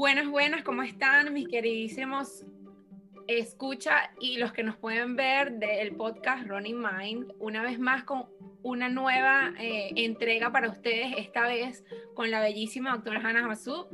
Buenas, 0.00 0.30
buenas, 0.30 0.62
¿cómo 0.62 0.82
están 0.82 1.30
mis 1.34 1.46
queridísimos 1.46 2.46
escucha 3.26 4.10
y 4.18 4.38
los 4.38 4.50
que 4.50 4.62
nos 4.62 4.78
pueden 4.78 5.14
ver 5.14 5.52
del 5.58 5.94
podcast 5.94 6.46
Running 6.46 6.80
Mind? 6.80 7.34
Una 7.38 7.62
vez 7.62 7.78
más 7.78 8.04
con 8.04 8.24
una 8.62 8.88
nueva 8.88 9.52
eh, 9.58 9.92
entrega 9.96 10.50
para 10.52 10.70
ustedes, 10.70 11.12
esta 11.18 11.46
vez 11.46 11.84
con 12.14 12.30
la 12.30 12.40
bellísima 12.40 12.92
doctora 12.92 13.20
Hannah 13.22 13.46
Masud, 13.46 13.88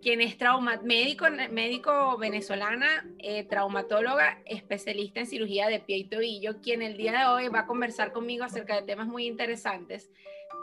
quien 0.00 0.22
es 0.22 0.38
trauma, 0.38 0.80
médico, 0.82 1.26
médico 1.50 2.16
venezolana, 2.16 3.06
eh, 3.18 3.44
traumatóloga, 3.44 4.38
especialista 4.46 5.20
en 5.20 5.26
cirugía 5.26 5.68
de 5.68 5.80
pie 5.80 5.98
y 5.98 6.04
tobillo, 6.04 6.62
quien 6.62 6.80
el 6.80 6.96
día 6.96 7.12
de 7.12 7.26
hoy 7.26 7.48
va 7.48 7.60
a 7.60 7.66
conversar 7.66 8.12
conmigo 8.12 8.44
acerca 8.44 8.76
de 8.76 8.86
temas 8.86 9.08
muy 9.08 9.26
interesantes, 9.26 10.10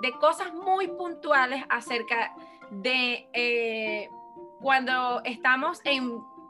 de 0.01 0.11
cosas 0.13 0.55
muy 0.55 0.87
puntuales 0.87 1.63
acerca 1.69 2.35
de 2.71 3.27
eh, 3.33 4.09
cuando 4.61 5.21
estamos 5.23 5.81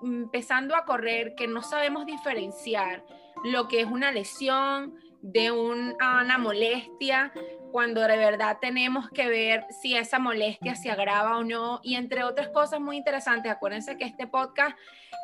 empezando 0.02 0.76
a 0.76 0.86
correr, 0.86 1.36
que 1.36 1.48
no 1.48 1.62
sabemos 1.62 2.06
diferenciar 2.06 3.04
lo 3.44 3.68
que 3.68 3.82
es 3.82 3.88
una 3.88 4.12
lesión 4.12 4.96
de 5.22 5.52
una 5.52 6.38
molestia, 6.38 7.32
cuando 7.72 8.02
de 8.02 8.18
verdad 8.18 8.58
tenemos 8.62 9.10
que 9.10 9.28
ver 9.28 9.66
si 9.82 9.96
esa 9.96 10.20
molestia 10.20 10.76
se 10.76 10.90
agrava 10.90 11.38
o 11.38 11.44
no. 11.44 11.80
Y 11.84 11.96
entre 11.96 12.24
otras 12.24 12.50
cosas 12.50 12.80
muy 12.80 12.98
interesantes, 12.98 13.52
acuérdense 13.52 13.98
que 13.98 14.06
este 14.06 14.28
podcast 14.28 14.78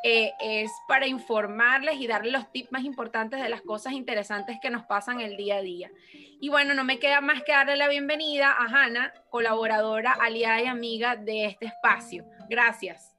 eh, 0.04 0.32
es 0.40 0.70
para 0.86 1.06
informarles 1.06 1.98
y 2.00 2.06
darles 2.06 2.32
los 2.32 2.52
tips 2.52 2.70
más 2.70 2.84
importantes 2.84 3.40
de 3.40 3.48
las 3.48 3.62
cosas 3.62 3.94
interesantes 3.94 4.58
que 4.60 4.70
nos 4.70 4.84
pasan 4.84 5.20
el 5.20 5.36
día 5.36 5.56
a 5.56 5.62
día. 5.62 5.90
Y 6.40 6.50
bueno, 6.50 6.74
no 6.74 6.84
me 6.84 6.98
queda 6.98 7.20
más 7.20 7.42
que 7.42 7.52
darle 7.52 7.76
la 7.76 7.88
bienvenida 7.88 8.52
a 8.52 8.66
Hanna, 8.66 9.14
colaboradora, 9.30 10.12
aliada 10.12 10.60
y 10.60 10.66
amiga 10.66 11.16
de 11.16 11.46
este 11.46 11.66
espacio. 11.66 12.26
Gracias. 12.54 13.12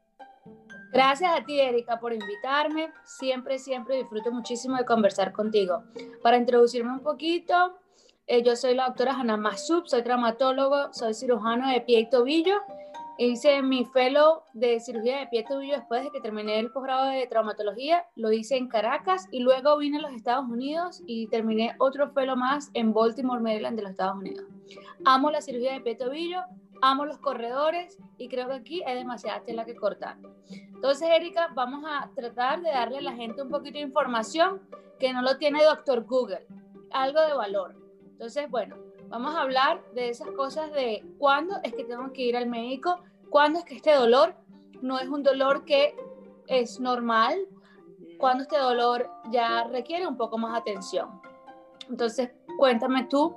Gracias 0.93 1.29
a 1.37 1.43
ti, 1.43 1.59
Erika, 1.59 1.99
por 1.99 2.13
invitarme. 2.13 2.93
Siempre, 3.03 3.59
siempre 3.59 3.97
disfruto 3.97 4.31
muchísimo 4.31 4.77
de 4.77 4.85
conversar 4.85 5.33
contigo. 5.33 5.83
Para 6.23 6.37
introducirme 6.37 6.93
un 6.93 7.01
poquito, 7.01 7.77
eh, 8.27 8.43
yo 8.43 8.55
soy 8.55 8.75
la 8.75 8.85
doctora 8.85 9.11
Hanna 9.11 9.35
Masub, 9.35 9.87
soy 9.87 10.03
traumatólogo, 10.03 10.93
soy 10.93 11.13
cirujano 11.13 11.69
de 11.69 11.81
pie 11.81 11.99
y 11.99 12.09
tobillo. 12.09 12.61
Hice 13.17 13.61
mi 13.61 13.83
fellow 13.83 14.43
de 14.53 14.79
cirugía 14.79 15.19
de 15.19 15.27
pie 15.27 15.41
y 15.41 15.45
tobillo 15.45 15.75
después 15.75 16.05
de 16.05 16.11
que 16.11 16.21
terminé 16.21 16.57
el 16.57 16.71
posgrado 16.71 17.07
de 17.07 17.27
traumatología. 17.27 18.05
Lo 18.15 18.31
hice 18.31 18.55
en 18.55 18.69
Caracas 18.69 19.27
y 19.31 19.41
luego 19.41 19.77
vine 19.77 19.97
a 19.97 20.01
los 20.01 20.13
Estados 20.13 20.45
Unidos 20.49 21.03
y 21.05 21.27
terminé 21.27 21.75
otro 21.79 22.09
fellow 22.13 22.37
más 22.37 22.71
en 22.73 22.93
Baltimore, 22.93 23.41
Maryland, 23.41 23.75
de 23.75 23.83
los 23.83 23.91
Estados 23.91 24.15
Unidos. 24.15 24.45
Amo 25.03 25.29
la 25.29 25.41
cirugía 25.41 25.73
de 25.73 25.81
pie 25.81 25.91
y 25.91 25.97
tobillo, 25.97 26.39
amo 26.81 27.05
los 27.05 27.17
corredores 27.19 27.97
y 28.17 28.27
creo 28.27 28.47
que 28.47 28.55
aquí 28.55 28.83
hay 28.83 28.95
demasiada 28.95 29.43
tela 29.43 29.65
que 29.65 29.75
cortar. 29.75 30.17
Entonces, 30.49 31.07
Erika, 31.09 31.49
vamos 31.53 31.83
a 31.87 32.09
tratar 32.15 32.61
de 32.61 32.69
darle 32.69 32.99
a 32.99 33.01
la 33.01 33.13
gente 33.13 33.41
un 33.41 33.49
poquito 33.49 33.77
de 33.77 33.85
información 33.85 34.61
que 34.99 35.13
no 35.13 35.21
lo 35.21 35.37
tiene 35.37 35.63
doctor 35.63 36.05
Google, 36.05 36.45
algo 36.91 37.21
de 37.21 37.33
valor. 37.33 37.75
Entonces, 38.05 38.49
bueno, 38.49 38.77
vamos 39.07 39.35
a 39.35 39.41
hablar 39.41 39.83
de 39.93 40.09
esas 40.09 40.29
cosas 40.31 40.71
de 40.71 41.03
cuándo 41.17 41.57
es 41.63 41.73
que 41.73 41.83
tengo 41.83 42.11
que 42.13 42.23
ir 42.23 42.37
al 42.37 42.47
médico, 42.47 42.99
cuándo 43.29 43.59
es 43.59 43.65
que 43.65 43.75
este 43.75 43.93
dolor 43.93 44.35
no 44.81 44.99
es 44.99 45.07
un 45.07 45.23
dolor 45.23 45.65
que 45.65 45.95
es 46.47 46.79
normal, 46.79 47.37
cuándo 48.17 48.43
este 48.43 48.57
dolor 48.57 49.09
ya 49.31 49.65
requiere 49.65 50.07
un 50.07 50.17
poco 50.17 50.37
más 50.37 50.57
atención. 50.57 51.21
Entonces, 51.89 52.31
cuéntame 52.57 53.05
tú, 53.05 53.35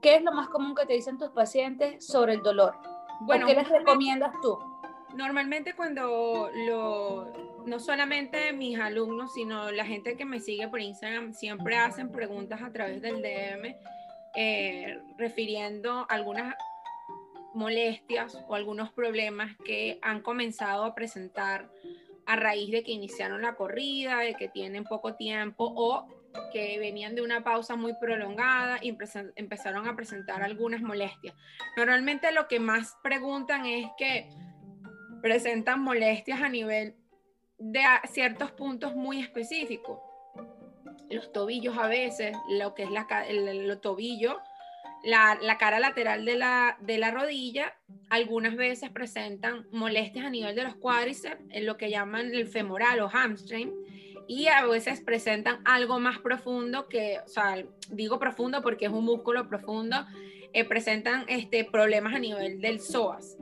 ¿qué 0.00 0.16
es 0.16 0.22
lo 0.22 0.32
más 0.32 0.48
común 0.48 0.74
que 0.74 0.86
te 0.86 0.94
dicen 0.94 1.18
tus 1.18 1.30
pacientes 1.30 2.04
sobre 2.04 2.34
el 2.34 2.42
dolor? 2.42 2.74
Bueno, 3.20 3.46
¿Qué 3.46 3.54
les 3.54 3.68
recomiendas 3.68 4.32
tú? 4.42 4.58
Normalmente 5.14 5.74
cuando 5.74 6.50
lo, 6.66 7.32
no 7.66 7.80
solamente 7.80 8.52
mis 8.52 8.78
alumnos, 8.78 9.34
sino 9.34 9.70
la 9.70 9.84
gente 9.84 10.16
que 10.16 10.24
me 10.24 10.40
sigue 10.40 10.68
por 10.68 10.80
Instagram 10.80 11.34
siempre 11.34 11.76
hacen 11.76 12.12
preguntas 12.12 12.62
a 12.62 12.70
través 12.70 13.02
del 13.02 13.20
DM 13.20 13.76
eh, 14.36 15.00
refiriendo 15.18 16.06
algunas 16.08 16.54
molestias 17.52 18.38
o 18.46 18.54
algunos 18.54 18.92
problemas 18.92 19.56
que 19.64 19.98
han 20.02 20.22
comenzado 20.22 20.84
a 20.84 20.94
presentar 20.94 21.68
a 22.26 22.36
raíz 22.36 22.70
de 22.70 22.84
que 22.84 22.92
iniciaron 22.92 23.42
la 23.42 23.56
corrida, 23.56 24.18
de 24.18 24.34
que 24.34 24.48
tienen 24.48 24.84
poco 24.84 25.14
tiempo 25.14 25.72
o 25.74 26.06
que 26.52 26.78
venían 26.78 27.14
de 27.14 27.22
una 27.22 27.42
pausa 27.42 27.76
muy 27.76 27.94
prolongada 27.94 28.78
y 28.80 28.96
empezaron 29.36 29.88
a 29.88 29.96
presentar 29.96 30.42
algunas 30.42 30.80
molestias. 30.80 31.34
Normalmente 31.76 32.32
lo 32.32 32.48
que 32.48 32.60
más 32.60 32.96
preguntan 33.02 33.66
es 33.66 33.88
que 33.98 34.28
presentan 35.22 35.80
molestias 35.82 36.40
a 36.40 36.48
nivel 36.48 36.94
de 37.58 37.82
ciertos 38.10 38.52
puntos 38.52 38.94
muy 38.94 39.20
específicos. 39.20 39.98
Los 41.10 41.32
tobillos 41.32 41.76
a 41.76 41.88
veces, 41.88 42.36
lo 42.48 42.74
que 42.74 42.84
es 42.84 42.90
la, 42.90 43.06
el, 43.28 43.78
tobillo, 43.80 44.40
la, 45.02 45.56
cara 45.58 45.80
lateral 45.80 46.24
de 46.24 46.36
la, 46.36 46.78
de 46.80 46.98
la 46.98 47.10
rodilla, 47.10 47.74
algunas 48.08 48.56
veces 48.56 48.90
presentan 48.90 49.66
molestias 49.72 50.24
a 50.24 50.30
nivel 50.30 50.54
de 50.54 50.64
los 50.64 50.76
cuádriceps, 50.76 51.42
en 51.50 51.66
lo 51.66 51.76
que 51.76 51.90
llaman 51.90 52.32
el 52.32 52.46
femoral 52.46 53.00
o 53.00 53.08
hamstring, 53.08 53.72
y 54.30 54.46
a 54.46 54.64
veces 54.64 55.00
presentan 55.00 55.58
algo 55.64 55.98
más 55.98 56.20
profundo 56.20 56.86
que, 56.88 57.18
o 57.18 57.28
sea, 57.28 57.64
digo 57.88 58.20
profundo 58.20 58.62
porque 58.62 58.86
es 58.86 58.92
un 58.92 59.04
músculo 59.04 59.48
profundo, 59.48 60.06
eh, 60.52 60.64
presentan 60.64 61.24
este, 61.26 61.64
problemas 61.64 62.14
a 62.14 62.20
nivel 62.20 62.60
del 62.60 62.78
psoas 62.78 63.36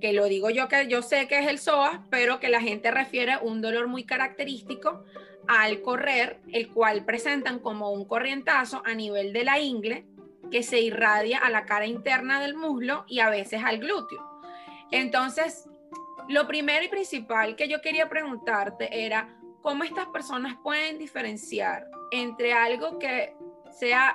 que 0.00 0.12
lo 0.12 0.24
digo 0.24 0.50
yo 0.50 0.66
que 0.66 0.88
yo 0.88 1.02
sé 1.02 1.28
que 1.28 1.38
es 1.38 1.46
el 1.46 1.60
psoas, 1.60 2.00
pero 2.10 2.40
que 2.40 2.48
la 2.48 2.60
gente 2.60 2.90
refiere 2.90 3.36
un 3.40 3.62
dolor 3.62 3.86
muy 3.86 4.02
característico 4.02 5.04
al 5.46 5.82
correr, 5.82 6.40
el 6.52 6.68
cual 6.68 7.04
presentan 7.04 7.60
como 7.60 7.92
un 7.92 8.04
corrientazo 8.04 8.82
a 8.84 8.92
nivel 8.92 9.32
de 9.32 9.44
la 9.44 9.60
ingle 9.60 10.04
que 10.50 10.64
se 10.64 10.80
irradia 10.80 11.38
a 11.38 11.48
la 11.48 11.64
cara 11.64 11.86
interna 11.86 12.40
del 12.40 12.56
muslo 12.56 13.04
y 13.06 13.20
a 13.20 13.30
veces 13.30 13.62
al 13.64 13.78
glúteo. 13.78 14.42
Entonces, 14.90 15.68
lo 16.28 16.48
primero 16.48 16.84
y 16.84 16.88
principal 16.88 17.54
que 17.54 17.68
yo 17.68 17.80
quería 17.80 18.08
preguntarte 18.08 19.04
era 19.06 19.38
cómo 19.64 19.82
estas 19.82 20.06
personas 20.08 20.58
pueden 20.62 20.98
diferenciar 20.98 21.88
entre 22.10 22.52
algo 22.52 22.98
que 22.98 23.34
sea 23.80 24.14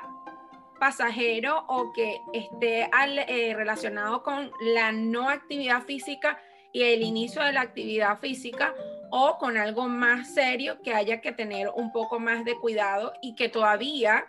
pasajero 0.80 1.66
o 1.68 1.92
que 1.92 2.22
esté 2.34 2.88
eh, 2.94 3.56
relacionado 3.56 4.22
con 4.22 4.52
la 4.62 4.92
no 4.92 5.28
actividad 5.28 5.82
física 5.82 6.40
y 6.72 6.84
el 6.84 7.02
inicio 7.02 7.42
de 7.42 7.52
la 7.52 7.62
actividad 7.62 8.20
física 8.20 8.76
o 9.10 9.40
con 9.40 9.58
algo 9.58 9.88
más 9.90 10.36
serio 10.36 10.84
que 10.84 10.94
haya 10.94 11.20
que 11.20 11.32
tener 11.32 11.70
un 11.74 11.92
poco 11.92 12.20
más 12.20 12.46
de 12.46 12.56
cuidado 12.56 13.12
y 13.24 13.34
que 13.34 13.50
todavía 13.50 14.28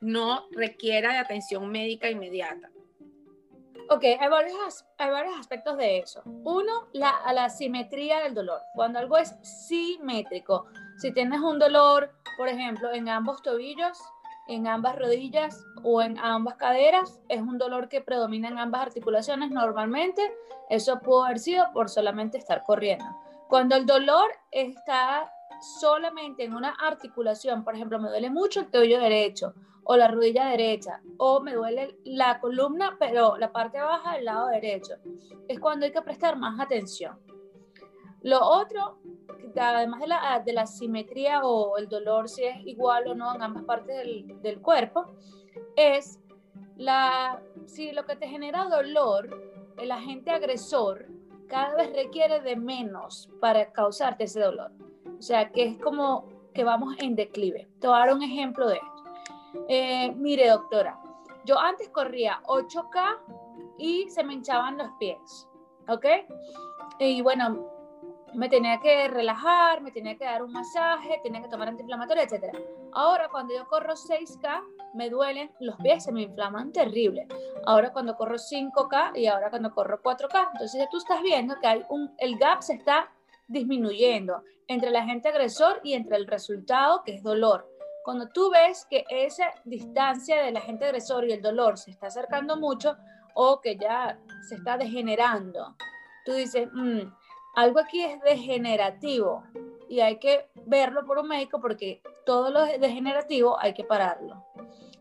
no 0.00 0.46
requiera 0.52 1.12
de 1.12 1.18
atención 1.18 1.70
médica 1.70 2.08
inmediata. 2.08 2.71
Ok, 3.94 4.04
hay 4.04 4.28
varios, 4.30 4.86
hay 4.96 5.10
varios 5.10 5.38
aspectos 5.38 5.76
de 5.76 5.98
eso. 5.98 6.22
Uno, 6.24 6.88
la, 6.94 7.12
la 7.34 7.50
simetría 7.50 8.20
del 8.20 8.34
dolor. 8.34 8.62
Cuando 8.74 8.98
algo 8.98 9.18
es 9.18 9.36
simétrico, 9.42 10.64
si 10.96 11.12
tienes 11.12 11.40
un 11.40 11.58
dolor, 11.58 12.10
por 12.38 12.48
ejemplo, 12.48 12.90
en 12.90 13.10
ambos 13.10 13.42
tobillos, 13.42 13.98
en 14.48 14.66
ambas 14.66 14.96
rodillas 14.98 15.62
o 15.82 16.00
en 16.00 16.18
ambas 16.18 16.54
caderas. 16.56 17.20
Es 17.28 17.42
un 17.42 17.58
dolor 17.58 17.90
que 17.90 18.00
predomina 18.00 18.48
en 18.48 18.58
ambas 18.58 18.80
articulaciones 18.80 19.50
normalmente. 19.50 20.22
Eso 20.70 21.00
puede 21.00 21.26
haber 21.26 21.38
sido 21.38 21.70
por 21.74 21.90
solamente 21.90 22.38
estar 22.38 22.62
corriendo. 22.62 23.04
Cuando 23.48 23.76
el 23.76 23.84
dolor 23.84 24.30
está 24.52 25.30
solamente 25.62 26.44
en 26.44 26.54
una 26.54 26.70
articulación, 26.70 27.64
por 27.64 27.74
ejemplo, 27.74 27.98
me 27.98 28.08
duele 28.08 28.30
mucho 28.30 28.60
el 28.60 28.70
tobillo 28.70 29.00
derecho 29.00 29.54
o 29.84 29.96
la 29.96 30.08
rodilla 30.08 30.46
derecha 30.46 31.00
o 31.16 31.40
me 31.40 31.54
duele 31.54 31.98
la 32.04 32.40
columna, 32.40 32.96
pero 32.98 33.36
la 33.36 33.52
parte 33.52 33.80
baja 33.80 34.14
del 34.14 34.26
lado 34.26 34.48
derecho, 34.48 34.94
es 35.48 35.58
cuando 35.58 35.86
hay 35.86 35.92
que 35.92 36.02
prestar 36.02 36.36
más 36.36 36.60
atención. 36.60 37.18
Lo 38.22 38.40
otro 38.40 38.98
además 39.60 40.00
de 40.00 40.06
la, 40.06 40.42
de 40.44 40.52
la 40.52 40.66
simetría 40.66 41.44
o 41.44 41.76
el 41.76 41.88
dolor, 41.88 42.28
si 42.28 42.44
es 42.44 42.56
igual 42.64 43.08
o 43.08 43.14
no 43.14 43.34
en 43.34 43.42
ambas 43.42 43.64
partes 43.64 43.96
del, 43.98 44.40
del 44.40 44.60
cuerpo, 44.60 45.14
es 45.76 46.20
la, 46.76 47.42
si 47.66 47.92
lo 47.92 48.04
que 48.06 48.16
te 48.16 48.28
genera 48.28 48.64
dolor, 48.64 49.42
el 49.78 49.90
agente 49.90 50.30
agresor 50.30 51.06
cada 51.48 51.74
vez 51.76 51.92
requiere 51.92 52.40
de 52.40 52.56
menos 52.56 53.30
para 53.40 53.72
causarte 53.72 54.24
ese 54.24 54.40
dolor. 54.40 54.72
O 55.22 55.24
sea, 55.24 55.52
que 55.52 55.62
es 55.62 55.78
como 55.78 56.24
que 56.52 56.64
vamos 56.64 56.96
en 56.98 57.14
declive. 57.14 57.68
Te 57.78 57.86
voy 57.86 57.94
a 57.94 58.00
dar 58.00 58.12
un 58.12 58.24
ejemplo 58.24 58.66
de 58.66 58.74
esto. 58.74 59.04
Eh, 59.68 60.12
mire, 60.16 60.48
doctora, 60.48 61.00
yo 61.44 61.60
antes 61.60 61.88
corría 61.90 62.42
8K 62.46 63.18
y 63.78 64.10
se 64.10 64.24
me 64.24 64.34
hinchaban 64.34 64.78
los 64.78 64.88
pies, 64.98 65.48
¿ok? 65.86 66.06
Y 66.98 67.22
bueno, 67.22 67.70
me 68.34 68.48
tenía 68.48 68.80
que 68.80 69.06
relajar, 69.06 69.80
me 69.80 69.92
tenía 69.92 70.18
que 70.18 70.24
dar 70.24 70.42
un 70.42 70.50
masaje, 70.50 71.20
tenía 71.22 71.40
que 71.40 71.48
tomar 71.48 71.68
antiinflamatorio, 71.68 72.24
etc. 72.24 72.58
Ahora, 72.90 73.28
cuando 73.28 73.54
yo 73.54 73.68
corro 73.68 73.92
6K, 73.92 74.60
me 74.94 75.08
duelen 75.08 75.52
los 75.60 75.76
pies, 75.76 76.02
se 76.02 76.10
me 76.10 76.22
inflaman 76.22 76.72
terrible. 76.72 77.28
Ahora 77.64 77.92
cuando 77.92 78.16
corro 78.16 78.38
5K 78.38 79.16
y 79.18 79.26
ahora 79.26 79.50
cuando 79.50 79.72
corro 79.72 80.02
4K. 80.02 80.48
Entonces 80.54 80.88
tú 80.90 80.96
estás 80.96 81.22
viendo 81.22 81.54
que 81.60 81.86
el 82.18 82.38
gap 82.38 82.60
se 82.60 82.74
está 82.74 83.08
disminuyendo 83.52 84.42
entre 84.66 84.88
el 84.88 84.96
agente 84.96 85.28
agresor 85.28 85.80
y 85.82 85.94
entre 85.94 86.16
el 86.16 86.26
resultado 86.26 87.02
que 87.04 87.14
es 87.14 87.22
dolor. 87.22 87.68
Cuando 88.04 88.28
tú 88.28 88.50
ves 88.50 88.86
que 88.90 89.04
esa 89.08 89.44
distancia 89.64 90.42
del 90.42 90.56
agente 90.56 90.86
agresor 90.86 91.28
y 91.28 91.32
el 91.32 91.42
dolor 91.42 91.78
se 91.78 91.90
está 91.90 92.08
acercando 92.08 92.56
mucho 92.56 92.96
o 93.34 93.60
que 93.60 93.76
ya 93.76 94.18
se 94.48 94.56
está 94.56 94.76
degenerando, 94.76 95.76
tú 96.24 96.32
dices, 96.32 96.68
mm, 96.72 97.02
algo 97.54 97.80
aquí 97.80 98.02
es 98.02 98.20
degenerativo 98.22 99.44
y 99.88 100.00
hay 100.00 100.18
que 100.18 100.48
verlo 100.66 101.04
por 101.04 101.18
un 101.18 101.28
médico 101.28 101.60
porque 101.60 102.02
todo 102.24 102.50
lo 102.50 102.64
degenerativo 102.64 103.58
hay 103.60 103.74
que 103.74 103.84
pararlo. 103.84 104.44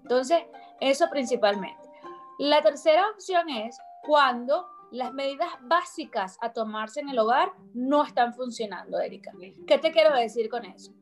Entonces, 0.01 0.43
eso 0.79 1.09
principalmente. 1.09 1.89
La 2.37 2.61
tercera 2.61 3.09
opción 3.09 3.49
es 3.49 3.79
cuando 4.03 4.67
las 4.91 5.13
medidas 5.13 5.49
básicas 5.61 6.37
a 6.41 6.53
tomarse 6.53 6.99
en 6.99 7.09
el 7.09 7.19
hogar 7.19 7.53
no 7.73 8.03
están 8.03 8.33
funcionando, 8.33 8.99
Erika. 8.99 9.31
¿Qué 9.65 9.77
te 9.77 9.91
quiero 9.91 10.15
decir 10.15 10.49
con 10.49 10.65
eso? 10.65 10.93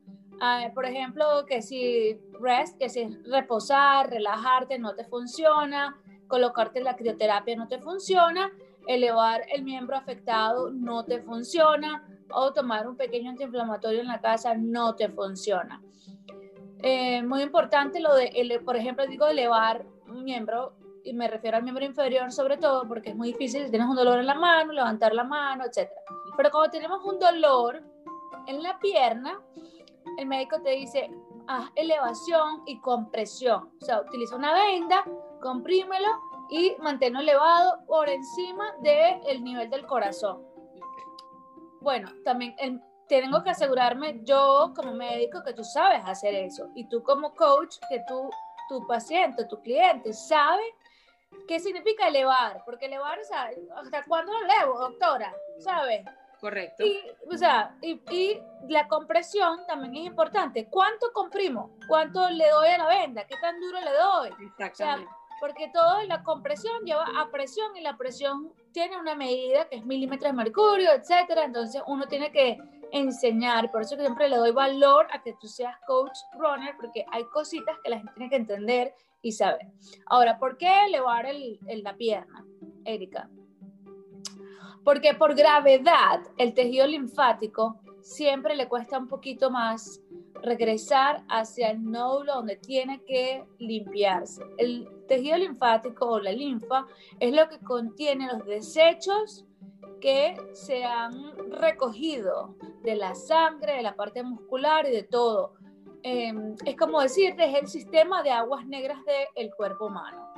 Por 0.74 0.86
ejemplo, 0.86 1.44
que 1.46 1.60
si 1.60 2.18
rest, 2.40 2.78
que 2.78 2.88
si 2.88 3.06
reposar, 3.24 4.08
relajarte 4.08 4.78
no 4.78 4.94
te 4.94 5.04
funciona, 5.04 6.00
colocarte 6.28 6.80
la 6.80 6.96
crioterapia 6.96 7.56
no 7.56 7.68
te 7.68 7.78
funciona, 7.78 8.50
elevar 8.86 9.42
el 9.52 9.62
miembro 9.64 9.96
afectado 9.96 10.70
no 10.70 11.04
te 11.04 11.20
funciona, 11.20 12.06
o 12.32 12.52
tomar 12.52 12.88
un 12.88 12.96
pequeño 12.96 13.30
antiinflamatorio 13.30 14.00
en 14.00 14.06
la 14.06 14.20
casa 14.20 14.54
no 14.54 14.94
te 14.94 15.08
funciona. 15.08 15.82
Eh, 16.82 17.22
muy 17.22 17.42
importante 17.42 18.00
lo 18.00 18.14
de, 18.14 18.60
por 18.64 18.76
ejemplo, 18.76 19.06
digo 19.06 19.26
elevar 19.26 19.84
un 20.08 20.24
miembro, 20.24 20.74
y 21.04 21.12
me 21.12 21.28
refiero 21.28 21.56
al 21.56 21.62
miembro 21.62 21.84
inferior 21.84 22.30
sobre 22.32 22.56
todo, 22.56 22.86
porque 22.86 23.10
es 23.10 23.16
muy 23.16 23.32
difícil 23.32 23.64
si 23.64 23.70
tienes 23.70 23.88
un 23.88 23.96
dolor 23.96 24.18
en 24.18 24.26
la 24.26 24.34
mano, 24.34 24.72
levantar 24.72 25.14
la 25.14 25.24
mano, 25.24 25.64
etc. 25.64 25.90
Pero 26.36 26.50
cuando 26.50 26.70
tenemos 26.70 27.04
un 27.04 27.18
dolor 27.18 27.82
en 28.46 28.62
la 28.62 28.78
pierna, 28.78 29.40
el 30.18 30.26
médico 30.26 30.60
te 30.62 30.70
dice, 30.70 31.10
haz 31.46 31.70
elevación 31.74 32.62
y 32.66 32.80
compresión. 32.80 33.70
O 33.80 33.84
sea, 33.84 34.00
utiliza 34.00 34.36
una 34.36 34.54
venda, 34.54 35.04
comprímelo 35.40 36.08
y 36.50 36.76
manténlo 36.80 37.20
elevado 37.20 37.84
por 37.86 38.08
encima 38.08 38.74
del 38.82 39.42
nivel 39.42 39.70
del 39.70 39.86
corazón. 39.86 40.42
Bueno, 41.80 42.10
también 42.24 42.54
tengo 43.08 43.42
que 43.42 43.50
asegurarme 43.50 44.20
yo 44.24 44.72
como 44.74 44.92
médico 44.94 45.42
que 45.44 45.52
tú 45.52 45.64
sabes 45.64 46.02
hacer 46.04 46.34
eso 46.34 46.68
y 46.74 46.88
tú 46.88 47.02
como 47.02 47.34
coach 47.34 47.76
que 47.88 48.02
tú, 48.06 48.30
tu 48.68 48.86
paciente, 48.86 49.44
tu 49.46 49.60
cliente 49.60 50.12
sabe 50.12 50.62
qué 51.50 51.58
significa 51.58 52.06
elevar, 52.06 52.62
porque 52.64 52.86
elevar, 52.86 53.18
o 53.18 53.24
sea, 53.24 53.50
¿hasta 53.76 54.04
cuándo 54.04 54.32
lo 54.32 54.44
elevo, 54.44 54.78
doctora? 54.78 55.34
¿Sabes? 55.58 56.04
Correcto. 56.40 56.84
Y, 56.84 57.02
o 57.28 57.36
sea, 57.36 57.76
y, 57.82 58.00
y, 58.10 58.40
la 58.68 58.88
compresión 58.88 59.66
también 59.66 59.96
es 59.96 60.06
importante. 60.06 60.68
¿Cuánto 60.70 61.12
comprimo? 61.12 61.76
¿Cuánto 61.88 62.30
le 62.30 62.48
doy 62.48 62.68
a 62.68 62.78
la 62.78 62.86
venda? 62.86 63.26
¿Qué 63.26 63.36
tan 63.38 63.60
duro 63.60 63.80
le 63.80 63.92
doy? 63.92 64.46
Exactamente. 64.46 65.10
porque 65.40 65.70
todo 65.72 66.02
la 66.04 66.22
compresión 66.22 66.84
lleva 66.84 67.04
a 67.18 67.30
presión 67.30 67.76
y 67.76 67.80
la 67.80 67.96
presión 67.96 68.52
tiene 68.72 68.98
una 68.98 69.14
medida 69.14 69.68
que 69.68 69.76
es 69.76 69.84
milímetros 69.84 70.30
de 70.30 70.36
mercurio, 70.36 70.92
etcétera. 70.92 71.44
Entonces 71.44 71.82
uno 71.86 72.06
tiene 72.06 72.30
que 72.30 72.58
enseñar, 72.92 73.70
por 73.70 73.82
eso 73.82 73.96
que 73.96 74.02
siempre 74.02 74.28
le 74.28 74.36
doy 74.36 74.52
valor 74.52 75.06
a 75.12 75.22
que 75.22 75.34
tú 75.40 75.46
seas 75.46 75.76
coach 75.86 76.18
runner, 76.38 76.74
porque 76.76 77.04
hay 77.10 77.24
cositas 77.24 77.76
que 77.82 77.90
la 77.90 77.98
gente 77.98 78.12
tiene 78.14 78.30
que 78.30 78.36
entender 78.36 78.94
y 79.22 79.32
saber. 79.32 79.66
Ahora, 80.06 80.38
¿por 80.38 80.56
qué 80.56 80.84
elevar 80.86 81.26
el, 81.26 81.58
la 81.82 81.96
pierna, 81.96 82.44
Erika? 82.84 83.28
Porque 84.84 85.14
por 85.14 85.34
gravedad 85.34 86.20
el 86.38 86.54
tejido 86.54 86.86
linfático 86.86 87.80
siempre 88.00 88.56
le 88.56 88.68
cuesta 88.68 88.98
un 88.98 89.08
poquito 89.08 89.50
más 89.50 90.00
regresar 90.42 91.22
hacia 91.28 91.70
el 91.70 91.84
nódulo 91.84 92.36
donde 92.36 92.56
tiene 92.56 93.02
que 93.04 93.44
limpiarse. 93.58 94.42
El 94.56 94.88
tejido 95.06 95.36
linfático 95.36 96.06
o 96.06 96.20
la 96.20 96.32
linfa 96.32 96.86
es 97.18 97.34
lo 97.34 97.46
que 97.48 97.58
contiene 97.58 98.26
los 98.32 98.46
desechos 98.46 99.44
que 100.00 100.36
se 100.52 100.84
han 100.84 101.36
recogido 101.52 102.54
de 102.82 102.96
la 102.96 103.14
sangre, 103.14 103.76
de 103.76 103.82
la 103.82 103.94
parte 103.94 104.22
muscular 104.22 104.86
y 104.88 104.92
de 104.92 105.02
todo. 105.02 105.54
Em, 106.02 106.54
es 106.64 106.76
como 106.76 107.00
decirte, 107.00 107.44
es 107.44 107.54
el 107.54 107.68
sistema 107.68 108.22
de 108.22 108.30
aguas 108.30 108.66
negras 108.66 108.98
del 109.36 109.54
cuerpo 109.54 109.86
humano. 109.86 110.32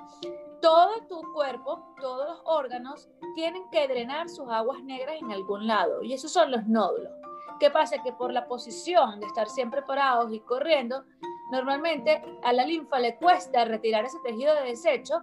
Todo 0.61 1.07
tu 1.09 1.23
cuerpo, 1.33 1.95
todos 2.01 2.29
los 2.29 2.41
órganos 2.45 3.09
tienen 3.35 3.63
que 3.71 3.87
drenar 3.89 4.29
sus 4.29 4.49
aguas 4.49 4.83
negras 4.83 5.17
en 5.21 5.33
algún 5.33 5.67
lado 5.67 6.03
y 6.03 6.13
esos 6.13 6.33
son 6.33 6.51
los 6.51 6.67
nódulos. 6.67 7.13
¿Qué 7.59 7.71
pasa? 7.71 8.03
Que 8.03 8.13
por 8.13 8.33
la 8.33 8.47
posición 8.47 9.21
de 9.21 9.27
estar 9.27 9.49
siempre 9.49 9.83
parados 9.83 10.33
y 10.33 10.41
corriendo, 10.41 11.05
normalmente 11.53 12.23
a 12.43 12.53
la 12.53 12.65
linfa 12.65 12.99
le 12.99 13.17
cuesta 13.17 13.65
retirar 13.65 14.05
ese 14.05 14.19
tejido 14.25 14.55
de 14.57 14.63
desecho 14.63 15.21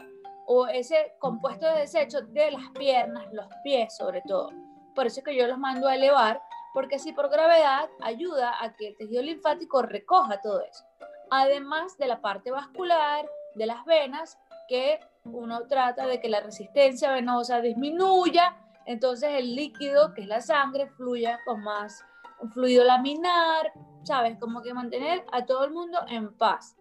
o 0.51 0.65
ese 0.65 1.13
compuesto 1.19 1.67
de 1.67 1.81
desecho 1.81 2.21
de 2.21 2.49
las 2.49 2.69
piernas, 2.71 3.31
los 3.31 3.45
pies 3.63 3.95
sobre 3.95 4.23
todo. 4.23 4.49
Por 4.95 5.05
eso 5.05 5.19
es 5.19 5.23
que 5.23 5.35
yo 5.35 5.45
los 5.45 5.59
mando 5.59 5.87
a 5.87 5.93
elevar, 5.93 6.41
porque 6.73 6.95
así 6.95 7.13
por 7.13 7.29
gravedad 7.29 7.87
ayuda 8.01 8.55
a 8.59 8.75
que 8.75 8.87
el 8.87 8.97
tejido 8.97 9.21
linfático 9.21 9.83
recoja 9.83 10.41
todo 10.41 10.61
eso. 10.61 10.83
Además 11.29 11.99
de 11.99 12.07
la 12.07 12.19
parte 12.19 12.49
vascular, 12.49 13.29
de 13.53 13.67
las 13.67 13.85
venas, 13.85 14.39
que 14.67 14.99
uno 15.23 15.67
trata 15.67 16.07
de 16.07 16.19
que 16.19 16.29
la 16.29 16.39
resistencia 16.39 17.11
venosa 17.11 17.61
disminuya, 17.61 18.57
entonces 18.87 19.29
el 19.33 19.55
líquido, 19.55 20.15
que 20.15 20.21
es 20.21 20.27
la 20.27 20.41
sangre, 20.41 20.87
fluya 20.87 21.41
con 21.45 21.61
más 21.61 22.03
fluido 22.51 22.83
laminar, 22.85 23.71
¿sabes? 24.01 24.39
Como 24.39 24.63
que 24.63 24.73
mantener 24.73 25.23
a 25.31 25.45
todo 25.45 25.63
el 25.63 25.71
mundo 25.71 25.99
en 26.07 26.35
paz. 26.35 26.75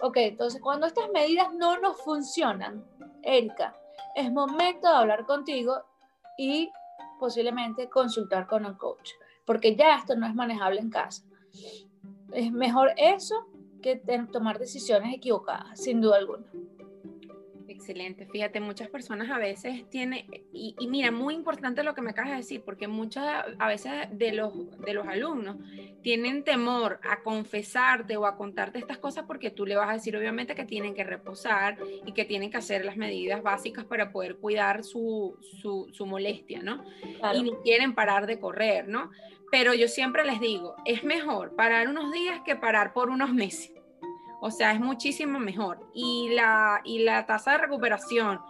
Ok, 0.00 0.16
entonces 0.18 0.60
cuando 0.60 0.86
estas 0.86 1.10
medidas 1.10 1.52
no 1.54 1.78
nos 1.78 2.00
funcionan, 2.00 2.84
Erika, 3.22 3.76
es 4.14 4.30
momento 4.30 4.88
de 4.88 4.94
hablar 4.94 5.26
contigo 5.26 5.82
y 6.36 6.70
posiblemente 7.18 7.88
consultar 7.88 8.46
con 8.46 8.64
un 8.64 8.74
coach, 8.74 9.10
porque 9.44 9.74
ya 9.74 9.96
esto 9.96 10.14
no 10.14 10.26
es 10.26 10.34
manejable 10.34 10.80
en 10.80 10.90
casa. 10.90 11.24
Es 12.32 12.52
mejor 12.52 12.92
eso 12.96 13.46
que 13.82 13.96
tomar 14.32 14.58
decisiones 14.58 15.14
equivocadas, 15.14 15.80
sin 15.80 16.00
duda 16.00 16.18
alguna. 16.18 16.44
Excelente, 17.78 18.26
fíjate, 18.26 18.58
muchas 18.58 18.88
personas 18.88 19.30
a 19.30 19.38
veces 19.38 19.88
tienen, 19.88 20.26
y, 20.52 20.74
mira, 20.88 21.12
muy 21.12 21.32
importante 21.32 21.84
lo 21.84 21.94
que 21.94 22.02
me 22.02 22.10
acabas 22.10 22.32
de 22.32 22.36
decir, 22.38 22.62
porque 22.64 22.88
muchas 22.88 23.44
a 23.56 23.68
veces 23.68 23.92
de 24.10 24.32
los, 24.32 24.52
de 24.80 24.94
los 24.94 25.06
alumnos 25.06 25.58
tienen 26.02 26.42
temor 26.42 26.98
a 27.08 27.22
confesarte 27.22 28.16
o 28.16 28.26
a 28.26 28.36
contarte 28.36 28.80
estas 28.80 28.98
cosas 28.98 29.26
porque 29.28 29.52
tú 29.52 29.64
le 29.64 29.76
vas 29.76 29.90
a 29.90 29.92
decir 29.92 30.16
obviamente 30.16 30.56
que 30.56 30.64
tienen 30.64 30.92
que 30.92 31.04
reposar 31.04 31.78
y 32.04 32.12
que 32.12 32.24
tienen 32.24 32.50
que 32.50 32.56
hacer 32.56 32.84
las 32.84 32.96
medidas 32.96 33.44
básicas 33.44 33.84
para 33.84 34.10
poder 34.10 34.38
cuidar 34.38 34.82
su, 34.82 35.38
su, 35.60 36.04
molestia, 36.04 36.60
¿no? 36.64 36.84
Y 37.32 37.44
no 37.44 37.62
quieren 37.62 37.94
parar 37.94 38.26
de 38.26 38.40
correr, 38.40 38.88
¿no? 38.88 39.12
Pero 39.52 39.72
yo 39.72 39.86
siempre 39.86 40.24
les 40.24 40.40
digo, 40.40 40.74
es 40.84 41.04
mejor 41.04 41.54
parar 41.54 41.86
unos 41.88 42.10
días 42.10 42.40
que 42.44 42.56
parar 42.56 42.92
por 42.92 43.08
unos 43.08 43.32
meses. 43.32 43.77
O 44.40 44.50
sea, 44.50 44.72
es 44.72 44.80
muchísimo 44.80 45.38
mejor. 45.38 45.90
Y 45.94 46.30
la, 46.30 46.80
y 46.84 47.00
la 47.00 47.26
tasa 47.26 47.52
de 47.52 47.58
recuperación 47.58 48.40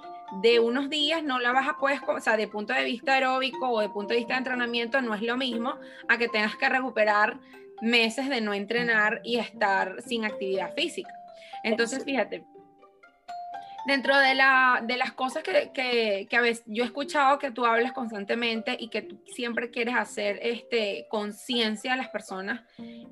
de 0.42 0.60
unos 0.60 0.90
días 0.90 1.22
no 1.22 1.38
la 1.38 1.52
vas 1.52 1.68
a 1.68 1.78
poder, 1.78 2.00
o 2.06 2.20
sea, 2.20 2.36
de 2.36 2.48
punto 2.48 2.72
de 2.74 2.84
vista 2.84 3.14
aeróbico 3.14 3.70
o 3.70 3.80
de 3.80 3.88
punto 3.88 4.12
de 4.12 4.18
vista 4.18 4.34
de 4.34 4.38
entrenamiento 4.38 5.00
no 5.00 5.14
es 5.14 5.22
lo 5.22 5.36
mismo 5.36 5.74
a 6.08 6.18
que 6.18 6.28
tengas 6.28 6.56
que 6.56 6.68
recuperar 6.68 7.40
meses 7.80 8.28
de 8.28 8.40
no 8.40 8.52
entrenar 8.52 9.20
y 9.24 9.38
estar 9.38 10.02
sin 10.02 10.24
actividad 10.24 10.74
física. 10.74 11.12
Entonces, 11.64 12.04
fíjate, 12.04 12.44
dentro 13.88 14.18
de, 14.18 14.34
la, 14.34 14.82
de 14.84 14.98
las 14.98 15.12
cosas 15.12 15.42
que, 15.42 15.72
que, 15.72 16.36
a 16.36 16.42
veces 16.42 16.62
yo 16.66 16.84
he 16.84 16.86
escuchado 16.86 17.38
que 17.38 17.50
tú 17.50 17.64
hablas 17.64 17.92
constantemente 17.92 18.76
y 18.78 18.88
que 18.88 19.00
tú 19.00 19.18
siempre 19.24 19.70
quieres 19.70 19.94
hacer 19.96 20.38
este, 20.42 21.06
conciencia 21.08 21.94
a 21.94 21.96
las 21.96 22.10
personas 22.10 22.60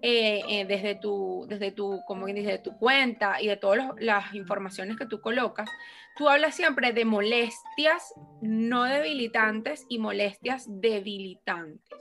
eh, 0.02 0.42
eh, 0.46 0.66
desde, 0.66 0.94
tu, 0.94 1.46
desde, 1.48 1.72
tu, 1.72 2.02
como 2.06 2.26
desde 2.26 2.58
tu 2.58 2.76
cuenta 2.76 3.40
y 3.40 3.46
de 3.46 3.56
todas 3.56 3.88
las 3.98 4.34
informaciones 4.34 4.98
que 4.98 5.06
tú 5.06 5.22
colocas, 5.22 5.70
tú 6.14 6.28
hablas 6.28 6.54
siempre 6.54 6.92
de 6.92 7.06
molestias 7.06 8.12
no 8.42 8.84
debilitantes 8.84 9.86
y 9.88 9.98
molestias 9.98 10.66
debilitantes. 10.68 11.98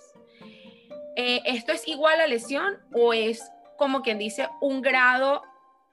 Eh, 1.16 1.42
¿Esto 1.46 1.72
es 1.72 1.88
igual 1.88 2.20
a 2.20 2.28
lesión 2.28 2.78
o 2.92 3.14
es 3.14 3.42
como 3.78 4.02
quien 4.02 4.18
dice 4.18 4.50
un 4.60 4.82
grado 4.82 5.44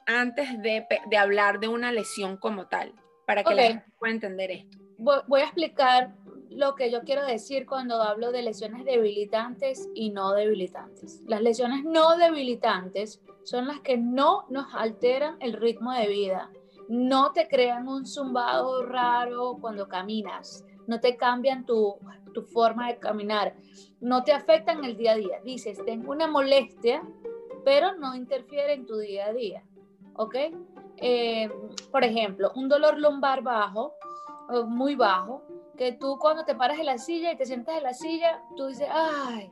antes 0.06 0.60
de, 0.62 0.86
de, 1.10 1.16
hablar 1.16 1.60
de 1.60 1.68
una 1.68 1.92
lesión 1.92 2.36
como 2.36 2.66
tal, 2.66 2.94
para 3.26 3.44
que 3.44 3.54
la 3.54 3.62
gente 3.62 3.84
pueda 3.98 4.12
entender 4.12 4.50
esto. 4.50 4.78
Voy, 4.98 5.40
a 5.40 5.44
explicar 5.44 6.14
lo 6.48 6.74
que 6.76 6.90
yo 6.90 7.02
quiero 7.02 7.24
decir 7.26 7.66
cuando 7.66 8.00
hablo 8.02 8.30
de 8.30 8.42
lesiones 8.42 8.84
debilitantes 8.84 9.88
y 9.94 10.10
no 10.10 10.32
debilitantes. 10.32 11.22
Las 11.26 11.42
lesiones 11.42 11.84
no 11.84 12.16
debilitantes 12.16 13.20
son 13.42 13.66
las 13.66 13.80
que 13.80 13.96
no 13.96 14.46
nos 14.48 14.72
alteran 14.74 15.36
el 15.40 15.54
ritmo 15.54 15.92
de 15.92 16.06
vida, 16.06 16.50
no 16.88 17.32
te 17.32 17.48
crean 17.48 17.88
un 17.88 18.06
zumbado 18.06 18.84
raro 18.86 19.58
cuando 19.60 19.88
caminas, 19.88 20.64
no 20.86 21.00
te 21.00 21.16
cambian 21.16 21.64
tu, 21.64 21.96
tu 22.32 22.42
forma 22.42 22.88
de 22.88 22.98
caminar, 22.98 23.56
no 24.00 24.24
te 24.24 24.32
afectan 24.32 24.84
el 24.84 24.96
día 24.96 25.12
a 25.12 25.16
día. 25.16 25.40
Dices, 25.44 25.84
tengo 25.84 26.12
una 26.12 26.26
molestia, 26.26 27.02
pero 27.64 27.94
no 27.96 28.14
interfiere 28.14 28.74
en 28.74 28.86
tu 28.86 28.98
día 28.98 29.26
a 29.26 29.32
día. 29.32 29.64
¿Ok? 30.14 30.34
Eh, 30.96 31.50
por 31.90 32.04
ejemplo, 32.04 32.52
un 32.54 32.68
dolor 32.68 32.98
lumbar 32.98 33.42
bajo, 33.42 33.94
muy 34.66 34.94
bajo, 34.94 35.42
que 35.76 35.92
tú 35.92 36.18
cuando 36.18 36.44
te 36.44 36.54
paras 36.54 36.78
en 36.78 36.86
la 36.86 36.98
silla 36.98 37.32
y 37.32 37.36
te 37.36 37.46
sientas 37.46 37.76
en 37.76 37.82
la 37.82 37.94
silla, 37.94 38.42
tú 38.56 38.66
dices, 38.66 38.88
ay, 38.90 39.50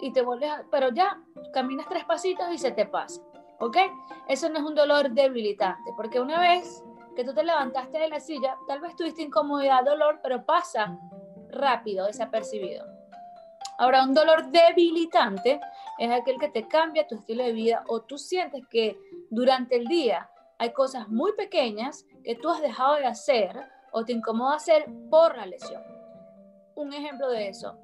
y 0.00 0.12
te 0.12 0.22
vuelves, 0.22 0.50
a... 0.50 0.64
pero 0.70 0.90
ya 0.90 1.20
caminas 1.52 1.86
tres 1.88 2.04
pasitos 2.04 2.46
y 2.52 2.58
se 2.58 2.72
te 2.72 2.86
pasa. 2.86 3.22
¿Ok? 3.60 3.76
Eso 4.28 4.48
no 4.48 4.58
es 4.58 4.64
un 4.64 4.74
dolor 4.74 5.10
debilitante, 5.10 5.92
porque 5.96 6.20
una 6.20 6.40
vez 6.40 6.84
que 7.14 7.24
tú 7.24 7.32
te 7.32 7.44
levantaste 7.44 7.98
de 7.98 8.08
la 8.08 8.18
silla, 8.18 8.56
tal 8.66 8.80
vez 8.80 8.96
tuviste 8.96 9.22
incomodidad, 9.22 9.84
dolor, 9.84 10.18
pero 10.22 10.44
pasa 10.44 10.98
rápido, 11.48 12.06
desapercibido. 12.06 12.84
Ahora, 13.78 14.04
un 14.04 14.14
dolor 14.14 14.50
debilitante 14.50 15.60
es 15.98 16.10
aquel 16.10 16.38
que 16.38 16.48
te 16.48 16.66
cambia 16.68 17.06
tu 17.06 17.16
estilo 17.16 17.44
de 17.44 17.52
vida 17.52 17.84
o 17.86 18.02
tú 18.02 18.18
sientes 18.18 18.66
que 18.68 18.98
durante 19.30 19.76
el 19.76 19.86
día 19.86 20.30
hay 20.58 20.72
cosas 20.72 21.08
muy 21.08 21.32
pequeñas 21.32 22.06
que 22.24 22.36
tú 22.36 22.48
has 22.48 22.60
dejado 22.60 22.94
de 22.96 23.06
hacer 23.06 23.66
o 23.90 24.04
te 24.04 24.12
incomoda 24.12 24.56
hacer 24.56 24.86
por 25.10 25.36
la 25.36 25.46
lesión. 25.46 25.82
Un 26.74 26.92
ejemplo 26.92 27.28
de 27.28 27.48
eso, 27.48 27.78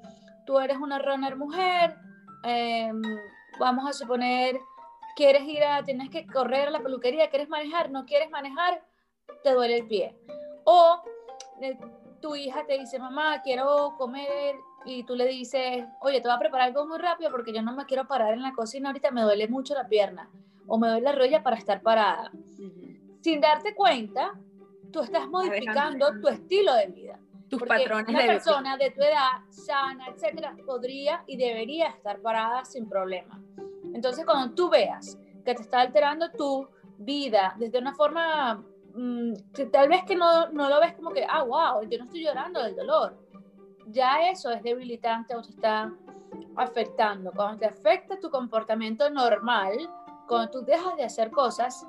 tú 0.45 0.59
eres 0.59 0.77
una 0.77 0.99
runner 0.99 1.35
mujer, 1.35 1.95
em, 2.43 3.01
vamos 3.59 3.87
a 3.87 3.93
suponer, 3.93 4.59
quieres 5.15 5.43
ir 5.43 5.63
a, 5.63 5.83
tienes 5.83 6.09
que 6.09 6.25
correr 6.25 6.69
a 6.69 6.71
la 6.71 6.79
peluquería, 6.79 7.29
quieres 7.29 7.49
manejar, 7.49 7.91
no 7.91 8.05
quieres 8.05 8.29
manejar, 8.29 8.81
te 9.43 9.53
duele 9.53 9.77
el 9.77 9.87
pie. 9.87 10.15
O 10.63 11.01
eh, 11.61 11.77
tu 12.21 12.35
hija 12.35 12.65
te 12.65 12.77
dice, 12.77 12.97
mamá, 12.97 13.41
quiero 13.41 13.95
comer 13.97 14.55
y 14.85 15.03
tú 15.03 15.15
le 15.15 15.27
dices, 15.27 15.85
oye, 16.01 16.21
te 16.21 16.27
voy 16.27 16.35
a 16.35 16.39
preparar 16.39 16.67
algo 16.67 16.87
muy 16.87 16.97
rápido 16.97 17.31
porque 17.31 17.53
yo 17.53 17.61
no 17.61 17.73
me 17.73 17.85
quiero 17.85 18.07
parar 18.07 18.33
en 18.33 18.41
la 18.41 18.53
cocina 18.53 18.89
ahorita, 18.89 19.11
me 19.11 19.21
duele 19.21 19.47
mucho 19.47 19.73
la 19.73 19.87
pierna 19.87 20.29
o 20.67 20.77
me 20.77 20.87
duele 20.87 21.03
la 21.03 21.11
rodilla 21.11 21.43
para 21.43 21.57
estar 21.57 21.81
parada. 21.81 22.31
Sin 23.21 23.41
darte 23.41 23.75
cuenta, 23.75 24.33
tú 24.91 25.01
estás 25.01 25.27
modificando 25.27 26.19
tu 26.21 26.27
estilo 26.27 26.73
de 26.75 26.87
vida. 26.87 27.19
Tus 27.49 27.63
patrones 27.63 28.07
una 28.07 28.19
persona 28.19 28.77
de 28.77 28.91
tu 28.91 29.01
edad, 29.01 29.41
sana, 29.49 30.07
etcétera, 30.07 30.55
podría 30.65 31.23
y 31.25 31.35
debería 31.35 31.87
estar 31.87 32.21
parada 32.21 32.63
sin 32.63 32.87
problema. 32.87 33.41
Entonces, 33.93 34.23
cuando 34.23 34.53
tú 34.53 34.69
veas 34.69 35.17
que 35.43 35.55
te 35.55 35.61
está 35.61 35.81
alterando 35.81 36.29
tu 36.31 36.67
vida 36.99 37.55
desde 37.57 37.79
una 37.79 37.95
forma 37.95 38.63
mm, 38.93 39.33
tal 39.71 39.89
vez 39.89 40.03
que 40.03 40.15
no, 40.15 40.49
no 40.51 40.69
lo 40.69 40.79
ves 40.79 40.93
como 40.93 41.11
que, 41.11 41.25
ah, 41.27 41.43
wow, 41.43 41.89
yo 41.89 41.97
no 41.97 42.05
estoy 42.05 42.23
llorando 42.23 42.61
del 42.61 42.75
dolor. 42.75 43.17
Ya 43.91 44.29
eso 44.29 44.51
es 44.51 44.61
debilitante 44.61 45.35
o 45.35 45.41
te 45.41 45.49
está 45.49 45.91
afectando. 46.55 47.31
Cuando 47.31 47.59
te 47.59 47.65
afecta 47.65 48.19
tu 48.19 48.29
comportamiento 48.29 49.09
normal, 49.09 49.73
cuando 50.27 50.51
tú 50.51 50.65
dejas 50.65 50.95
de 50.95 51.03
hacer 51.03 51.31
cosas, 51.31 51.87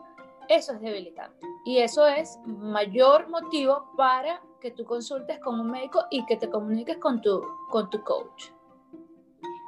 eso 0.48 0.72
es 0.72 0.80
debilitante. 0.80 1.46
Y 1.64 1.78
eso 1.78 2.06
es 2.06 2.38
mayor 2.46 3.28
motivo 3.28 3.92
para 3.96 4.40
que 4.60 4.70
tú 4.70 4.84
consultes 4.84 5.38
con 5.40 5.60
un 5.60 5.70
médico 5.70 6.04
y 6.10 6.24
que 6.26 6.36
te 6.36 6.48
comuniques 6.48 6.98
con 6.98 7.20
tu, 7.20 7.42
con 7.70 7.88
tu 7.90 8.02
coach. 8.02 8.50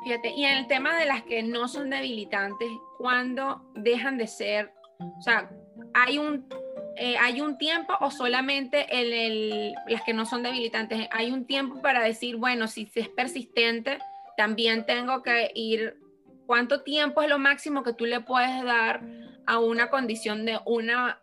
Fíjate, 0.04 0.30
y 0.30 0.44
en 0.44 0.58
el 0.58 0.66
tema 0.66 0.96
de 0.96 1.06
las 1.06 1.22
que 1.22 1.42
no 1.42 1.68
son 1.68 1.90
debilitantes, 1.90 2.68
¿cuándo 2.98 3.62
dejan 3.74 4.18
de 4.18 4.26
ser? 4.26 4.72
O 4.98 5.22
sea, 5.22 5.50
¿hay 5.94 6.18
un, 6.18 6.48
eh, 6.96 7.16
¿hay 7.18 7.40
un 7.40 7.58
tiempo 7.58 7.94
o 8.00 8.10
solamente 8.10 8.86
el, 8.90 9.12
el, 9.12 9.74
las 9.86 10.02
que 10.02 10.12
no 10.12 10.26
son 10.26 10.42
debilitantes? 10.42 11.08
¿Hay 11.10 11.30
un 11.30 11.46
tiempo 11.46 11.80
para 11.80 12.02
decir, 12.02 12.36
bueno, 12.36 12.68
si 12.68 12.90
es 12.94 13.08
persistente, 13.08 13.98
también 14.36 14.86
tengo 14.86 15.22
que 15.22 15.50
ir 15.54 16.02
¿Cuánto 16.46 16.82
tiempo 16.82 17.22
es 17.22 17.30
lo 17.30 17.38
máximo 17.38 17.82
que 17.82 17.92
tú 17.92 18.04
le 18.04 18.20
puedes 18.20 18.62
dar 18.62 19.00
a 19.46 19.58
una 19.58 19.88
condición 19.90 20.44
de 20.44 20.60
una 20.66 21.18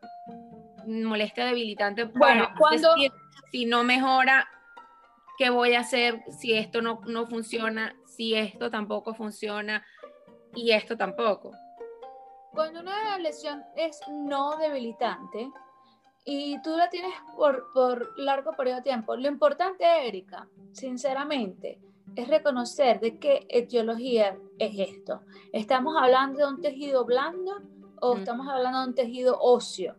molestia 0.88 1.46
debilitante? 1.46 2.06
Bueno, 2.06 2.50
cuando... 2.58 2.96
si 3.52 3.66
no 3.66 3.84
mejora, 3.84 4.50
¿qué 5.38 5.50
voy 5.50 5.74
a 5.74 5.82
hacer 5.82 6.24
si 6.40 6.54
esto 6.54 6.82
no, 6.82 7.02
no 7.06 7.28
funciona? 7.28 7.96
Si 8.08 8.34
esto 8.34 8.72
tampoco 8.72 9.14
funciona 9.14 9.86
y 10.56 10.72
esto 10.72 10.98
tampoco. 10.98 11.52
Cuando 12.60 12.82
una 12.82 13.18
lesión 13.20 13.64
es 13.78 14.02
no 14.10 14.58
debilitante 14.58 15.50
y 16.26 16.62
tú 16.62 16.76
la 16.76 16.90
tienes 16.90 17.14
por, 17.38 17.72
por 17.72 18.20
largo 18.20 18.52
periodo 18.52 18.80
de 18.80 18.84
tiempo, 18.84 19.16
lo 19.16 19.30
importante, 19.30 19.86
Erika, 20.06 20.46
sinceramente, 20.74 21.80
es 22.18 22.28
reconocer 22.28 23.00
de 23.00 23.18
qué 23.18 23.46
etiología 23.48 24.38
es 24.58 24.78
esto. 24.78 25.22
¿Estamos 25.54 25.96
hablando 25.98 26.40
de 26.40 26.48
un 26.48 26.60
tejido 26.60 27.06
blando 27.06 27.62
o 28.02 28.18
estamos 28.18 28.46
hablando 28.50 28.82
de 28.82 28.88
un 28.88 28.94
tejido 28.94 29.40
óseo? 29.40 29.96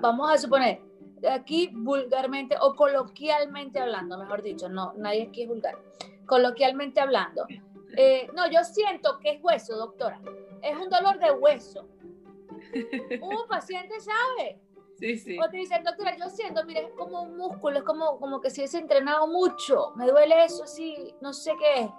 Vamos 0.00 0.28
a 0.28 0.38
suponer, 0.38 0.80
aquí 1.30 1.70
vulgarmente 1.72 2.56
o 2.60 2.74
coloquialmente 2.74 3.78
hablando, 3.78 4.18
mejor 4.18 4.42
dicho, 4.42 4.68
no, 4.68 4.92
nadie 4.96 5.28
aquí 5.28 5.42
es 5.42 5.48
vulgar, 5.48 5.78
coloquialmente 6.26 7.00
hablando. 7.00 7.46
Eh, 7.96 8.28
no, 8.34 8.50
yo 8.50 8.64
siento 8.64 9.18
que 9.18 9.32
es 9.32 9.42
hueso, 9.42 9.76
doctora. 9.76 10.20
Es 10.62 10.76
un 10.76 10.88
dolor 10.88 11.18
de 11.18 11.30
hueso. 11.32 11.88
Un 13.20 13.48
paciente 13.48 13.94
sabe. 14.00 14.60
Sí, 14.98 15.18
sí. 15.18 15.38
O 15.38 15.50
te 15.50 15.56
dicen, 15.56 15.82
doctora, 15.82 16.16
yo 16.16 16.30
siento, 16.30 16.64
mire, 16.64 16.86
es 16.86 16.92
como 16.92 17.22
un 17.22 17.36
músculo, 17.36 17.78
es 17.78 17.84
como, 17.84 18.20
como 18.20 18.40
que 18.40 18.50
si 18.50 18.62
es 18.62 18.72
entrenado 18.74 19.26
mucho, 19.26 19.92
me 19.96 20.06
duele 20.06 20.44
eso, 20.44 20.66
sí, 20.66 21.14
no 21.20 21.32
sé 21.32 21.52
qué 21.58 21.82
es. 21.82 21.90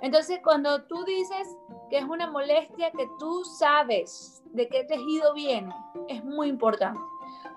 Entonces, 0.00 0.40
cuando 0.42 0.84
tú 0.84 1.04
dices 1.04 1.56
que 1.90 1.98
es 1.98 2.04
una 2.04 2.30
molestia 2.30 2.90
que 2.92 3.06
tú 3.18 3.44
sabes 3.44 4.42
de 4.46 4.68
qué 4.68 4.84
tejido 4.84 5.34
viene, 5.34 5.74
es 6.08 6.24
muy 6.24 6.48
importante. 6.48 7.00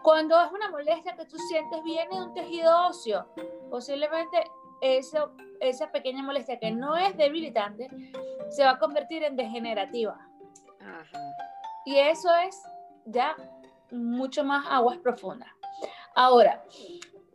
Cuando 0.02 0.40
es 0.42 0.52
una 0.52 0.70
molestia 0.72 1.16
que 1.16 1.26
tú 1.26 1.38
sientes 1.38 1.84
viene 1.84 2.16
de 2.16 2.22
un 2.24 2.34
tejido 2.34 2.88
óseo, 2.88 3.28
posiblemente 3.70 4.44
eso, 4.82 5.34
esa 5.60 5.92
pequeña 5.92 6.24
molestia 6.24 6.60
que 6.60 6.72
no 6.72 6.98
es 6.98 7.16
debilitante 7.16 7.90
se 8.50 8.64
va 8.64 8.72
a 8.72 8.80
convertir 8.80 9.24
en 9.24 9.36
degenerativa. 9.36 10.20
Ajá. 10.80 11.20
Y 11.86 11.98
eso 11.98 12.30
es 12.36 12.62
ya 13.06 13.36
mucho 13.92 14.44
más 14.44 14.66
aguas 14.70 14.98
profundas. 15.00 15.50
Ahora, 16.16 16.64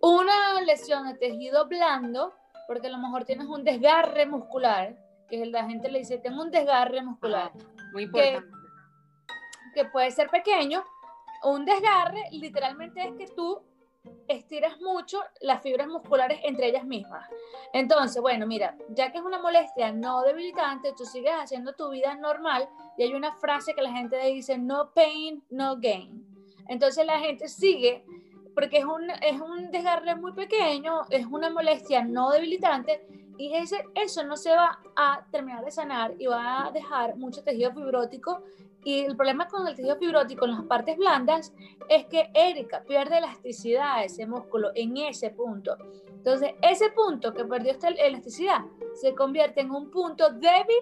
una 0.01 0.61
lesión 0.61 1.07
de 1.07 1.15
tejido 1.15 1.67
blando, 1.67 2.35
porque 2.67 2.89
a 2.89 2.91
lo 2.91 2.99
mejor 2.99 3.25
tienes 3.25 3.47
un 3.47 3.65
desgarre 3.65 4.27
muscular, 4.27 4.97
que 5.29 5.45
la 5.47 5.65
gente 5.65 5.91
le 5.91 6.01
dice, 6.01 6.19
tengo 6.19 6.43
un 6.43 6.51
desgarre 6.51 7.03
muscular. 7.03 7.53
muy 7.93 8.05
importante. 8.05 8.49
Que, 9.75 9.83
que 9.83 9.89
puede 9.89 10.11
ser 10.11 10.29
pequeño. 10.29 10.85
Un 11.43 11.65
desgarre 11.65 12.23
literalmente 12.31 13.03
es 13.03 13.15
que 13.15 13.27
tú 13.35 13.63
estiras 14.29 14.81
mucho 14.81 15.21
las 15.41 15.63
fibras 15.63 15.89
musculares 15.89 16.41
entre 16.43 16.69
ellas 16.69 16.85
mismas. 16.85 17.29
Entonces, 17.73 18.21
bueno, 18.21 18.47
mira, 18.47 18.77
ya 18.91 19.13
que 19.13 19.19
es 19.19 19.25
una 19.25 19.41
molestia 19.41 19.93
no 19.93 20.23
debilitante, 20.23 20.93
tú 20.97 21.05
sigues 21.05 21.33
haciendo 21.33 21.75
tu 21.75 21.91
vida 21.91 22.15
normal 22.15 22.69
y 22.97 23.05
hay 23.05 23.15
una 23.15 23.35
frase 23.35 23.75
que 23.75 23.83
la 23.83 23.93
gente 23.93 24.19
dice, 24.27 24.59
no 24.59 24.91
pain, 24.93 25.43
no 25.51 25.77
gain. 25.79 26.25
Entonces 26.69 27.07
la 27.07 27.19
gente 27.19 27.49
sigue 27.49 28.05
porque 28.55 28.79
es 28.79 28.85
un, 28.85 29.11
es 29.11 29.41
un 29.41 29.71
desgarre 29.71 30.17
muy 30.17 30.33
pequeño, 30.33 31.03
es 31.11 31.27
una 31.27 31.51
molestia 31.51 32.03
no 32.03 32.31
debilitante 32.31 33.07
y 33.39 33.55
ese, 33.55 33.85
eso 33.95 34.25
no 34.25 34.37
se 34.37 34.51
va 34.51 34.81
a 34.97 35.27
terminar 35.31 35.65
de 35.65 35.71
sanar 35.71 36.15
y 36.19 36.27
va 36.27 36.67
a 36.67 36.71
dejar 36.71 37.17
mucho 37.17 37.43
tejido 37.43 37.73
fibrótico. 37.73 38.43
Y 38.87 39.01
el 39.01 39.17
problema 39.17 39.49
con 39.49 39.67
el 39.67 39.75
tejido 39.75 39.97
fibrótico 39.97 40.45
en 40.45 40.53
las 40.53 40.63
partes 40.63 40.97
blandas 40.97 41.53
es 41.89 42.07
que 42.07 42.31
Erika 42.33 42.85
pierde 42.85 43.19
elasticidad 43.19 44.05
ese 44.05 44.27
músculo 44.27 44.71
en 44.77 44.97
ese 44.97 45.31
punto. 45.31 45.77
Entonces, 46.07 46.55
ese 46.63 46.91
punto 46.91 47.35
que 47.35 47.45
perdió 47.45 47.73
esta 47.73 47.89
elasticidad 47.89 48.61
se 48.95 49.13
convierte 49.13 49.63
en 49.63 49.73
un 49.73 49.91
punto 49.91 50.31
débil 50.31 50.77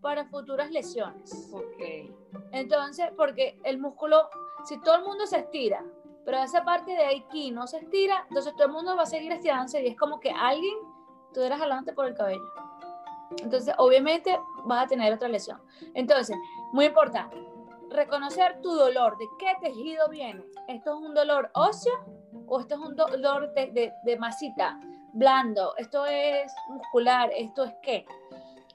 para 0.00 0.24
futuras 0.24 0.70
lesiones. 0.70 1.50
Ok. 1.52 2.10
Entonces, 2.52 3.10
porque 3.14 3.60
el 3.64 3.78
músculo 3.78 4.30
si 4.64 4.80
todo 4.80 4.96
el 4.96 5.04
mundo 5.04 5.26
se 5.26 5.40
estira, 5.40 5.84
pero 6.24 6.38
esa 6.38 6.64
parte 6.64 6.92
de 6.92 7.04
aquí 7.04 7.50
no 7.50 7.66
se 7.66 7.76
estira, 7.76 8.24
entonces 8.28 8.54
todo 8.54 8.68
el 8.68 8.72
mundo 8.72 8.96
va 8.96 9.02
a 9.02 9.06
seguir 9.06 9.32
estirándose 9.32 9.82
y 9.82 9.88
es 9.88 9.98
como 9.98 10.18
que 10.18 10.30
alguien 10.30 10.78
estuviera 11.26 11.58
jalándote 11.58 11.92
por 11.92 12.06
el 12.06 12.14
cabello. 12.14 12.69
Entonces, 13.42 13.74
obviamente 13.78 14.38
vas 14.64 14.84
a 14.84 14.88
tener 14.88 15.12
otra 15.12 15.28
lesión. 15.28 15.60
Entonces, 15.94 16.36
muy 16.72 16.86
importante, 16.86 17.36
reconocer 17.90 18.60
tu 18.60 18.70
dolor, 18.72 19.16
de 19.18 19.26
qué 19.38 19.54
tejido 19.60 20.08
viene. 20.08 20.44
¿Esto 20.68 20.94
es 20.98 21.06
un 21.06 21.14
dolor 21.14 21.50
óseo 21.54 21.92
o 22.46 22.60
esto 22.60 22.74
es 22.74 22.80
un 22.80 22.96
dolor 22.96 23.52
de, 23.54 23.92
de, 24.04 24.16
masita? 24.16 24.78
blando, 25.12 25.74
esto 25.76 26.06
es 26.06 26.52
muscular, 26.68 27.30
esto 27.36 27.64
es 27.64 27.74
qué. 27.82 28.06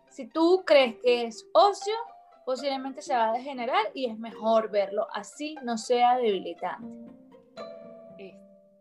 Si 0.09 0.27
tú 0.27 0.63
crees 0.65 0.95
que 1.01 1.25
es 1.25 1.45
óseo, 1.53 1.95
posiblemente 2.45 3.01
se 3.01 3.15
va 3.15 3.29
a 3.29 3.33
degenerar 3.33 3.85
y 3.93 4.09
es 4.09 4.17
mejor 4.17 4.69
verlo 4.69 5.07
así, 5.13 5.55
no 5.63 5.77
sea 5.77 6.17
debilitante. 6.17 6.87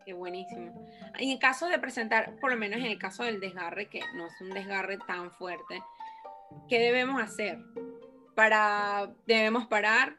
Qué 0.05 0.13
buenísimo. 0.13 0.87
Y 1.19 1.33
en 1.33 1.39
caso 1.39 1.67
de 1.69 1.79
presentar, 1.79 2.37
por 2.41 2.51
lo 2.51 2.59
menos 2.59 2.79
en 2.81 2.87
el 2.87 2.99
caso 2.99 3.25
del 3.25 3.41
desgarre, 3.41 3.89
que 3.89 4.01
no 4.15 4.27
es 4.27 4.41
un 4.41 4.51
desgarre 4.51 4.99
tan 4.99 5.31
fuerte, 5.33 5.83
¿qué 6.69 6.79
debemos 6.79 7.23
hacer? 7.23 7.59
Para, 8.35 9.13
debemos 9.27 9.67
parar, 9.67 10.19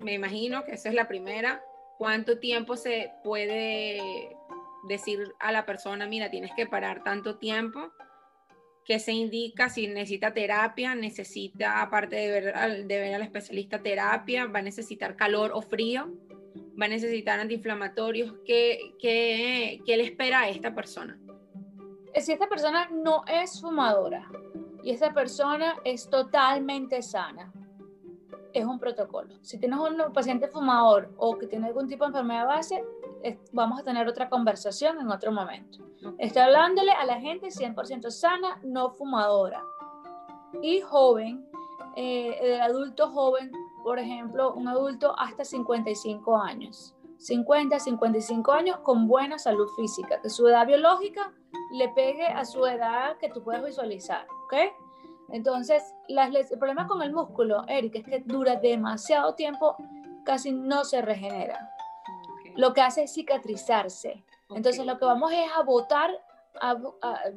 me 0.00 0.14
imagino 0.14 0.64
que 0.64 0.72
esa 0.72 0.88
es 0.88 0.94
la 0.94 1.08
primera. 1.08 1.62
¿Cuánto 1.98 2.38
tiempo 2.38 2.76
se 2.76 3.12
puede 3.24 4.36
decir 4.88 5.34
a 5.40 5.52
la 5.52 5.66
persona, 5.66 6.06
mira, 6.06 6.30
tienes 6.30 6.52
que 6.54 6.66
parar 6.66 7.02
tanto 7.02 7.36
tiempo? 7.38 7.90
¿Qué 8.84 8.98
se 8.98 9.12
indica? 9.12 9.68
Si 9.68 9.86
necesita 9.88 10.32
terapia, 10.32 10.94
necesita, 10.94 11.82
aparte 11.82 12.16
de 12.16 12.30
ver 12.30 13.14
al 13.14 13.22
especialista, 13.22 13.82
terapia, 13.82 14.46
va 14.46 14.60
a 14.60 14.62
necesitar 14.62 15.16
calor 15.16 15.50
o 15.52 15.60
frío, 15.60 16.10
va 16.80 16.86
a 16.86 16.88
necesitar 16.88 17.40
antiinflamatorios. 17.40 18.34
¿Qué, 18.44 18.94
qué, 18.98 19.80
qué 19.84 19.96
le 19.96 20.04
espera 20.04 20.40
a 20.40 20.48
esta 20.48 20.74
persona? 20.74 21.18
Si 22.14 22.32
esta 22.32 22.48
persona 22.48 22.88
no 22.90 23.24
es 23.26 23.60
fumadora 23.60 24.28
y 24.82 24.90
esta 24.90 25.12
persona 25.12 25.76
es 25.84 26.08
totalmente 26.08 27.02
sana, 27.02 27.52
es 28.52 28.64
un 28.64 28.78
protocolo. 28.78 29.34
Si 29.42 29.58
tienes 29.58 29.78
un 29.78 30.12
paciente 30.12 30.48
fumador 30.48 31.12
o 31.16 31.36
que 31.38 31.46
tiene 31.46 31.68
algún 31.68 31.86
tipo 31.86 32.04
de 32.04 32.08
enfermedad 32.08 32.46
base, 32.46 32.84
vamos 33.52 33.80
a 33.80 33.84
tener 33.84 34.08
otra 34.08 34.28
conversación 34.28 34.98
en 35.00 35.10
otro 35.10 35.32
momento. 35.32 35.78
Estoy 36.18 36.42
hablándole 36.42 36.92
a 36.92 37.04
la 37.04 37.20
gente 37.20 37.48
100% 37.48 38.10
sana, 38.10 38.60
no 38.62 38.90
fumadora 38.90 39.62
y 40.62 40.80
joven, 40.80 41.46
eh, 41.96 42.38
el 42.40 42.60
adulto 42.60 43.10
joven, 43.10 43.50
por 43.82 43.98
ejemplo, 43.98 44.54
un 44.54 44.68
adulto 44.68 45.18
hasta 45.18 45.44
55 45.44 46.36
años. 46.36 46.94
50, 47.18 47.78
55 47.78 48.52
años 48.52 48.78
con 48.80 49.08
buena 49.08 49.38
salud 49.38 49.68
física, 49.76 50.20
que 50.20 50.30
su 50.30 50.46
edad 50.46 50.66
biológica 50.66 51.32
le 51.72 51.88
pegue 51.88 52.26
a 52.26 52.44
su 52.44 52.64
edad 52.64 53.16
que 53.18 53.28
tú 53.28 53.42
puedes 53.42 53.64
visualizar, 53.64 54.26
¿ok? 54.44 54.54
Entonces, 55.30 55.82
el 56.08 56.58
problema 56.58 56.86
con 56.86 57.02
el 57.02 57.12
músculo, 57.12 57.64
Eric, 57.66 57.96
es 57.96 58.04
que 58.04 58.20
dura 58.20 58.56
demasiado 58.56 59.34
tiempo, 59.34 59.76
casi 60.24 60.52
no 60.52 60.84
se 60.84 61.02
regenera. 61.02 61.70
Lo 62.56 62.72
que 62.72 62.80
hace 62.80 63.02
es 63.02 63.12
cicatrizarse. 63.12 64.24
Entonces, 64.50 64.86
lo 64.86 64.98
que 64.98 65.04
vamos 65.04 65.32
es 65.32 65.50
a 65.56 65.62
botar, 65.62 66.10
a, 66.60 66.76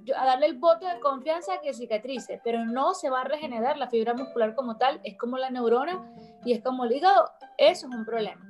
darle 0.06 0.46
el 0.48 0.58
voto 0.58 0.86
de 0.88 1.00
confianza 1.00 1.62
que 1.62 1.74
cicatrice, 1.74 2.42
pero 2.44 2.66
no 2.66 2.94
se 2.94 3.10
va 3.10 3.22
a 3.22 3.26
regenerar 3.26 3.78
la 3.78 3.88
fibra 3.88 4.14
muscular 4.14 4.56
como 4.56 4.78
tal, 4.78 5.00
es 5.04 5.18
como 5.18 5.38
la 5.38 5.50
neurona 5.50 6.14
y 6.46 6.54
es 6.54 6.64
como 6.64 6.86
el 6.86 6.94
hígado. 6.94 7.30
Eso 7.58 7.88
es 7.88 7.96
un 7.96 8.06
problema. 8.06 8.42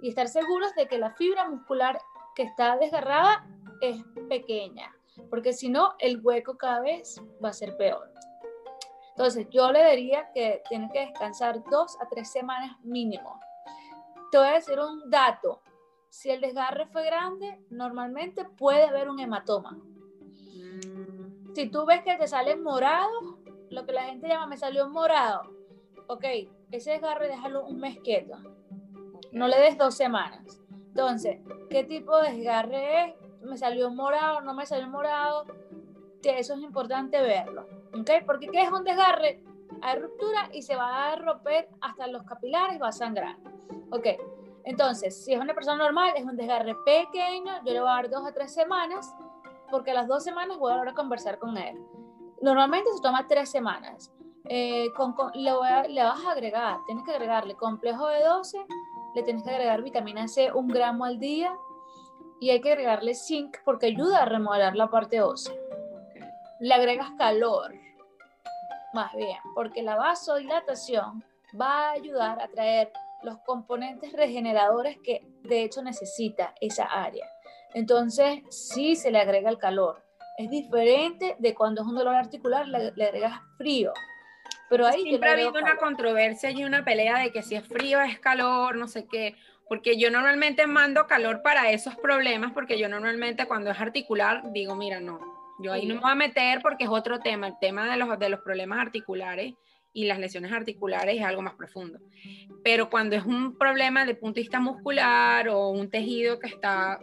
Y 0.00 0.08
estar 0.08 0.28
seguros 0.28 0.74
de 0.74 0.86
que 0.86 0.98
la 0.98 1.10
fibra 1.12 1.48
muscular 1.48 1.98
que 2.34 2.42
está 2.42 2.76
desgarrada 2.76 3.46
es 3.80 4.02
pequeña, 4.28 4.94
porque 5.28 5.52
si 5.52 5.68
no, 5.68 5.94
el 5.98 6.20
hueco 6.24 6.56
cada 6.56 6.80
vez 6.80 7.20
va 7.42 7.50
a 7.50 7.52
ser 7.52 7.76
peor. 7.76 8.10
Entonces, 9.20 9.48
yo 9.50 9.70
le 9.70 9.90
diría 9.90 10.30
que 10.32 10.62
tiene 10.68 10.88
que 10.90 11.00
descansar 11.00 11.62
dos 11.70 11.98
a 12.00 12.08
tres 12.08 12.30
semanas 12.30 12.76
mínimo. 12.82 13.38
Te 14.30 14.38
voy 14.38 14.46
a 14.46 14.52
decir 14.52 14.78
un 14.80 15.10
dato. 15.10 15.60
Si 16.08 16.30
el 16.30 16.40
desgarre 16.40 16.86
fue 16.86 17.04
grande, 17.04 17.60
normalmente 17.68 18.44
puede 18.44 18.84
haber 18.84 19.10
un 19.10 19.20
hematoma. 19.20 19.78
Mm. 20.86 21.54
Si 21.54 21.68
tú 21.68 21.84
ves 21.86 22.02
que 22.02 22.16
te 22.16 22.28
sale 22.28 22.56
morado, 22.56 23.38
lo 23.70 23.86
que 23.86 23.92
la 23.92 24.04
gente 24.04 24.28
llama 24.28 24.46
me 24.46 24.56
salió 24.56 24.88
morado, 24.88 25.42
ok, 26.06 26.24
ese 26.70 26.92
desgarre 26.92 27.28
déjalo 27.28 27.66
un 27.66 27.80
mes 27.80 27.98
quieto. 28.00 28.36
No 29.32 29.48
le 29.48 29.58
des 29.58 29.78
dos 29.78 29.94
semanas. 29.94 30.60
Entonces, 30.88 31.38
¿qué 31.68 31.84
tipo 31.84 32.20
de 32.20 32.32
desgarre 32.32 33.04
es? 33.04 33.14
¿Me 33.42 33.56
salió 33.56 33.90
morado? 33.90 34.40
¿No 34.40 34.54
me 34.54 34.66
salió 34.66 34.88
morado? 34.88 35.44
Eso 36.22 36.54
es 36.54 36.60
importante 36.60 37.20
verlo. 37.20 37.66
¿Ok? 37.98 38.10
Porque 38.26 38.48
¿qué 38.48 38.62
es 38.62 38.72
un 38.72 38.84
desgarre? 38.84 39.42
Hay 39.82 39.98
ruptura 39.98 40.50
y 40.52 40.62
se 40.62 40.76
va 40.76 41.12
a 41.12 41.16
romper 41.16 41.68
hasta 41.80 42.06
los 42.08 42.24
capilares, 42.24 42.80
va 42.80 42.88
a 42.88 42.92
sangrar. 42.92 43.36
¿Ok? 43.90 44.06
Entonces, 44.64 45.24
si 45.24 45.32
es 45.32 45.40
una 45.40 45.54
persona 45.54 45.82
normal, 45.82 46.12
es 46.16 46.24
un 46.24 46.36
desgarre 46.36 46.74
pequeño, 46.84 47.52
yo 47.64 47.72
le 47.72 47.80
voy 47.80 47.88
a 47.88 47.92
dar 47.92 48.10
dos 48.10 48.28
o 48.28 48.32
tres 48.32 48.52
semanas, 48.52 49.14
porque 49.70 49.92
a 49.92 49.94
las 49.94 50.08
dos 50.08 50.24
semanas 50.24 50.58
voy 50.58 50.72
a 50.72 50.76
volver 50.76 50.90
a 50.90 50.94
conversar 50.94 51.38
con 51.38 51.56
él. 51.56 51.78
Normalmente 52.42 52.90
se 52.94 53.02
toma 53.02 53.26
tres 53.28 53.50
semanas. 53.50 54.12
Eh, 54.44 54.88
con, 54.96 55.14
le, 55.34 55.52
le, 55.88 56.02
vas 56.02 56.24
a 56.24 56.32
agregar, 56.32 56.78
tienes 56.86 57.04
que 57.04 57.12
agregarle 57.12 57.54
complejo 57.54 58.08
de 58.08 58.24
12, 58.24 58.58
le 59.14 59.22
tienes 59.22 59.42
que 59.42 59.50
agregar 59.50 59.82
vitamina 59.82 60.26
C 60.28 60.50
un 60.52 60.66
gramo 60.68 61.04
al 61.04 61.18
día 61.18 61.54
y 62.40 62.50
hay 62.50 62.60
que 62.60 62.72
agregarle 62.72 63.14
zinc 63.14 63.58
porque 63.64 63.86
ayuda 63.86 64.22
a 64.22 64.24
remodelar 64.24 64.74
la 64.74 64.88
parte 64.88 65.20
ósea 65.20 65.54
le 66.60 66.74
agregas 66.74 67.10
calor, 67.16 67.72
más 68.92 69.14
bien, 69.14 69.38
porque 69.54 69.82
la 69.82 69.96
vasodilatación 69.96 71.24
va 71.58 71.88
a 71.88 71.92
ayudar 71.92 72.40
a 72.40 72.48
traer 72.48 72.92
los 73.22 73.38
componentes 73.38 74.12
regeneradores 74.12 74.98
que 75.02 75.26
de 75.42 75.64
hecho 75.64 75.82
necesita 75.82 76.54
esa 76.60 76.84
área. 76.84 77.26
Entonces, 77.74 78.42
sí 78.50 78.96
se 78.96 79.10
le 79.10 79.20
agrega 79.20 79.50
el 79.50 79.58
calor. 79.58 80.02
Es 80.38 80.50
diferente 80.50 81.36
de 81.38 81.54
cuando 81.54 81.82
es 81.82 81.86
un 81.86 81.94
dolor 81.94 82.14
articular, 82.14 82.66
le, 82.66 83.04
agregas 83.04 83.40
frío. 83.58 83.92
Pero 84.68 84.86
ahí 84.86 85.02
siempre 85.02 85.28
ha 85.28 85.32
habido 85.32 85.50
una 85.50 85.76
controversia 85.76 86.50
y 86.50 86.64
una 86.64 86.84
pelea 86.84 87.18
de 87.18 87.32
que 87.32 87.42
si 87.42 87.56
es 87.56 87.66
frío 87.66 88.00
es 88.00 88.18
calor, 88.20 88.76
no 88.76 88.86
sé 88.88 89.06
qué, 89.06 89.36
porque 89.68 89.98
yo 89.98 90.10
normalmente 90.10 90.66
mando 90.66 91.06
calor 91.06 91.42
para 91.42 91.70
esos 91.70 91.96
problemas, 91.96 92.52
porque 92.52 92.78
yo 92.78 92.88
normalmente 92.88 93.46
cuando 93.46 93.70
es 93.70 93.80
articular 93.80 94.52
digo, 94.52 94.76
mira, 94.76 95.00
no, 95.00 95.20
yo 95.58 95.72
ahí 95.72 95.86
no 95.86 95.96
me 95.96 96.00
voy 96.00 96.10
a 96.12 96.14
meter 96.14 96.62
porque 96.62 96.84
es 96.84 96.90
otro 96.90 97.18
tema, 97.18 97.48
el 97.48 97.58
tema 97.60 97.90
de 97.90 97.96
los, 97.96 98.18
de 98.18 98.28
los 98.28 98.40
problemas 98.40 98.78
articulares 98.78 99.54
y 99.92 100.04
las 100.04 100.18
lesiones 100.18 100.52
articulares 100.52 101.16
es 101.16 101.24
algo 101.24 101.42
más 101.42 101.54
profundo. 101.54 101.98
Pero 102.62 102.90
cuando 102.90 103.16
es 103.16 103.24
un 103.24 103.56
problema 103.56 104.04
de 104.04 104.14
punto 104.14 104.36
de 104.36 104.42
vista 104.42 104.60
muscular 104.60 105.48
o 105.48 105.68
un 105.68 105.90
tejido 105.90 106.38
que 106.38 106.48
está 106.48 107.00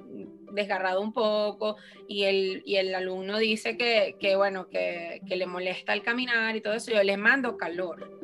desgarrado 0.53 1.01
un 1.01 1.13
poco 1.13 1.75
y 2.07 2.23
el, 2.23 2.63
y 2.65 2.77
el 2.77 2.95
alumno 2.95 3.37
dice 3.37 3.77
que, 3.77 4.15
que 4.19 4.35
bueno, 4.35 4.69
que, 4.69 5.21
que, 5.27 5.35
le 5.35 5.45
molesta 5.45 5.93
el 5.93 6.01
caminar 6.01 6.55
y 6.55 6.61
todo 6.61 6.73
eso, 6.73 6.91
yo 6.91 7.03
le 7.03 7.17
mando 7.17 7.57
calor. 7.57 8.19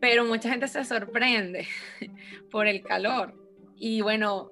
Pero 0.00 0.24
mucha 0.24 0.50
gente 0.50 0.68
se 0.68 0.84
sorprende 0.84 1.66
por 2.50 2.66
el 2.66 2.82
calor. 2.82 3.34
Y 3.76 4.02
bueno, 4.02 4.50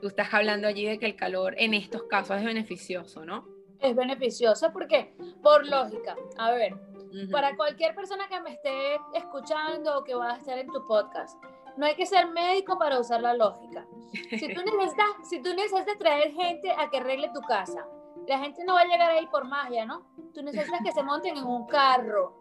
tú 0.00 0.08
estás 0.08 0.32
hablando 0.34 0.66
allí 0.66 0.84
de 0.84 0.98
que 0.98 1.06
el 1.06 1.16
calor 1.16 1.54
en 1.58 1.74
estos 1.74 2.04
casos 2.04 2.38
es 2.38 2.44
beneficioso, 2.44 3.24
¿no? 3.24 3.54
es 3.84 3.94
beneficioso 3.94 4.72
porque, 4.72 5.12
por 5.42 5.66
lógica, 5.66 6.16
a 6.38 6.52
ver, 6.52 6.74
para 7.30 7.56
cualquier 7.56 7.94
persona 7.94 8.26
que 8.28 8.40
me 8.40 8.52
esté 8.52 8.98
escuchando 9.14 9.98
o 9.98 10.04
que 10.04 10.14
va 10.14 10.32
a 10.32 10.36
estar 10.36 10.58
en 10.58 10.66
tu 10.68 10.84
podcast, 10.86 11.42
no 11.76 11.86
hay 11.86 11.94
que 11.94 12.06
ser 12.06 12.28
médico 12.28 12.78
para 12.78 12.98
usar 13.00 13.20
la 13.20 13.34
lógica. 13.34 13.86
Si 14.12 14.52
tú 14.54 14.62
necesitas, 14.64 15.06
si 15.28 15.42
tú 15.42 15.54
necesitas 15.54 15.98
traer 15.98 16.32
gente 16.32 16.70
a 16.72 16.88
que 16.90 16.98
arregle 16.98 17.30
tu 17.34 17.40
casa, 17.42 17.86
la 18.26 18.38
gente 18.38 18.64
no 18.64 18.74
va 18.74 18.80
a 18.80 18.86
llegar 18.86 19.10
ahí 19.10 19.26
por 19.26 19.44
magia, 19.44 19.84
¿no? 19.84 20.06
Tú 20.32 20.42
necesitas 20.42 20.80
que 20.84 20.92
se 20.92 21.02
monten 21.04 21.36
en 21.36 21.44
un 21.44 21.66
carro. 21.66 22.40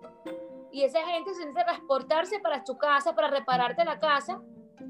Y 0.71 0.83
esa 0.83 1.05
gente 1.05 1.33
se 1.33 1.41
necesita 1.41 1.65
transportarse 1.65 2.39
para 2.39 2.63
tu 2.63 2.77
casa, 2.77 3.13
para 3.13 3.27
repararte 3.27 3.85
la 3.85 3.99
casa, 3.99 4.41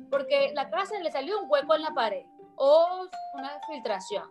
porque 0.09 0.51
la 0.53 0.69
casa 0.69 0.97
le 0.99 1.11
salió 1.11 1.41
un 1.41 1.49
hueco 1.49 1.75
en 1.75 1.81
la 1.81 1.93
pared 1.93 2.25
o 2.55 3.07
una 3.33 3.59
filtración. 3.67 4.29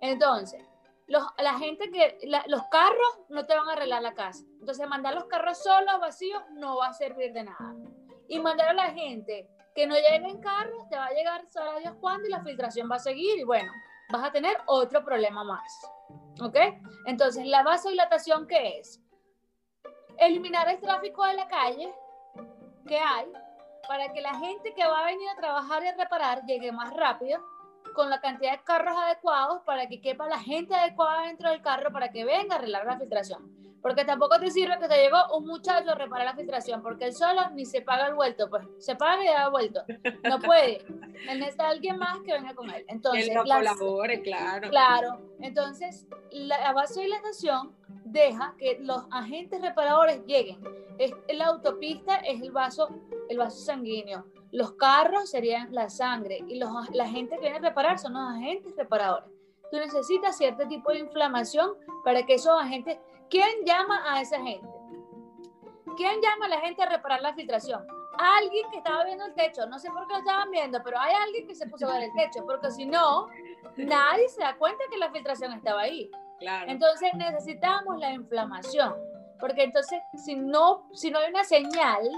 Entonces, 0.00 0.64
la 1.10 1.58
gente 1.58 1.90
que, 1.90 2.18
los 2.46 2.62
carros 2.70 3.20
no 3.28 3.44
te 3.44 3.56
van 3.56 3.68
a 3.68 3.72
arreglar 3.72 4.02
la 4.02 4.14
casa. 4.14 4.44
Entonces, 4.60 4.86
mandar 4.88 5.14
los 5.14 5.24
carros 5.24 5.62
solos, 5.62 6.00
vacíos, 6.00 6.42
no 6.52 6.76
va 6.76 6.88
a 6.88 6.92
servir 6.92 7.32
de 7.32 7.44
nada. 7.44 7.74
Y 8.28 8.38
mandar 8.38 8.68
a 8.68 8.74
la 8.74 8.92
gente 8.92 9.48
que 9.74 9.86
no 9.86 9.96
llegue 9.96 10.28
en 10.28 10.40
carro, 10.40 10.86
te 10.88 10.96
va 10.96 11.06
a 11.06 11.12
llegar, 11.12 11.42
a 11.42 11.78
Dios 11.80 11.94
cuándo, 12.00 12.28
y 12.28 12.30
la 12.30 12.42
filtración 12.42 12.88
va 12.90 12.96
a 12.96 13.00
seguir, 13.00 13.38
y 13.38 13.44
bueno, 13.44 13.72
vas 14.10 14.24
a 14.24 14.32
tener 14.32 14.56
otro 14.66 15.04
problema 15.04 15.42
más. 15.42 15.90
¿Ok? 16.40 16.56
Entonces, 17.06 17.44
la 17.44 17.64
vasodilatación, 17.64 18.46
¿qué 18.46 18.78
es? 18.78 19.00
Eliminar 20.18 20.68
el 20.68 20.80
tráfico 20.80 21.24
de 21.24 21.34
la 21.34 21.48
calle 21.48 21.92
que 22.86 22.98
hay 22.98 23.32
para 23.88 24.12
que 24.12 24.20
la 24.20 24.34
gente 24.38 24.74
que 24.74 24.86
va 24.86 25.00
a 25.00 25.06
venir 25.06 25.28
a 25.28 25.36
trabajar 25.36 25.82
y 25.82 25.88
a 25.88 25.96
reparar 25.96 26.44
llegue 26.44 26.70
más 26.70 26.92
rápido 26.94 27.42
con 27.94 28.10
la 28.10 28.20
cantidad 28.20 28.52
de 28.52 28.62
carros 28.64 28.96
adecuados 28.96 29.62
para 29.64 29.88
que 29.88 30.00
quepa 30.00 30.26
la 30.28 30.38
gente 30.38 30.74
adecuada 30.74 31.26
dentro 31.26 31.50
del 31.50 31.62
carro 31.62 31.92
para 31.92 32.10
que 32.10 32.24
venga 32.24 32.54
a 32.54 32.58
arreglar 32.58 32.84
la 32.86 32.98
filtración. 32.98 33.60
Porque 33.82 34.04
tampoco 34.04 34.38
te 34.38 34.50
sirve 34.50 34.78
que 34.78 34.88
te 34.88 34.96
llegó 34.96 35.16
un 35.36 35.46
muchacho 35.46 35.92
a 35.92 35.94
reparar 35.94 36.26
la 36.26 36.34
filtración, 36.34 36.82
porque 36.82 37.06
él 37.06 37.14
solo 37.14 37.48
ni 37.54 37.64
se 37.64 37.80
paga 37.80 38.08
el 38.08 38.14
vuelto, 38.14 38.50
pues 38.50 38.66
se 38.78 38.94
paga 38.94 39.24
y 39.24 39.28
da 39.28 39.48
vuelto. 39.48 39.82
No 40.24 40.38
puede. 40.38 40.84
Él 41.28 41.38
necesita 41.38 41.68
alguien 41.68 41.96
más 41.98 42.20
que 42.20 42.32
venga 42.32 42.54
con 42.54 42.68
él. 42.70 42.84
Entonces, 42.88 43.28
que 43.28 43.34
colabore, 43.34 44.20
claro. 44.20 44.68
Claro. 44.68 45.20
Entonces, 45.40 46.06
la 46.30 46.72
vasodilatación 46.72 47.74
deja 48.04 48.54
que 48.58 48.78
los 48.80 49.06
agentes 49.10 49.62
reparadores 49.62 50.24
lleguen. 50.26 50.62
Es, 50.98 51.14
la 51.32 51.46
autopista 51.46 52.16
es 52.16 52.42
el 52.42 52.52
vaso, 52.52 52.88
el 53.30 53.38
vaso 53.38 53.64
sanguíneo. 53.64 54.26
Los 54.52 54.72
carros 54.72 55.30
serían 55.30 55.72
la 55.72 55.88
sangre 55.88 56.44
y 56.48 56.58
los, 56.58 56.70
la 56.90 57.06
gente 57.06 57.36
que 57.36 57.42
viene 57.42 57.58
a 57.58 57.68
reparar 57.68 57.98
son 57.98 58.14
los 58.14 58.22
agentes 58.22 58.74
reparadores. 58.76 59.30
Tú 59.70 59.76
necesitas 59.76 60.36
cierto 60.36 60.66
tipo 60.66 60.90
de 60.90 60.98
inflamación 60.98 61.74
para 62.04 62.24
que 62.24 62.34
esos 62.34 62.60
agentes 62.60 62.98
¿Quién 63.30 63.64
llama 63.64 64.02
a 64.12 64.20
esa 64.20 64.42
gente? 64.42 64.68
¿Quién 65.96 66.20
llama 66.20 66.46
a 66.46 66.48
la 66.48 66.60
gente 66.60 66.82
a 66.82 66.86
reparar 66.86 67.22
la 67.22 67.32
filtración? 67.32 67.86
Alguien 68.18 68.68
que 68.70 68.78
estaba 68.78 69.04
viendo 69.04 69.24
el 69.24 69.34
techo. 69.34 69.66
No 69.66 69.78
sé 69.78 69.88
por 69.90 70.06
qué 70.08 70.14
lo 70.14 70.18
estaban 70.18 70.50
viendo, 70.50 70.82
pero 70.82 70.98
hay 70.98 71.14
alguien 71.14 71.46
que 71.46 71.54
se 71.54 71.68
puso 71.68 71.88
a 71.88 71.92
ver 71.94 72.02
el 72.04 72.12
techo, 72.14 72.44
porque 72.44 72.72
si 72.72 72.86
no, 72.86 73.28
nadie 73.76 74.28
se 74.28 74.42
da 74.42 74.56
cuenta 74.56 74.82
que 74.90 74.98
la 74.98 75.12
filtración 75.12 75.52
estaba 75.52 75.82
ahí. 75.82 76.10
Entonces 76.66 77.14
necesitamos 77.14 77.98
la 77.98 78.12
inflamación, 78.12 78.96
porque 79.38 79.62
entonces 79.62 80.00
si 80.24 80.34
no, 80.34 80.88
si 80.92 81.10
no 81.10 81.20
hay 81.20 81.30
una 81.30 81.44
señal, 81.44 82.10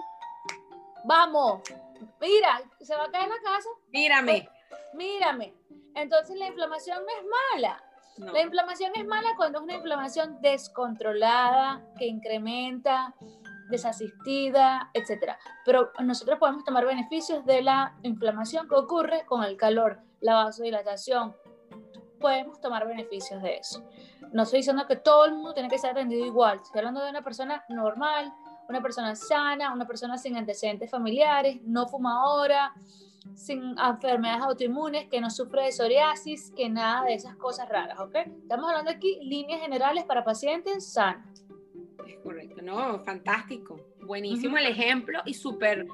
vamos, 1.04 1.60
mira, 2.20 2.62
se 2.80 2.94
va 2.94 3.04
a 3.04 3.10
caer 3.10 3.28
la 3.28 3.40
casa. 3.42 3.68
Mírame. 3.90 4.48
mírame. 4.94 5.54
Entonces 5.94 6.36
la 6.36 6.46
inflamación 6.46 6.98
no 6.98 7.08
es 7.08 7.26
mala. 7.54 7.82
La 8.18 8.42
inflamación 8.42 8.92
es 8.94 9.06
mala 9.06 9.30
cuando 9.36 9.58
es 9.58 9.64
una 9.64 9.74
inflamación 9.74 10.40
descontrolada, 10.42 11.82
que 11.98 12.06
incrementa, 12.06 13.14
desasistida, 13.70 14.90
etc. 14.92 15.32
Pero 15.64 15.90
nosotros 16.00 16.38
podemos 16.38 16.64
tomar 16.64 16.84
beneficios 16.84 17.44
de 17.46 17.62
la 17.62 17.96
inflamación 18.02 18.68
que 18.68 18.74
ocurre 18.74 19.24
con 19.26 19.42
el 19.44 19.56
calor, 19.56 20.00
la 20.20 20.44
vasodilatación. 20.44 21.34
Podemos 22.20 22.60
tomar 22.60 22.86
beneficios 22.86 23.42
de 23.42 23.56
eso. 23.56 23.82
No 24.32 24.44
estoy 24.44 24.60
diciendo 24.60 24.86
que 24.86 24.96
todo 24.96 25.24
el 25.24 25.32
mundo 25.32 25.54
tiene 25.54 25.68
que 25.68 25.78
ser 25.78 25.90
atendido 25.90 26.24
igual. 26.24 26.60
Estoy 26.62 26.80
hablando 26.80 27.02
de 27.02 27.10
una 27.10 27.22
persona 27.22 27.64
normal, 27.68 28.32
una 28.72 28.82
persona 28.82 29.14
sana, 29.14 29.72
una 29.72 29.86
persona 29.86 30.16
sin 30.16 30.36
antecedentes 30.36 30.90
familiares, 30.90 31.60
no 31.64 31.86
fumadora, 31.86 32.72
sin 33.34 33.76
enfermedades 33.78 34.42
autoinmunes, 34.42 35.08
que 35.08 35.20
no 35.20 35.30
sufre 35.30 35.64
de 35.64 35.72
psoriasis, 35.72 36.52
que 36.56 36.68
nada 36.68 37.04
de 37.04 37.14
esas 37.14 37.36
cosas 37.36 37.68
raras, 37.68 38.00
¿ok? 38.00 38.16
Estamos 38.42 38.68
hablando 38.68 38.90
aquí 38.90 39.18
líneas 39.22 39.60
generales 39.60 40.04
para 40.04 40.24
pacientes 40.24 40.90
sanos. 40.92 41.44
Es 42.06 42.16
correcto, 42.22 42.62
no, 42.62 42.98
fantástico. 43.00 43.78
Buenísimo 44.00 44.56
el 44.56 44.66
ejemplo 44.66 45.20
y 45.24 45.34
súper 45.34 45.86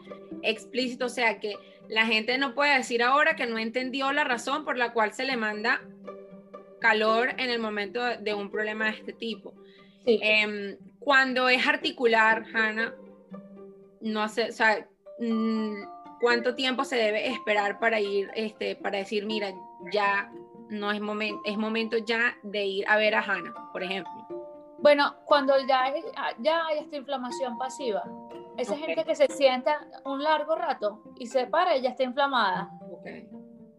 explícito, 0.43 1.07
o 1.07 1.11
sea 1.11 1.41
que 1.41 1.55
la 1.89 2.07
gente 2.07 2.39
no 2.39 2.55
puede 2.55 2.77
decir 2.77 3.03
ahora 3.03 3.35
que 3.35 3.47
no 3.47 3.59
entendió 3.59 4.13
la 4.13 4.25
razón 4.25 4.65
por 4.65 4.79
la 4.79 4.93
cual 4.93 5.13
se 5.13 5.25
le 5.25 5.37
manda 5.37 5.83
calor 6.81 7.31
en 7.39 7.51
el 7.51 7.59
momento 7.59 8.01
de 8.05 8.35
un 8.35 8.51
problema 8.51 8.87
de 8.87 8.93
este 8.93 9.13
tipo. 9.13 9.53
Em, 10.07 10.79
cuando 11.01 11.49
es 11.49 11.67
articular, 11.67 12.45
Hanna, 12.55 12.95
no 14.01 14.29
sé, 14.29 14.51
o 14.51 14.53
sea, 14.53 14.87
mm, 15.19 15.83
cuánto 16.21 16.55
tiempo 16.55 16.85
se 16.85 16.97
debe 16.97 17.29
esperar 17.29 17.79
para 17.79 18.01
ir, 18.01 18.31
este, 18.35 18.77
para 18.77 18.99
decir, 18.99 19.25
mira, 19.27 19.53
ya 19.93 20.31
no 20.69 20.91
es 20.93 21.01
momento, 21.01 21.41
es 21.45 21.57
momento 21.57 21.97
ya 21.99 22.37
de 22.43 22.65
ir 22.65 22.89
a 22.89 22.97
ver 22.97 23.15
a 23.15 23.21
Hannah, 23.21 23.55
por 23.73 23.83
ejemplo. 23.83 24.13
Bueno, 24.81 25.17
cuando 25.25 25.55
ya, 25.67 25.93
ya 26.39 26.67
hay 26.67 26.79
esta 26.79 26.97
inflamación 26.97 27.59
pasiva, 27.59 28.03
esa 28.57 28.77
gente 28.77 29.05
que 29.05 29.15
se 29.15 29.27
sienta 29.29 29.87
un 30.05 30.23
largo 30.23 30.55
rato 30.55 31.03
y 31.17 31.27
se 31.27 31.47
para 31.47 31.77
y 31.77 31.83
ya 31.83 31.91
está 31.91 32.03
inflamada. 32.05 32.71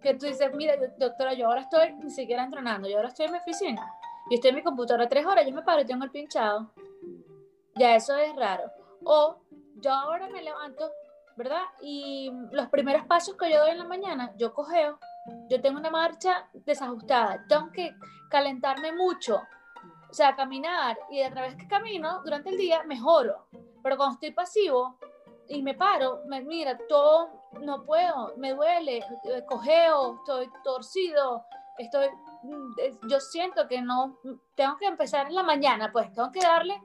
Que 0.01 0.13
tú 0.13 0.25
dices, 0.25 0.53
mira, 0.53 0.75
doctora, 0.97 1.33
yo 1.33 1.47
ahora 1.47 1.61
estoy 1.61 1.93
ni 1.95 2.09
siquiera 2.09 2.43
entrenando, 2.43 2.87
yo 2.87 2.97
ahora 2.97 3.09
estoy 3.09 3.25
en 3.25 3.33
mi 3.33 3.37
oficina, 3.37 3.81
yo 4.29 4.35
estoy 4.35 4.49
en 4.49 4.55
mi 4.55 4.63
computadora 4.63 5.07
tres 5.07 5.25
horas, 5.25 5.45
yo 5.45 5.53
me 5.53 5.61
paro 5.61 5.81
y 5.81 5.85
tengo 5.85 6.05
el 6.05 6.11
pinchado. 6.11 6.71
Ya 7.79 7.95
eso 7.95 8.15
es 8.15 8.35
raro. 8.35 8.71
O 9.03 9.41
yo 9.81 9.91
ahora 9.91 10.29
me 10.29 10.43
levanto 10.43 10.91
¿verdad? 11.39 11.63
Y 11.81 12.29
los 12.51 12.67
primeros 12.67 13.05
pasos 13.05 13.37
que 13.37 13.49
yo 13.49 13.61
doy 13.61 13.71
en 13.71 13.77
la 13.77 13.85
mañana, 13.85 14.33
yo 14.35 14.53
cogeo, 14.53 14.99
yo 15.47 15.61
tengo 15.61 15.79
una 15.79 15.89
marcha 15.89 16.49
desajustada, 16.51 17.45
tengo 17.47 17.71
que 17.71 17.95
calentarme 18.29 18.91
mucho, 18.91 19.41
o 20.09 20.13
sea, 20.13 20.35
caminar, 20.35 20.99
y 21.09 21.21
a 21.21 21.31
través 21.31 21.55
que 21.55 21.65
camino 21.65 22.21
durante 22.25 22.49
el 22.49 22.57
día 22.57 22.83
mejoro, 22.83 23.47
pero 23.81 23.95
cuando 23.95 24.15
estoy 24.15 24.31
pasivo 24.31 24.97
y 25.47 25.61
me 25.61 25.75
paro, 25.75 26.23
me 26.27 26.41
mira, 26.41 26.77
todo, 26.89 27.29
no 27.61 27.85
puedo, 27.85 28.33
me 28.35 28.53
duele, 28.53 28.97
eh, 28.97 29.45
cogeo, 29.47 30.15
estoy 30.15 30.49
torcido, 30.61 31.45
estoy, 31.77 32.09
mm, 32.43 33.07
yo 33.07 33.21
siento 33.21 33.65
que 33.65 33.81
no, 33.81 34.19
tengo 34.55 34.75
que 34.75 34.87
empezar 34.87 35.27
en 35.27 35.35
la 35.35 35.43
mañana, 35.43 35.89
pues 35.89 36.11
tengo 36.11 36.33
que 36.33 36.41
darle 36.41 36.81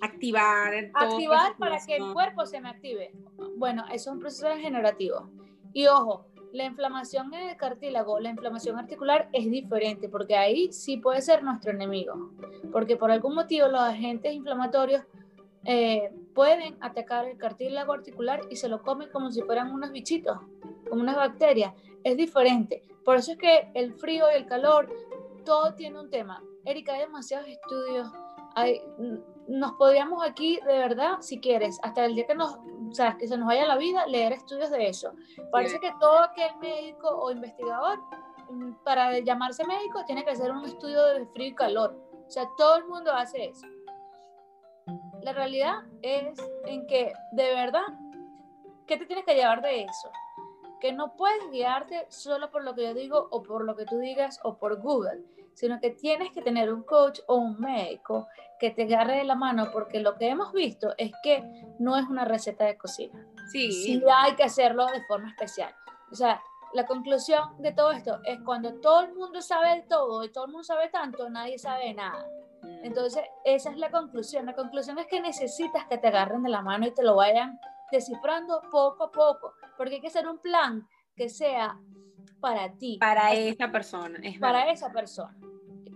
activar. 0.00 0.72
Activar 0.94 1.56
para 1.58 1.78
que 1.84 1.96
el 1.96 2.12
cuerpo 2.12 2.46
se 2.46 2.60
me 2.60 2.68
active. 2.68 3.12
Bueno, 3.56 3.84
eso 3.86 4.10
es 4.10 4.14
un 4.14 4.20
proceso 4.20 4.48
degenerativo. 4.48 5.30
Y 5.72 5.86
ojo, 5.86 6.26
la 6.52 6.64
inflamación 6.64 7.32
en 7.34 7.50
el 7.50 7.56
cartílago, 7.56 8.18
la 8.18 8.30
inflamación 8.30 8.78
articular 8.78 9.28
es 9.32 9.50
diferente, 9.50 10.08
porque 10.08 10.36
ahí 10.36 10.72
sí 10.72 10.96
puede 10.96 11.20
ser 11.20 11.42
nuestro 11.42 11.70
enemigo. 11.70 12.32
Porque 12.72 12.96
por 12.96 13.10
algún 13.10 13.34
motivo 13.34 13.68
los 13.68 13.80
agentes 13.80 14.32
inflamatorios 14.32 15.02
eh, 15.64 16.12
pueden 16.34 16.76
atacar 16.80 17.26
el 17.26 17.36
cartílago 17.36 17.92
articular 17.92 18.40
y 18.50 18.56
se 18.56 18.68
lo 18.68 18.82
comen 18.82 19.10
como 19.10 19.30
si 19.30 19.42
fueran 19.42 19.72
unos 19.72 19.90
bichitos, 19.90 20.38
como 20.88 21.02
unas 21.02 21.16
bacterias. 21.16 21.74
Es 22.04 22.16
diferente. 22.16 22.82
Por 23.04 23.16
eso 23.16 23.32
es 23.32 23.38
que 23.38 23.68
el 23.74 23.92
frío 23.92 24.26
y 24.32 24.36
el 24.36 24.46
calor, 24.46 24.88
todo 25.44 25.74
tiene 25.74 26.00
un 26.00 26.08
tema. 26.08 26.42
Erika, 26.64 26.94
hay 26.94 27.00
demasiados 27.00 27.48
estudios. 27.48 28.08
Hay, 28.54 28.80
nos 29.48 29.72
podríamos 29.72 30.24
aquí, 30.24 30.58
de 30.66 30.78
verdad, 30.78 31.18
si 31.20 31.40
quieres, 31.40 31.78
hasta 31.82 32.04
el 32.04 32.14
día 32.14 32.26
que 32.26 32.34
nos, 32.34 32.54
o 32.54 32.92
sea, 32.92 33.16
que 33.16 33.28
se 33.28 33.36
nos 33.36 33.46
vaya 33.46 33.66
la 33.66 33.76
vida, 33.76 34.06
leer 34.06 34.32
estudios 34.32 34.70
de 34.70 34.88
eso. 34.88 35.12
Parece 35.52 35.78
que 35.80 35.92
todo 36.00 36.18
aquel 36.20 36.56
médico 36.60 37.08
o 37.08 37.30
investigador, 37.30 38.00
mm, 38.50 38.72
para 38.84 39.18
llamarse 39.20 39.64
médico, 39.64 40.04
tiene 40.04 40.24
que 40.24 40.30
hacer 40.30 40.50
un 40.50 40.64
estudio 40.64 41.04
de 41.06 41.26
frío 41.26 41.48
y 41.48 41.54
calor. 41.54 41.96
O 42.26 42.30
sea, 42.30 42.48
todo 42.56 42.76
el 42.76 42.86
mundo 42.86 43.12
hace 43.12 43.46
eso. 43.46 43.66
La 45.22 45.32
realidad 45.32 45.82
es 46.02 46.38
en 46.66 46.86
que, 46.86 47.12
de 47.32 47.54
verdad, 47.54 47.86
¿qué 48.86 48.96
te 48.96 49.06
tienes 49.06 49.24
que 49.24 49.34
llevar 49.34 49.62
de 49.62 49.82
eso? 49.82 50.10
Que 50.80 50.92
no 50.92 51.16
puedes 51.16 51.50
guiarte 51.50 52.06
solo 52.10 52.50
por 52.50 52.64
lo 52.64 52.74
que 52.74 52.84
yo 52.84 52.94
digo 52.94 53.28
o 53.30 53.42
por 53.42 53.64
lo 53.64 53.76
que 53.76 53.86
tú 53.86 53.98
digas 53.98 54.38
o 54.42 54.58
por 54.58 54.80
Google 54.80 55.24
sino 55.56 55.80
que 55.80 55.90
tienes 55.90 56.32
que 56.32 56.42
tener 56.42 56.70
un 56.70 56.82
coach 56.82 57.20
o 57.26 57.36
un 57.36 57.58
médico 57.58 58.28
que 58.60 58.70
te 58.70 58.82
agarre 58.82 59.16
de 59.16 59.24
la 59.24 59.34
mano, 59.34 59.70
porque 59.72 60.00
lo 60.00 60.14
que 60.16 60.28
hemos 60.28 60.52
visto 60.52 60.94
es 60.98 61.12
que 61.22 61.42
no 61.78 61.96
es 61.96 62.06
una 62.08 62.26
receta 62.26 62.64
de 62.66 62.76
cocina. 62.76 63.26
Sí. 63.50 63.72
Sí 63.72 64.02
hay 64.14 64.34
que 64.34 64.44
hacerlo 64.44 64.86
de 64.86 65.02
forma 65.04 65.30
especial. 65.30 65.74
O 66.12 66.14
sea, 66.14 66.42
la 66.74 66.84
conclusión 66.84 67.56
de 67.58 67.72
todo 67.72 67.90
esto 67.92 68.20
es 68.24 68.38
cuando 68.44 68.74
todo 68.80 69.00
el 69.00 69.14
mundo 69.14 69.40
sabe 69.40 69.76
de 69.76 69.82
todo 69.82 70.24
y 70.24 70.30
todo 70.30 70.44
el 70.44 70.52
mundo 70.52 70.64
sabe 70.64 70.90
tanto, 70.90 71.30
nadie 71.30 71.58
sabe 71.58 71.94
nada. 71.94 72.26
Entonces, 72.82 73.24
esa 73.44 73.70
es 73.70 73.78
la 73.78 73.90
conclusión. 73.90 74.44
La 74.44 74.54
conclusión 74.54 74.98
es 74.98 75.06
que 75.06 75.20
necesitas 75.22 75.86
que 75.86 75.96
te 75.96 76.08
agarren 76.08 76.42
de 76.42 76.50
la 76.50 76.60
mano 76.60 76.86
y 76.86 76.92
te 76.92 77.02
lo 77.02 77.16
vayan 77.16 77.58
descifrando 77.90 78.60
poco 78.70 79.04
a 79.04 79.10
poco, 79.10 79.54
porque 79.78 79.94
hay 79.94 80.00
que 80.02 80.08
hacer 80.08 80.26
un 80.28 80.38
plan 80.38 80.86
que 81.16 81.30
sea 81.30 81.78
para 82.40 82.72
ti. 82.74 82.98
Para 82.98 83.32
esa 83.32 83.70
persona. 83.70 84.18
Es 84.22 84.38
para 84.38 84.70
esa 84.70 84.92
persona. 84.92 85.36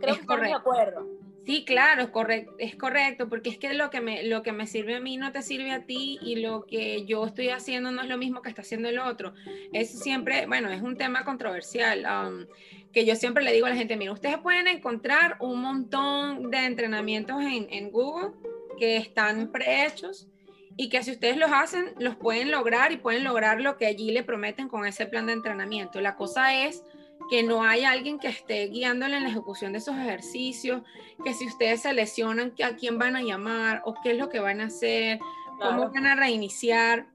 Creo 0.01 0.15
que 0.15 0.21
estamos 0.21 0.47
de 0.47 0.53
acuerdo. 0.53 1.07
Sí, 1.47 1.65
claro, 1.65 2.03
es 2.03 2.09
correcto, 2.11 2.55
es 2.59 2.77
correcto, 2.77 3.29
porque 3.29 3.49
es 3.49 3.59
que 3.59 3.73
lo 3.73 3.91
que, 3.91 4.01
me, 4.01 4.23
lo 4.25 4.43
que 4.43 4.53
me 4.53 4.67
sirve 4.67 4.97
a 4.97 5.01
mí 5.01 5.17
no 5.17 5.33
te 5.33 5.43
sirve 5.43 5.73
a 5.73 5.85
ti 5.85 6.19
y 6.23 6.37
lo 6.37 6.67
que 6.67 7.07
yo 7.07 7.27
estoy 7.27 7.49
haciendo 7.49 7.91
no 7.91 8.03
es 8.03 8.09
lo 8.09 8.19
mismo 8.19 8.43
que 8.43 8.51
está 8.51 8.63
haciendo 8.63 8.89
el 8.89 8.99
otro. 8.99 9.33
Eso 9.73 9.99
siempre, 9.99 10.47
bueno, 10.47 10.71
es 10.71 10.83
un 10.83 10.97
tema 10.97 11.25
controversial, 11.25 12.07
um, 12.07 12.47
que 12.93 13.07
yo 13.07 13.17
siempre 13.17 13.43
le 13.43 13.53
digo 13.53 13.67
a 13.67 13.71
la 13.71 13.77
gente, 13.77 13.97
mira, 13.97 14.13
ustedes 14.13 14.39
pueden 14.39 14.69
encontrar 14.69 15.39
un 15.41 15.61
montón 15.63 16.51
de 16.51 16.67
entrenamientos 16.67 17.41
en, 17.41 17.67
en 17.71 17.91
Google 17.91 18.33
que 18.79 18.99
están 18.99 19.51
prehechos 19.51 20.29
y 20.77 20.89
que 20.89 21.03
si 21.03 21.11
ustedes 21.11 21.37
los 21.37 21.51
hacen, 21.53 21.95
los 21.99 22.17
pueden 22.17 22.51
lograr 22.51 22.93
y 22.93 22.97
pueden 22.97 23.25
lograr 23.25 23.61
lo 23.61 23.77
que 23.77 23.87
allí 23.87 24.13
le 24.13 24.23
prometen 24.23 24.69
con 24.69 24.87
ese 24.87 25.07
plan 25.07 25.27
de 25.27 25.33
entrenamiento. 25.33 26.01
La 26.01 26.17
cosa 26.17 26.55
es 26.55 26.85
que 27.29 27.43
no 27.43 27.63
hay 27.63 27.85
alguien 27.85 28.19
que 28.19 28.29
esté 28.29 28.67
guiándole 28.69 29.17
en 29.17 29.25
la 29.25 29.29
ejecución 29.29 29.73
de 29.73 29.79
esos 29.79 29.97
ejercicios, 29.97 30.83
que 31.25 31.35
si 31.35 31.47
ustedes 31.47 31.83
se 31.83 31.93
lesionan, 31.93 32.53
a 32.65 32.77
quién 32.77 32.99
van 32.99 33.17
a 33.17 33.23
llamar 33.23 33.83
o 33.85 33.95
qué 34.03 34.13
es 34.13 34.19
lo 34.19 34.29
que 34.29 34.41
van 34.41 34.61
a 34.61 34.67
hacer, 34.67 35.19
cómo 35.61 35.91
van 35.91 36.07
a 36.07 36.17
reiniciar. 36.17 37.07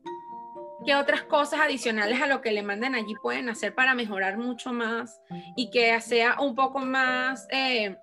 qué 0.85 0.95
otras 0.95 1.23
cosas 1.23 1.61
adicionales 1.61 2.21
a 2.21 2.27
lo 2.27 2.41
que 2.41 2.51
le 2.51 2.61
manden 2.61 2.93
allí 2.93 3.15
pueden 3.21 3.49
hacer 3.49 3.73
para 3.73 3.95
mejorar 3.95 4.37
mucho 4.37 4.71
más 4.71 5.19
y 5.55 5.69
que 5.71 5.99
sea 6.01 6.39
un 6.39 6.55
poco 6.55 6.79
más... 6.79 7.47
Eh, 7.51 7.97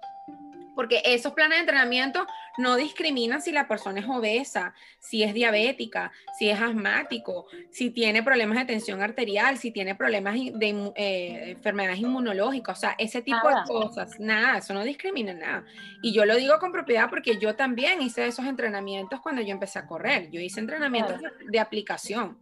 porque 0.75 1.03
esos 1.05 1.33
planes 1.33 1.57
de 1.59 1.61
entrenamiento 1.61 2.27
no 2.59 2.77
discriminan 2.77 3.41
si 3.41 3.53
la 3.53 3.69
persona 3.69 4.01
es 4.01 4.07
obesa, 4.09 4.75
si 4.99 5.23
es 5.23 5.35
diabética, 5.35 6.13
si 6.39 6.51
es 6.51 6.61
asmático, 6.61 7.47
si 7.71 7.91
tiene 7.91 8.23
problemas 8.23 8.59
de 8.59 8.65
tensión 8.67 9.03
arterial, 9.03 9.59
si 9.59 9.71
tiene 9.71 9.95
problemas 9.95 10.35
de 10.35 10.93
eh, 10.97 11.51
enfermedades 11.53 12.01
inmunológicas, 12.01 12.79
o 12.79 12.81
sea, 12.81 12.95
ese 12.99 13.23
tipo 13.23 13.49
de 13.49 13.63
cosas, 13.67 14.19
nada, 14.21 14.59
eso 14.59 14.75
no 14.75 14.85
discrimina 14.85 15.33
nada. 15.33 15.65
Y 16.03 16.13
yo 16.13 16.25
lo 16.25 16.37
digo 16.37 16.59
con 16.59 16.73
propiedad 16.73 17.09
porque 17.09 17.39
yo 17.39 17.55
también 17.57 18.03
hice 18.03 18.27
esos 18.27 18.47
entrenamientos 18.47 19.21
cuando 19.21 19.43
yo 19.43 19.53
empecé 19.53 19.79
a 19.79 19.87
correr, 19.87 20.31
yo 20.31 20.41
hice 20.41 20.61
entrenamientos 20.61 21.21
de 21.49 21.61
aplicación. 21.61 22.39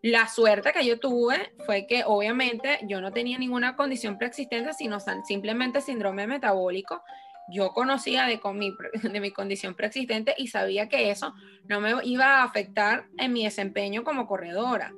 La 0.00 0.28
suerte 0.28 0.72
que 0.72 0.86
yo 0.86 1.00
tuve 1.00 1.52
fue 1.66 1.88
que 1.88 2.04
obviamente 2.06 2.78
yo 2.84 3.00
no 3.00 3.12
tenía 3.12 3.36
ninguna 3.36 3.74
condición 3.74 4.16
preexistente, 4.16 4.72
sino 4.72 4.98
simplemente 5.26 5.80
síndrome 5.80 6.28
metabólico 6.28 7.02
yo 7.50 7.70
conocía 7.70 8.26
de, 8.26 8.40
mi, 8.54 8.72
mi 9.20 9.30
condición 9.30 9.74
preexistente 9.74 10.34
y 10.36 10.48
sabía 10.48 10.88
que 10.88 11.10
eso 11.10 11.34
no 11.68 11.80
me 11.80 11.94
iba 12.04 12.26
a 12.26 12.44
afectar 12.44 13.06
en 13.18 13.32
mi 13.32 13.44
desempeño 13.44 14.04
como 14.04 14.26
corredora 14.26 14.92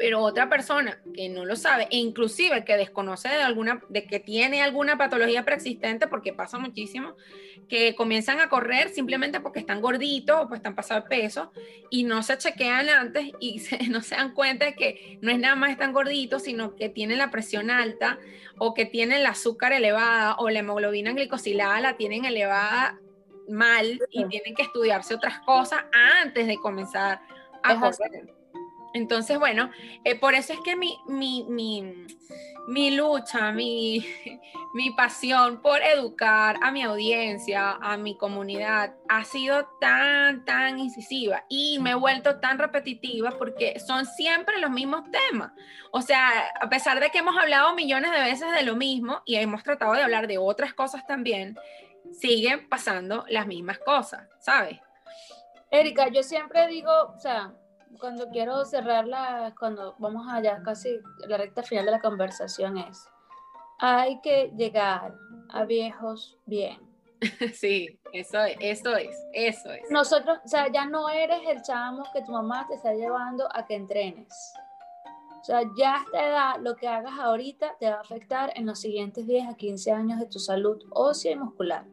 pero 0.00 0.20
otra 0.20 0.48
persona 0.48 0.98
que 1.14 1.28
no 1.28 1.44
lo 1.44 1.56
sabe, 1.56 1.86
e 1.90 1.98
inclusive 1.98 2.64
que 2.64 2.78
desconoce 2.78 3.28
de 3.28 3.42
alguna, 3.42 3.82
de 3.90 4.06
que 4.06 4.18
tiene 4.18 4.62
alguna 4.62 4.96
patología 4.96 5.44
preexistente, 5.44 6.06
porque 6.06 6.32
pasa 6.32 6.56
muchísimo, 6.56 7.16
que 7.68 7.94
comienzan 7.94 8.40
a 8.40 8.48
correr 8.48 8.88
simplemente 8.88 9.40
porque 9.40 9.58
están 9.58 9.82
gorditos 9.82 10.40
o 10.40 10.48
pues 10.48 10.60
están 10.60 10.74
pasados 10.74 11.04
de 11.04 11.10
peso 11.10 11.52
y 11.90 12.04
no 12.04 12.22
se 12.22 12.38
chequean 12.38 12.88
antes 12.88 13.30
y 13.40 13.60
no 13.90 14.00
se 14.00 14.14
dan 14.14 14.32
cuenta 14.32 14.64
de 14.64 14.74
que 14.74 15.18
no 15.20 15.30
es 15.30 15.38
nada 15.38 15.54
más 15.54 15.70
están 15.70 15.92
gorditos, 15.92 16.44
sino 16.44 16.76
que 16.76 16.88
tienen 16.88 17.18
la 17.18 17.30
presión 17.30 17.70
alta 17.70 18.18
o 18.56 18.72
que 18.72 18.86
tienen 18.86 19.18
el 19.18 19.26
azúcar 19.26 19.74
elevada 19.74 20.36
o 20.38 20.48
la 20.48 20.60
hemoglobina 20.60 21.12
glicosilada 21.12 21.78
la 21.82 21.98
tienen 21.98 22.24
elevada 22.24 22.98
mal 23.50 24.00
y 24.10 24.24
tienen 24.28 24.54
que 24.54 24.62
estudiarse 24.62 25.14
otras 25.14 25.40
cosas 25.40 25.84
antes 25.92 26.46
de 26.46 26.56
comenzar 26.56 27.20
a 27.62 27.78
correr. 27.78 28.39
Entonces, 28.92 29.38
bueno, 29.38 29.70
eh, 30.04 30.18
por 30.18 30.34
eso 30.34 30.52
es 30.52 30.60
que 30.60 30.74
mi, 30.74 30.98
mi, 31.06 31.46
mi, 32.66 32.90
lucha, 32.90 33.52
mi, 33.52 34.04
mi, 34.74 34.90
pasión 34.90 35.62
por 35.62 35.80
educar 35.82 36.58
a 36.60 36.72
mi 36.72 36.82
audiencia, 36.82 37.72
a 37.80 37.96
mi 37.96 38.16
comunidad, 38.16 38.94
ha 39.08 39.24
sido 39.24 39.68
tan, 39.80 40.44
tan 40.44 40.80
incisiva 40.80 41.44
y 41.48 41.78
me 41.78 41.90
he 41.90 41.94
vuelto 41.94 42.40
tan 42.40 42.58
repetitiva 42.58 43.30
porque 43.38 43.78
son 43.78 44.06
siempre 44.06 44.58
los 44.58 44.70
mismos 44.70 45.04
temas. 45.10 45.52
O 45.92 46.02
sea, 46.02 46.50
a 46.60 46.68
pesar 46.68 46.98
de 47.00 47.10
que 47.10 47.18
hemos 47.18 47.36
hablado 47.36 47.74
millones 47.74 48.10
de 48.10 48.22
veces 48.22 48.52
de 48.52 48.62
lo 48.62 48.74
mismo 48.74 49.22
y 49.24 49.36
hemos 49.36 49.62
tratado 49.62 49.92
de 49.92 50.02
hablar 50.02 50.26
de 50.26 50.38
otras 50.38 50.74
cosas 50.74 51.06
también, 51.06 51.56
siguen 52.12 52.68
pasando 52.68 53.24
las 53.28 53.46
mismas 53.46 53.78
cosas, 53.78 54.26
¿sabes? 54.40 54.78
Erika, 55.70 56.08
yo 56.08 56.22
siempre 56.24 56.66
digo, 56.66 56.90
o 57.14 57.20
sea, 57.20 57.52
cuando 57.98 58.28
quiero 58.28 58.64
cerrarla, 58.64 59.54
cuando 59.58 59.94
vamos 59.98 60.26
allá 60.28 60.62
casi 60.62 61.00
la 61.26 61.36
recta 61.36 61.62
final 61.62 61.84
de 61.84 61.90
la 61.90 62.00
conversación 62.00 62.78
es, 62.78 63.08
hay 63.78 64.20
que 64.20 64.52
llegar 64.56 65.14
a 65.50 65.64
viejos 65.64 66.38
bien. 66.46 66.78
Sí, 67.54 67.98
eso 68.14 68.42
es, 68.44 68.56
eso 68.60 68.96
es, 68.96 69.16
eso 69.34 69.70
es. 69.72 69.90
Nosotros, 69.90 70.38
o 70.42 70.48
sea, 70.48 70.72
ya 70.72 70.86
no 70.86 71.10
eres 71.10 71.40
el 71.46 71.60
chamo 71.62 72.04
que 72.14 72.22
tu 72.22 72.32
mamá 72.32 72.66
te 72.66 72.74
está 72.74 72.94
llevando 72.94 73.46
a 73.54 73.66
que 73.66 73.74
entrenes. 73.74 74.54
O 75.40 75.44
sea, 75.44 75.62
ya 75.76 75.96
a 75.96 76.02
esta 76.02 76.26
edad, 76.26 76.54
lo 76.60 76.76
que 76.76 76.88
hagas 76.88 77.18
ahorita 77.18 77.76
te 77.78 77.90
va 77.90 77.96
a 77.96 78.00
afectar 78.00 78.52
en 78.56 78.66
los 78.66 78.80
siguientes 78.80 79.26
10 79.26 79.48
a 79.48 79.54
15 79.54 79.92
años 79.92 80.18
de 80.18 80.26
tu 80.26 80.38
salud 80.38 80.82
ósea 80.90 81.32
y 81.32 81.36
muscular. 81.36 81.84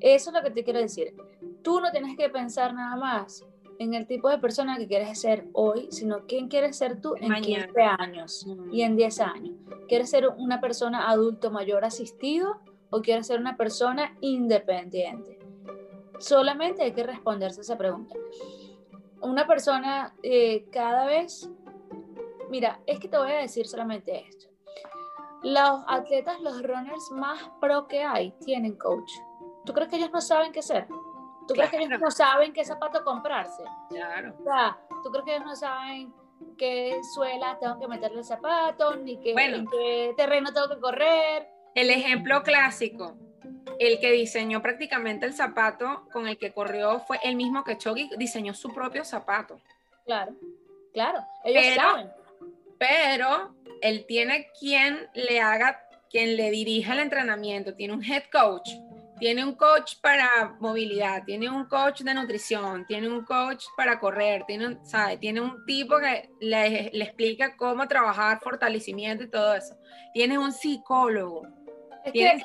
Eso 0.00 0.30
es 0.30 0.34
lo 0.34 0.42
que 0.42 0.50
te 0.50 0.64
quiero 0.64 0.80
decir. 0.80 1.14
Tú 1.62 1.80
no 1.80 1.90
tienes 1.90 2.16
que 2.16 2.28
pensar 2.28 2.74
nada 2.74 2.96
más 2.96 3.44
en 3.82 3.94
el 3.94 4.06
tipo 4.06 4.28
de 4.28 4.38
persona 4.38 4.78
que 4.78 4.86
quieres 4.86 5.20
ser 5.20 5.46
hoy, 5.52 5.88
sino 5.90 6.26
quién 6.26 6.48
quieres 6.48 6.76
ser 6.76 7.00
tú 7.00 7.14
en 7.20 7.34
15 7.34 7.82
años 7.82 8.46
y 8.70 8.82
en 8.82 8.96
10 8.96 9.20
años. 9.20 9.56
¿Quieres 9.88 10.10
ser 10.10 10.28
una 10.28 10.60
persona 10.60 11.10
adulto 11.10 11.50
mayor 11.50 11.84
asistido 11.84 12.60
o 12.90 13.02
quieres 13.02 13.26
ser 13.26 13.40
una 13.40 13.56
persona 13.56 14.16
independiente? 14.20 15.38
Solamente 16.18 16.82
hay 16.82 16.92
que 16.92 17.02
responderse 17.02 17.62
esa 17.62 17.76
pregunta. 17.76 18.14
Una 19.20 19.46
persona 19.46 20.14
eh, 20.22 20.66
cada 20.70 21.06
vez, 21.06 21.50
mira, 22.48 22.80
es 22.86 23.00
que 23.00 23.08
te 23.08 23.18
voy 23.18 23.32
a 23.32 23.38
decir 23.38 23.66
solamente 23.66 24.26
esto. 24.28 24.46
Los 25.42 25.82
atletas, 25.88 26.40
los 26.40 26.62
runners 26.62 27.10
más 27.10 27.50
pro 27.60 27.88
que 27.88 28.04
hay, 28.04 28.32
tienen 28.44 28.76
coach. 28.76 29.10
¿Tú 29.64 29.72
crees 29.72 29.90
que 29.90 29.96
ellos 29.96 30.12
no 30.12 30.20
saben 30.20 30.52
qué 30.52 30.60
hacer? 30.60 30.86
¿Tú 31.46 31.54
crees 31.54 31.70
que 31.70 31.78
ellos 31.78 32.00
no 32.00 32.10
saben 32.10 32.52
qué 32.52 32.64
zapato 32.64 33.02
comprarse? 33.04 33.62
Claro. 33.88 34.34
O 34.40 34.44
sea, 34.44 34.78
¿tú 35.02 35.10
crees 35.10 35.24
que 35.24 35.34
ellos 35.34 35.46
no 35.46 35.56
saben 35.56 36.12
qué 36.56 37.00
suela 37.14 37.58
tengo 37.60 37.78
que 37.78 37.88
meterle 37.88 38.18
el 38.18 38.24
zapato, 38.24 38.96
ni 38.96 39.18
qué, 39.18 39.32
en 39.32 39.66
qué 39.66 40.14
terreno 40.16 40.52
tengo 40.52 40.68
que 40.68 40.80
correr? 40.80 41.48
El 41.74 41.90
ejemplo 41.90 42.42
clásico, 42.42 43.16
el 43.78 43.98
que 43.98 44.12
diseñó 44.12 44.62
prácticamente 44.62 45.26
el 45.26 45.32
zapato 45.32 46.06
con 46.12 46.28
el 46.28 46.38
que 46.38 46.52
corrió 46.52 47.00
fue 47.00 47.18
el 47.22 47.36
mismo 47.36 47.64
que 47.64 47.78
Chogui 47.78 48.10
diseñó 48.16 48.54
su 48.54 48.72
propio 48.72 49.04
zapato. 49.04 49.60
Claro, 50.04 50.32
claro, 50.92 51.24
ellos 51.44 51.74
saben. 51.74 52.10
Pero 52.78 53.54
él 53.80 54.04
tiene 54.06 54.48
quien 54.58 55.08
le 55.14 55.40
haga, 55.40 55.80
quien 56.10 56.36
le 56.36 56.50
dirija 56.50 56.92
el 56.92 57.00
entrenamiento, 57.00 57.74
tiene 57.74 57.94
un 57.94 58.04
head 58.04 58.24
coach 58.32 58.68
tiene 59.22 59.44
un 59.44 59.54
coach 59.54 60.00
para 60.00 60.56
movilidad, 60.58 61.22
tiene 61.24 61.48
un 61.48 61.66
coach 61.66 62.00
de 62.00 62.12
nutrición, 62.12 62.84
tiene 62.86 63.08
un 63.08 63.24
coach 63.24 63.66
para 63.76 64.00
correr, 64.00 64.42
tiene 64.48 64.66
un, 64.66 64.84
¿sabe? 64.84 65.16
tiene 65.16 65.40
un 65.40 65.64
tipo 65.64 65.96
que 66.00 66.28
le, 66.40 66.90
le, 66.92 67.04
explica 67.04 67.56
cómo 67.56 67.86
trabajar 67.86 68.40
fortalecimiento 68.40 69.22
y 69.22 69.30
todo 69.30 69.54
eso. 69.54 69.76
Tiene 70.12 70.38
un 70.38 70.50
psicólogo. 70.50 71.46
Es 72.04 72.12
que, 72.12 72.26
es 72.26 72.42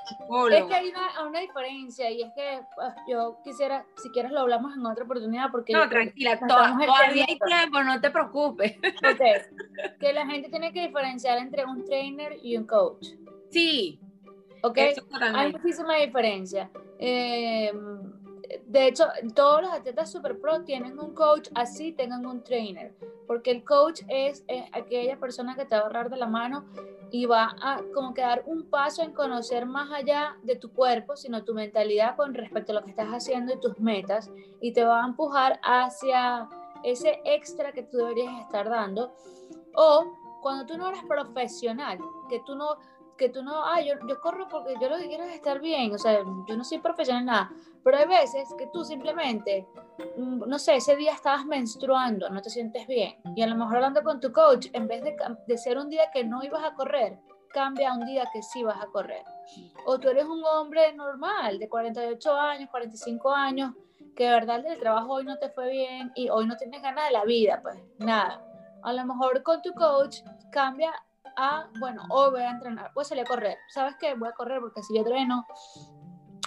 que, 0.67 0.75
hay 0.75 0.89
una, 0.89 1.27
una, 1.27 1.39
diferencia 1.39 2.11
y 2.11 2.21
es 2.21 2.31
que 2.35 2.61
pues, 2.75 2.93
yo 3.09 3.39
quisiera, 3.43 3.83
si 3.95 4.11
quieres 4.11 4.31
lo 4.31 4.41
hablamos 4.41 4.77
en 4.77 4.85
otra 4.85 5.03
oportunidad 5.03 5.49
porque... 5.51 5.73
No, 5.73 5.89
tranquila, 5.89 6.39
todavía 6.39 7.25
hay 7.27 7.39
tiempo, 7.39 7.81
no 7.81 7.99
te 7.99 8.11
preocupes. 8.11 8.75
que 9.99 10.13
la 10.13 10.27
gente 10.27 10.49
tiene 10.49 10.71
que 10.71 10.85
diferenciar 10.85 11.39
entre 11.39 11.65
un 11.65 11.83
trainer 11.85 12.37
y 12.43 12.55
un 12.55 12.67
coach. 12.67 13.07
Sí, 13.49 13.99
¿ok? 14.67 14.77
Hay 15.33 15.51
muchísima 15.51 15.95
diferencia. 15.95 16.69
Eh, 16.99 17.71
de 18.65 18.87
hecho, 18.87 19.05
todos 19.35 19.61
los 19.61 19.71
atletas 19.71 20.11
super 20.11 20.39
pro 20.39 20.63
tienen 20.63 20.99
un 20.99 21.13
coach, 21.13 21.49
así 21.55 21.91
tengan 21.91 22.25
un 22.25 22.43
trainer, 22.43 22.93
porque 23.25 23.51
el 23.51 23.63
coach 23.63 24.01
es 24.07 24.43
aquella 24.71 25.17
persona 25.17 25.55
que 25.55 25.65
te 25.65 25.75
va 25.75 25.81
a 25.81 25.85
agarrar 25.85 26.09
de 26.09 26.17
la 26.17 26.27
mano 26.27 26.65
y 27.11 27.25
va 27.25 27.55
a 27.61 27.81
como 27.93 28.13
que 28.13 28.21
dar 28.21 28.43
un 28.45 28.69
paso 28.69 29.01
en 29.01 29.13
conocer 29.13 29.65
más 29.65 29.91
allá 29.91 30.37
de 30.43 30.55
tu 30.55 30.71
cuerpo, 30.71 31.15
sino 31.15 31.43
tu 31.43 31.53
mentalidad 31.53 32.15
con 32.15 32.33
respecto 32.33 32.71
a 32.71 32.75
lo 32.75 32.83
que 32.83 32.91
estás 32.91 33.07
haciendo 33.09 33.53
y 33.53 33.59
tus 33.59 33.79
metas, 33.79 34.31
y 34.61 34.73
te 34.73 34.83
va 34.83 35.03
a 35.03 35.07
empujar 35.07 35.59
hacia 35.63 36.47
ese 36.83 37.21
extra 37.25 37.71
que 37.71 37.83
tú 37.83 37.97
deberías 37.97 38.39
estar 38.41 38.69
dando. 38.69 39.13
O 39.75 40.05
cuando 40.41 40.65
tú 40.65 40.77
no 40.77 40.89
eres 40.89 41.03
profesional, 41.03 41.99
que 42.29 42.41
tú 42.45 42.55
no 42.55 42.77
que 43.17 43.29
tú 43.29 43.43
no, 43.43 43.63
ah, 43.65 43.81
yo, 43.81 43.95
yo 44.07 44.19
corro 44.19 44.47
porque 44.47 44.75
yo 44.79 44.89
lo 44.89 44.97
que 44.97 45.07
quiero 45.07 45.23
es 45.23 45.35
estar 45.35 45.59
bien, 45.59 45.93
o 45.93 45.97
sea, 45.97 46.19
yo 46.47 46.57
no 46.57 46.63
soy 46.63 46.79
profesional 46.79 47.21
en 47.21 47.27
nada, 47.27 47.51
pero 47.83 47.97
hay 47.97 48.07
veces 48.07 48.47
que 48.57 48.67
tú 48.67 48.83
simplemente, 48.83 49.67
mm, 50.17 50.47
no 50.47 50.59
sé, 50.59 50.75
ese 50.75 50.95
día 50.95 51.13
estabas 51.13 51.45
menstruando, 51.45 52.29
no 52.29 52.41
te 52.41 52.49
sientes 52.49 52.87
bien, 52.87 53.15
y 53.35 53.41
a 53.41 53.47
lo 53.47 53.55
mejor 53.55 53.77
hablando 53.77 54.03
con 54.03 54.19
tu 54.19 54.31
coach, 54.31 54.67
en 54.73 54.87
vez 54.87 55.03
de, 55.03 55.15
de 55.47 55.57
ser 55.57 55.77
un 55.77 55.89
día 55.89 56.11
que 56.13 56.23
no 56.23 56.43
ibas 56.43 56.63
a 56.63 56.73
correr, 56.73 57.19
cambia 57.51 57.91
a 57.91 57.93
un 57.95 58.05
día 58.05 58.25
que 58.31 58.43
sí 58.43 58.63
vas 58.63 58.81
a 58.83 58.87
correr. 58.87 59.23
O 59.85 59.99
tú 59.99 60.09
eres 60.09 60.25
un 60.25 60.43
hombre 60.43 60.93
normal, 60.93 61.57
de 61.59 61.67
48 61.67 62.35
años, 62.35 62.69
45 62.69 63.31
años, 63.33 63.73
que 64.15 64.25
de 64.25 64.31
verdad 64.31 64.65
el 64.65 64.79
trabajo 64.79 65.13
hoy 65.13 65.25
no 65.25 65.37
te 65.37 65.49
fue 65.49 65.71
bien 65.71 66.11
y 66.15 66.29
hoy 66.29 66.45
no 66.45 66.57
tienes 66.57 66.81
ganas 66.81 67.05
de 67.05 67.11
la 67.11 67.23
vida, 67.23 67.59
pues 67.61 67.77
nada. 67.99 68.43
A 68.83 68.93
lo 68.93 69.05
mejor 69.05 69.43
con 69.43 69.61
tu 69.61 69.73
coach 69.73 70.21
cambia 70.51 70.93
a, 71.35 71.69
bueno, 71.79 72.03
hoy 72.09 72.31
voy 72.31 72.41
a 72.41 72.51
entrenar, 72.51 72.91
voy 72.93 73.03
a 73.03 73.05
salir 73.05 73.23
a 73.23 73.27
correr, 73.27 73.57
¿sabes 73.69 73.95
qué? 73.99 74.13
Voy 74.15 74.29
a 74.29 74.33
correr 74.33 74.59
porque 74.59 74.83
si 74.83 74.95
yo 74.95 75.03
dreno, 75.03 75.45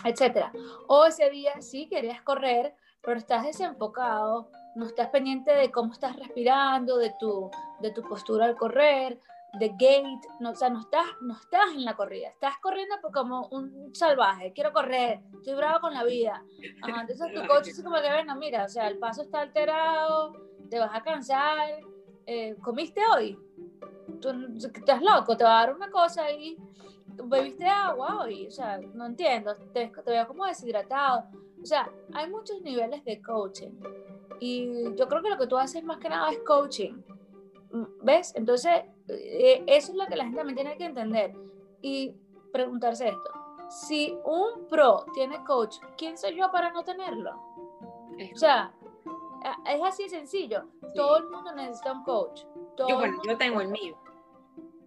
etcétera. 0.05 0.53
O 0.87 1.05
ese 1.05 1.31
día 1.31 1.61
sí 1.61 1.89
querías 1.89 2.23
correr, 2.23 2.75
pero 3.03 3.19
estás 3.19 3.45
desenfocado, 3.45 4.51
no 4.75 4.87
estás 4.87 5.09
pendiente 5.09 5.53
de 5.53 5.71
cómo 5.71 5.93
estás 5.93 6.17
respirando, 6.17 6.99
de 6.99 7.15
tu, 7.19 7.51
de 7.81 7.91
tu 7.91 8.03
postura 8.03 8.47
al 8.47 8.57
correr, 8.57 9.19
de 9.59 9.69
gate, 9.71 10.29
no, 10.39 10.51
o 10.51 10.55
sea, 10.55 10.71
no 10.71 10.81
estás, 10.81 11.07
no 11.23 11.35
estás 11.35 11.73
en 11.75 11.85
la 11.85 11.97
corrida, 11.97 12.29
estás 12.29 12.57
corriendo 12.59 12.97
como 13.13 13.49
un 13.49 13.95
salvaje, 13.95 14.53
quiero 14.53 14.73
correr, 14.73 15.21
estoy 15.35 15.55
bravo 15.55 15.81
con 15.81 15.95
la 15.95 16.05
vida. 16.05 16.43
entonces 16.87 17.35
tu 17.35 17.47
coche 17.47 17.71
es 17.71 17.83
como 17.83 17.97
que, 17.97 18.09
bueno, 18.09 18.37
mira, 18.37 18.65
o 18.65 18.69
sea, 18.69 18.87
el 18.87 18.99
paso 18.99 19.23
está 19.23 19.41
alterado, 19.41 20.35
te 20.69 20.79
vas 20.79 20.95
a 20.95 21.03
cansar, 21.03 21.81
eh, 22.27 22.57
¿comiste 22.63 23.01
hoy? 23.13 23.37
Tú 24.21 24.31
estás 24.75 25.03
loco, 25.03 25.37
te 25.37 25.45
va 25.45 25.61
a 25.61 25.67
dar 25.67 25.75
una 25.75 25.91
cosa 25.91 26.25
ahí, 26.25 26.57
bebiste 27.25 27.67
agua 27.67 28.23
hoy, 28.23 28.47
o 28.47 28.51
sea, 28.51 28.79
no 28.95 29.07
entiendo, 29.07 29.57
te, 29.73 29.89
te 29.89 30.11
veo 30.11 30.27
como 30.27 30.47
deshidratado. 30.47 31.25
O 31.63 31.67
sea, 31.67 31.91
hay 32.15 32.29
muchos 32.31 32.63
niveles 32.63 33.05
de 33.05 33.21
coaching 33.21 33.73
y 34.41 34.95
yo 34.97 35.07
creo 35.07 35.23
que 35.23 35.29
lo 35.29 35.39
que 35.39 35.47
tú 35.47 35.59
haces 35.59 35.85
más 35.85 35.99
que 35.99 36.09
nada 36.09 36.31
es 36.31 36.39
coaching. 36.41 37.03
¿Ves? 38.03 38.33
Entonces, 38.35 38.83
eh, 39.09 39.63
eso 39.67 39.93
es 39.93 39.99
lo 39.99 40.07
que 40.07 40.17
la 40.17 40.25
gente 40.25 40.39
también 40.39 40.57
tiene 40.57 40.77
que 40.77 40.85
entender 40.87 41.35
y 41.83 42.15
preguntarse 42.53 43.09
esto. 43.09 43.31
Si 43.69 44.17
un 44.25 44.67
pro 44.69 45.05
tiene 45.15 45.45
coach, 45.45 45.77
¿quién 45.97 46.19
soy 46.19 46.37
yo 46.37 46.51
para 46.51 46.73
no 46.73 46.83
tenerlo? 46.83 47.33
O 48.33 48.37
sea, 48.37 48.73
es 49.67 49.83
así 49.83 50.05
de 50.05 50.09
sencillo. 50.09 50.65
Todo 50.95 51.19
el 51.19 51.29
mundo 51.29 51.55
necesita 51.55 51.93
un 51.93 52.03
coach. 52.03 52.43
yo, 52.77 52.97
bueno, 52.97 53.21
yo 53.27 53.37
tengo 53.37 53.61
el 53.61 53.69
mío. 53.69 53.97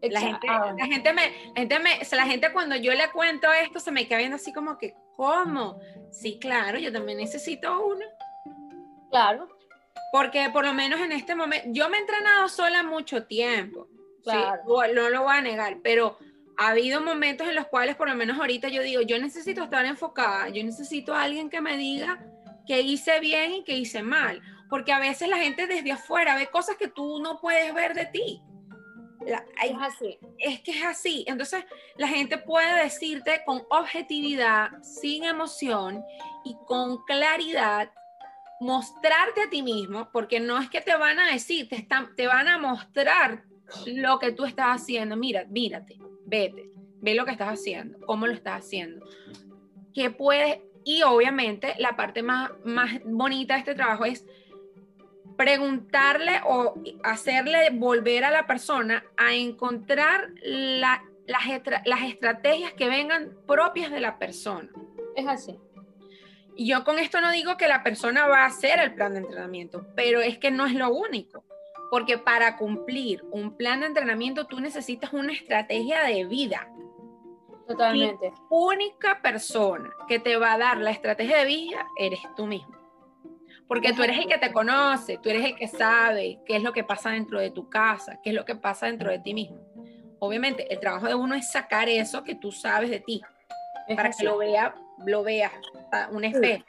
La 0.10 0.20
gente, 0.20 0.48
ah, 0.50 0.74
la 0.78 0.86
gente, 0.86 1.14
me, 1.14 1.22
la 1.22 1.60
gente 1.62 1.80
me, 1.80 2.00
la 2.12 2.26
gente 2.26 2.52
cuando 2.52 2.76
yo 2.76 2.94
le 2.94 3.10
cuento 3.12 3.52
esto 3.54 3.80
se 3.80 3.92
me 3.92 4.08
queda 4.08 4.18
viendo 4.18 4.36
así 4.36 4.52
como 4.52 4.78
que, 4.78 4.96
¿cómo? 5.16 5.80
Sí, 6.12 6.40
claro, 6.40 6.78
yo 6.78 6.92
también 6.92 7.20
necesito 7.20 7.86
uno. 7.86 8.06
Claro. 9.10 9.48
Porque 10.12 10.50
por 10.52 10.66
lo 10.66 10.74
menos 10.74 11.00
en 11.00 11.12
este 11.12 11.36
momento, 11.36 11.68
yo 11.72 11.90
me 11.90 11.98
he 11.98 12.02
entrenado 12.02 12.50
sola 12.50 12.84
mucho 12.84 13.26
tiempo. 13.26 13.88
Claro. 14.24 14.62
no 14.94 15.10
lo 15.10 15.24
voy 15.24 15.36
a 15.36 15.42
negar, 15.42 15.78
pero 15.84 16.18
ha 16.58 16.70
habido 16.70 17.02
momentos 17.02 17.48
en 17.48 17.56
los 17.56 17.68
cuales, 17.68 17.96
por 17.96 18.10
lo 18.10 18.16
menos 18.16 18.38
ahorita, 18.40 18.70
yo 18.70 18.82
digo, 18.82 19.02
yo 19.02 19.20
necesito 19.20 19.64
estar 19.64 19.86
enfocada, 19.86 20.50
yo 20.50 20.64
necesito 20.64 21.14
a 21.14 21.24
alguien 21.24 21.50
que 21.50 21.62
me 21.62 21.78
diga 21.78 22.20
que 22.66 22.82
hice 22.82 23.20
bien 23.20 23.54
y 23.54 23.64
que 23.64 23.78
hice 23.78 24.04
mal, 24.04 24.42
porque 24.70 24.94
a 24.94 25.00
veces 25.00 25.28
la 25.28 25.38
gente 25.38 25.68
desde 25.68 25.92
afuera 25.92 26.36
ve 26.36 26.48
cosas 26.48 26.78
que 26.78 26.88
tú 26.88 27.20
no 27.20 27.40
puedes 27.40 27.74
ver 27.74 27.94
de 27.94 28.06
ti. 28.06 28.42
Es 29.26 29.76
así. 29.80 30.18
Es 30.40 30.62
que 30.62 30.72
es 30.72 30.84
así. 30.86 31.26
Entonces, 31.28 31.64
la 31.98 32.08
gente 32.08 32.38
puede 32.38 32.84
decirte 32.84 33.42
con 33.46 33.64
objetividad, 33.70 34.70
sin 34.82 35.24
emoción 35.24 36.04
y 36.44 36.56
con 36.68 37.04
claridad, 37.06 37.92
mostrarte 38.60 39.44
a 39.44 39.50
ti 39.50 39.62
mismo, 39.62 40.10
porque 40.12 40.40
no 40.40 40.60
es 40.60 40.70
que 40.70 40.82
te 40.82 40.96
van 40.96 41.20
a 41.20 41.32
decir, 41.32 41.68
te, 41.68 41.76
están, 41.76 42.16
te 42.16 42.28
van 42.28 42.48
a 42.48 42.58
mostrar 42.58 43.44
lo 43.86 44.20
que 44.20 44.32
tú 44.32 44.46
estás 44.46 44.82
haciendo. 44.82 45.16
Mira, 45.16 45.46
mírate 45.50 45.98
vete, 46.26 46.72
ve 47.02 47.16
lo 47.16 47.26
que 47.26 47.32
estás 47.32 47.50
haciendo, 47.50 48.00
cómo 48.06 48.28
lo 48.28 48.34
estás 48.34 48.66
haciendo, 48.66 49.06
qué 49.94 50.10
puedes, 50.10 50.60
y 50.84 51.04
obviamente 51.04 51.76
la 51.78 51.96
parte 51.96 52.24
más, 52.24 52.52
más 52.66 52.92
bonita 53.06 53.54
de 53.54 53.60
este 53.60 53.76
trabajo 53.76 54.06
es 54.06 54.26
preguntarle 55.38 56.42
o 56.46 56.76
hacerle 57.04 57.70
volver 57.72 58.26
a 58.26 58.32
la 58.32 58.46
persona 58.46 59.04
a 59.18 59.34
encontrar 59.34 60.30
las, 60.44 61.00
las 61.26 62.02
estrategias 62.04 62.74
que 62.74 62.90
vengan 62.90 63.36
propias 63.48 63.92
de 63.92 64.00
la 64.00 64.18
persona. 64.18 64.70
Es 65.16 65.28
así. 65.28 65.60
Y 66.56 66.68
yo 66.68 66.84
con 66.84 67.00
esto 67.00 67.20
no 67.20 67.32
digo 67.32 67.58
que 67.58 67.68
la 67.68 67.84
persona 67.84 68.28
va 68.28 68.44
a 68.44 68.48
hacer 68.48 68.80
el 68.80 68.94
plan 68.94 69.14
de 69.14 69.20
entrenamiento, 69.20 69.88
pero 69.96 70.22
es 70.22 70.38
que 70.38 70.52
no 70.52 70.66
es 70.66 70.74
lo 70.74 70.94
único. 70.94 71.44
Porque 71.90 72.18
para 72.18 72.58
cumplir 72.58 73.24
un 73.32 73.56
plan 73.56 73.82
de 73.82 73.88
entrenamiento 73.88 74.48
tú 74.48 74.60
necesitas 74.60 75.14
una 75.14 75.34
estrategia 75.34 76.04
de 76.04 76.26
vida. 76.26 76.68
Totalmente. 77.68 78.30
La 78.30 78.42
única 78.50 79.22
persona 79.22 79.92
que 80.08 80.20
te 80.20 80.38
va 80.38 80.54
a 80.54 80.58
dar 80.58 80.78
la 80.78 80.92
estrategia 80.92 81.38
de 81.38 81.46
vida 81.46 81.88
eres 81.98 82.20
tú 82.36 82.46
mismo. 82.46 82.83
Porque 83.68 83.94
tú 83.94 84.04
eres 84.04 84.18
el 84.18 84.28
que 84.28 84.38
te 84.38 84.52
conoce, 84.52 85.18
tú 85.18 85.30
eres 85.30 85.46
el 85.46 85.56
que 85.56 85.68
sabe 85.68 86.40
qué 86.46 86.58
es 86.58 86.64
lo 86.64 86.74
que 86.74 86.84
pasa 86.84 87.12
dentro 87.12 87.40
de 87.40 87.52
tu 87.52 87.70
casa, 87.70 88.20
qué 88.24 88.30
es 88.32 88.36
lo 88.36 88.46
que 88.46 88.56
pasa 88.56 88.88
dentro 88.88 89.10
de 89.10 89.20
ti 89.20 89.34
mismo. 89.34 89.60
Obviamente, 90.20 90.72
el 90.72 90.80
trabajo 90.80 91.08
de 91.08 91.16
uno 91.16 91.36
es 91.36 91.52
sacar 91.52 91.90
eso 91.90 92.24
que 92.24 92.36
tú 92.36 92.52
sabes 92.52 92.90
de 92.90 93.00
ti, 93.00 93.22
para 93.96 94.12
que 94.12 94.24
lo 94.24 94.38
vea, 94.38 94.76
lo 95.06 95.24
veas, 95.24 95.52
un 96.12 96.24
espejo, 96.24 96.66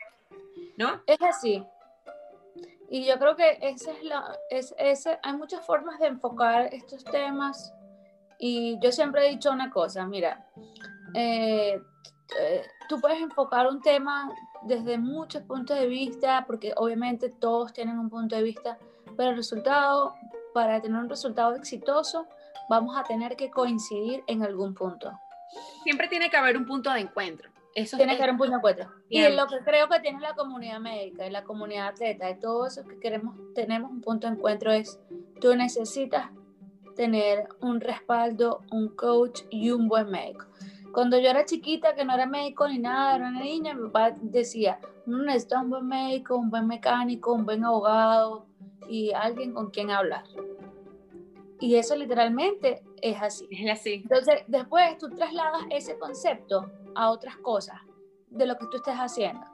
¿no? 0.77 1.03
Es 1.07 1.21
así. 1.23 1.65
Y 2.91 3.07
yo 3.07 3.19
creo 3.19 3.37
que 3.37 3.59
esa 3.61 3.93
es 3.93 4.03
la, 4.05 4.39
es, 4.51 4.75
ese, 4.79 5.19
hay 5.23 5.33
muchas 5.35 5.65
formas 5.65 5.99
de 5.99 6.07
enfocar 6.07 6.73
estos 6.73 7.05
temas 7.05 7.73
y 8.39 8.79
yo 8.81 8.93
siempre 8.93 9.27
he 9.27 9.31
dicho 9.31 9.51
una 9.51 9.71
cosa, 9.71 10.07
mira, 10.07 10.47
eh, 11.15 11.81
eh, 12.39 12.67
tú 12.89 13.01
puedes 13.01 13.21
enfocar 13.21 13.67
un 13.67 13.81
tema 13.81 14.33
desde 14.63 14.99
muchos 14.99 15.43
puntos 15.43 15.79
de 15.79 15.87
vista, 15.87 16.45
porque 16.47 16.73
obviamente 16.77 17.29
todos 17.29 17.73
tienen 17.73 17.99
un 17.99 18.11
punto 18.11 18.37
de 18.37 18.43
vista, 18.43 18.79
pero 19.17 19.31
el 19.31 19.37
resultado, 19.37 20.15
para 20.53 20.81
tener 20.81 20.99
un 20.99 21.09
resultado 21.09 21.55
exitoso, 21.55 22.27
vamos 22.69 22.97
a 22.97 23.05
tener 23.05 23.37
que 23.37 23.51
coincidir 23.51 24.25
en 24.27 24.43
algún 24.43 24.75
punto. 24.75 25.13
Siempre 25.83 26.09
tiene 26.09 26.31
que 26.31 26.37
haber 26.37 26.57
un 26.57 26.67
punto 26.67 26.91
de 26.93 27.01
encuentro. 27.01 27.51
Eso 27.75 27.97
tiene 27.97 28.17
que 28.17 28.23
haber 28.23 28.33
un 28.33 28.39
punto 28.39 28.53
de 28.53 28.59
encuentro. 28.59 28.91
Y 29.09 29.29
lo 29.29 29.47
que 29.47 29.59
creo 29.65 29.89
que 29.89 29.99
tiene 30.01 30.21
la 30.21 30.35
comunidad 30.35 30.79
médica 30.79 31.27
y 31.27 31.31
la 31.31 31.43
comunidad 31.43 31.89
atleta 31.89 32.31
y 32.31 32.39
todo 32.39 32.67
eso 32.67 32.85
que 32.85 32.99
queremos, 33.01 33.37
tenemos 33.55 33.91
un 33.91 34.01
punto 34.01 34.29
de 34.29 34.35
encuentro 34.35 34.73
es, 34.73 35.01
tú 35.41 35.55
necesitas 35.57 36.31
tener 36.95 37.49
un 37.61 37.81
respaldo, 37.81 38.63
un 38.71 38.89
coach 38.89 39.43
y 39.51 39.71
un 39.73 39.89
buen 39.89 40.09
médico. 40.09 40.47
Cuando 40.95 41.19
yo 41.19 41.29
era 41.29 41.45
chiquita, 41.45 41.97
que 41.97 42.05
no 42.05 42.15
era 42.15 42.25
médico 42.25 42.69
ni 42.69 42.79
nada, 42.79 43.17
era 43.17 43.29
una 43.29 43.41
niña, 43.41 43.75
mi 43.75 43.89
papá 43.89 44.13
decía, 44.23 44.79
uno 45.07 45.25
necesita 45.25 45.61
un 45.61 45.71
buen 45.71 45.89
médico, 45.89 46.37
un 46.37 46.51
buen 46.51 46.69
mecánico, 46.69 47.33
un 47.33 47.45
buen 47.45 47.65
abogado 47.65 48.47
y 48.89 49.11
alguien 49.13 49.53
con 49.53 49.71
quien 49.71 49.91
hablar. 49.91 50.23
Y 51.59 51.75
eso 51.75 51.97
literalmente 51.97 52.85
es 53.03 53.21
así. 53.21 53.49
Es 53.51 53.71
así. 53.71 53.95
Entonces, 53.95 54.45
después 54.47 54.97
tú 54.99 55.11
trasladas 55.11 55.63
ese 55.71 55.99
concepto 55.99 56.71
a 56.95 57.11
otras 57.11 57.37
cosas 57.39 57.81
de 58.31 58.47
lo 58.47 58.57
que 58.57 58.67
tú 58.67 58.77
estés 58.77 58.95
haciendo. 58.95 59.45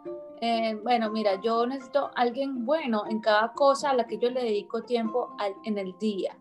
Eh, 0.42 0.78
bueno, 0.82 1.10
mira, 1.10 1.40
yo 1.40 1.66
necesito 1.66 2.10
alguien 2.16 2.66
bueno 2.66 3.04
en 3.08 3.20
cada 3.20 3.52
cosa 3.54 3.90
a 3.90 3.94
la 3.94 4.06
que 4.06 4.18
yo 4.18 4.28
le 4.28 4.42
dedico 4.42 4.82
tiempo 4.82 5.34
en 5.64 5.78
el 5.78 5.96
día. 5.98 6.36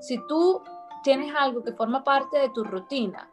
Si 0.00 0.18
tú 0.26 0.62
tienes 1.02 1.32
algo 1.36 1.62
que 1.62 1.72
forma 1.72 2.02
parte 2.02 2.38
de 2.38 2.48
tu 2.50 2.64
rutina, 2.64 3.30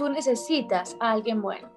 tú 0.00 0.08
necesitas 0.08 0.96
a 0.98 1.10
alguien 1.10 1.42
bueno. 1.42 1.70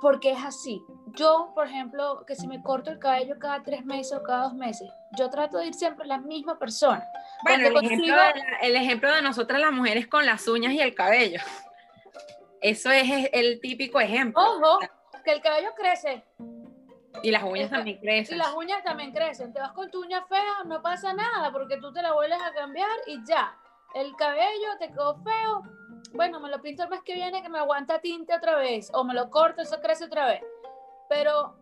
Porque 0.00 0.32
es 0.32 0.42
así. 0.42 0.82
Yo, 1.08 1.52
por 1.54 1.66
ejemplo, 1.66 2.24
que 2.26 2.34
si 2.34 2.48
me 2.48 2.62
corto 2.62 2.90
el 2.90 2.98
cabello 2.98 3.38
cada 3.38 3.62
tres 3.62 3.84
meses 3.84 4.16
o 4.16 4.22
cada 4.22 4.44
dos 4.44 4.54
meses, 4.54 4.88
yo 5.18 5.28
trato 5.28 5.58
de 5.58 5.66
ir 5.66 5.74
siempre 5.74 6.04
a 6.04 6.08
la 6.08 6.18
misma 6.18 6.58
persona. 6.58 7.06
Bueno, 7.44 7.68
el, 7.68 7.84
ejemplo 7.84 8.16
de, 8.16 8.32
el 8.62 8.76
ejemplo 8.76 9.14
de 9.14 9.20
nosotras 9.20 9.60
las 9.60 9.72
mujeres 9.72 10.06
con 10.06 10.24
las 10.24 10.48
uñas 10.48 10.72
y 10.72 10.80
el 10.80 10.94
cabello. 10.94 11.40
Eso 12.62 12.90
es 12.90 13.28
el 13.34 13.60
típico 13.60 14.00
ejemplo. 14.00 14.42
Ojo, 14.42 14.78
que 15.22 15.32
el 15.32 15.42
cabello 15.42 15.68
crece. 15.76 16.24
Y 17.22 17.30
las 17.30 17.42
uñas 17.42 17.68
también 17.68 17.98
crecen. 17.98 18.36
Y 18.36 18.38
las 18.38 18.54
uñas 18.54 18.82
también 18.82 19.12
crecen. 19.12 19.52
Te 19.52 19.60
vas 19.60 19.72
con 19.72 19.90
tu 19.90 20.00
uña 20.00 20.24
fea, 20.24 20.64
no 20.64 20.80
pasa 20.80 21.12
nada, 21.12 21.52
porque 21.52 21.76
tú 21.76 21.92
te 21.92 22.00
la 22.00 22.14
vuelves 22.14 22.40
a 22.40 22.54
cambiar 22.54 22.88
y 23.06 23.22
ya. 23.26 23.54
El 23.94 24.16
cabello 24.16 24.78
te 24.78 24.88
quedó 24.88 25.22
feo. 25.22 25.62
Bueno, 26.12 26.40
me 26.40 26.48
lo 26.48 26.60
pinto 26.60 26.84
el 26.84 26.90
mes 26.90 27.02
que 27.02 27.14
viene 27.14 27.42
que 27.42 27.48
me 27.48 27.58
aguanta 27.58 28.00
tinte 28.00 28.34
otra 28.34 28.56
vez. 28.56 28.90
O 28.94 29.04
me 29.04 29.14
lo 29.14 29.30
corto, 29.30 29.62
eso 29.62 29.80
crece 29.80 30.04
otra 30.04 30.26
vez. 30.26 30.42
Pero 31.08 31.56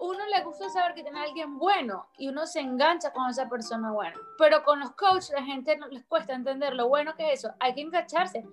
uno 0.00 0.18
le 0.26 0.44
gusta 0.44 0.68
saber 0.68 0.94
que 0.94 1.02
tiene 1.02 1.20
alguien 1.20 1.58
bueno 1.58 2.08
y 2.18 2.28
uno 2.28 2.46
se 2.46 2.60
engancha 2.60 3.12
con 3.12 3.28
esa 3.28 3.48
persona 3.48 3.92
buena. 3.92 4.16
Pero 4.38 4.62
con 4.62 4.80
los 4.80 4.92
coaches 4.92 5.30
la 5.30 5.42
gente 5.42 5.76
no 5.76 5.88
les 5.88 6.04
cuesta 6.04 6.34
entender 6.34 6.74
lo 6.74 6.88
bueno 6.88 7.14
que 7.16 7.32
es 7.32 7.44
eso. 7.44 7.54
Hay 7.60 7.74
que 7.74 7.80
engancharse 7.80 8.44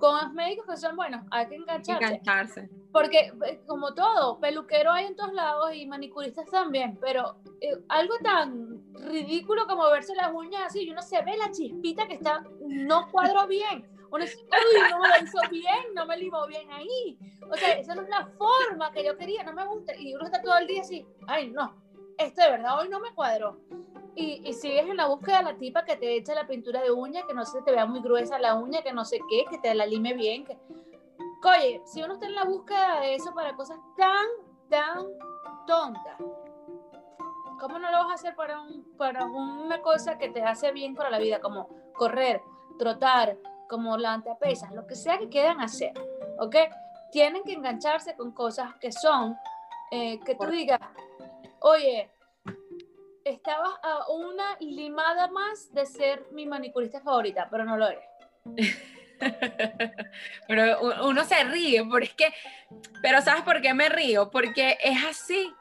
con 0.00 0.16
los 0.16 0.32
médicos 0.32 0.66
que 0.66 0.76
son 0.76 0.96
buenos, 0.96 1.24
hay 1.30 1.46
que 1.46 1.54
engancharse. 1.56 2.68
Porque, 2.90 3.32
eh, 3.46 3.60
como 3.66 3.94
todo, 3.94 4.40
peluquero 4.40 4.90
hay 4.90 5.06
en 5.06 5.14
todos 5.14 5.32
lados 5.32 5.72
y 5.74 5.86
manicuristas 5.86 6.46
también, 6.50 6.98
pero 7.00 7.36
eh, 7.60 7.76
algo 7.88 8.14
tan 8.24 8.82
ridículo 8.94 9.66
como 9.66 9.88
verse 9.90 10.14
las 10.16 10.32
uñas 10.32 10.62
así, 10.66 10.84
y 10.84 10.90
uno 10.90 11.02
se 11.02 11.22
ve 11.22 11.36
la 11.36 11.50
chispita 11.52 12.08
que 12.08 12.14
está, 12.14 12.42
no 12.66 13.08
cuadro 13.10 13.46
bien. 13.46 13.86
Dice, 14.18 14.38
uy, 14.38 14.90
no 14.90 15.00
me 15.00 15.08
lo 15.08 15.24
hizo 15.24 15.38
bien, 15.50 15.94
no 15.94 16.06
me 16.06 16.16
limó 16.16 16.46
bien 16.46 16.70
ahí. 16.72 17.18
O 17.50 17.56
sea, 17.56 17.78
esa 17.78 17.94
no 17.94 18.02
es 18.02 18.08
la 18.08 18.26
forma 18.38 18.92
que 18.92 19.04
yo 19.04 19.16
quería, 19.16 19.42
no 19.44 19.52
me 19.52 19.66
gusta. 19.66 19.94
Y 19.96 20.14
uno 20.14 20.24
está 20.24 20.42
todo 20.42 20.58
el 20.58 20.66
día 20.66 20.82
así, 20.82 21.06
ay, 21.26 21.50
no, 21.50 21.74
esto 22.18 22.42
de 22.42 22.50
verdad 22.50 22.78
hoy 22.78 22.88
no 22.88 23.00
me 23.00 23.14
cuadró 23.14 23.58
y, 24.14 24.52
sigues 24.52 24.88
en 24.88 24.96
la 24.96 25.06
búsqueda 25.06 25.38
de 25.38 25.44
la 25.44 25.58
tipa 25.58 25.84
que 25.84 25.96
te 25.96 26.16
echa 26.16 26.34
la 26.34 26.46
pintura 26.46 26.82
de 26.82 26.90
uña, 26.90 27.26
que 27.26 27.34
no 27.34 27.44
se 27.44 27.62
te 27.62 27.70
vea 27.70 27.86
muy 27.86 28.00
gruesa 28.00 28.38
la 28.38 28.54
uña, 28.54 28.82
que 28.82 28.92
no 28.92 29.04
sé 29.04 29.20
qué, 29.28 29.44
que 29.48 29.58
te 29.58 29.74
la 29.74 29.86
lime 29.86 30.14
bien. 30.14 30.44
Que... 30.44 30.58
Oye, 31.44 31.82
si 31.86 32.02
uno 32.02 32.14
está 32.14 32.26
en 32.26 32.34
la 32.34 32.44
búsqueda 32.44 33.00
de 33.00 33.14
eso 33.14 33.32
para 33.34 33.54
cosas 33.54 33.78
tan, 33.96 34.26
tan 34.68 35.06
tontas, 35.66 36.18
¿cómo 37.58 37.78
no 37.78 37.90
lo 37.90 37.98
vas 37.98 38.10
a 38.10 38.14
hacer 38.14 38.34
para, 38.34 38.60
un, 38.60 38.84
para 38.96 39.24
una 39.24 39.80
cosa 39.80 40.18
que 40.18 40.28
te 40.28 40.42
hace 40.42 40.72
bien 40.72 40.94
para 40.94 41.10
la 41.10 41.18
vida, 41.18 41.40
como 41.40 41.68
correr, 41.94 42.42
trotar, 42.78 43.36
como 43.70 43.96
levanta 43.96 44.36
pesas, 44.36 44.72
lo 44.72 44.84
que 44.84 44.96
sea 44.96 45.16
que 45.16 45.28
quieran 45.28 45.60
hacer, 45.60 45.92
¿ok? 46.38 46.56
Tienen 47.12 47.44
que 47.44 47.52
engancharse 47.52 48.16
con 48.16 48.32
cosas 48.32 48.74
que 48.80 48.90
son, 48.90 49.36
eh, 49.92 50.18
que 50.26 50.34
tú 50.34 50.46
digas, 50.46 50.80
oye, 51.60 52.10
estabas 53.24 53.72
a 53.82 54.10
una 54.10 54.56
limada 54.58 55.28
más 55.28 55.72
de 55.72 55.86
ser 55.86 56.26
mi 56.32 56.46
manicurista 56.46 57.00
favorita, 57.00 57.46
pero 57.48 57.64
no 57.64 57.76
lo 57.76 57.86
eres. 57.86 58.04
pero 60.48 61.04
uno 61.04 61.24
se 61.24 61.44
ríe, 61.44 61.84
porque 61.84 62.06
es 62.06 62.14
que, 62.14 62.34
pero 63.00 63.22
¿sabes 63.22 63.42
por 63.42 63.60
qué 63.60 63.72
me 63.72 63.88
río? 63.88 64.30
Porque 64.30 64.78
es 64.82 64.98
así, 65.08 65.54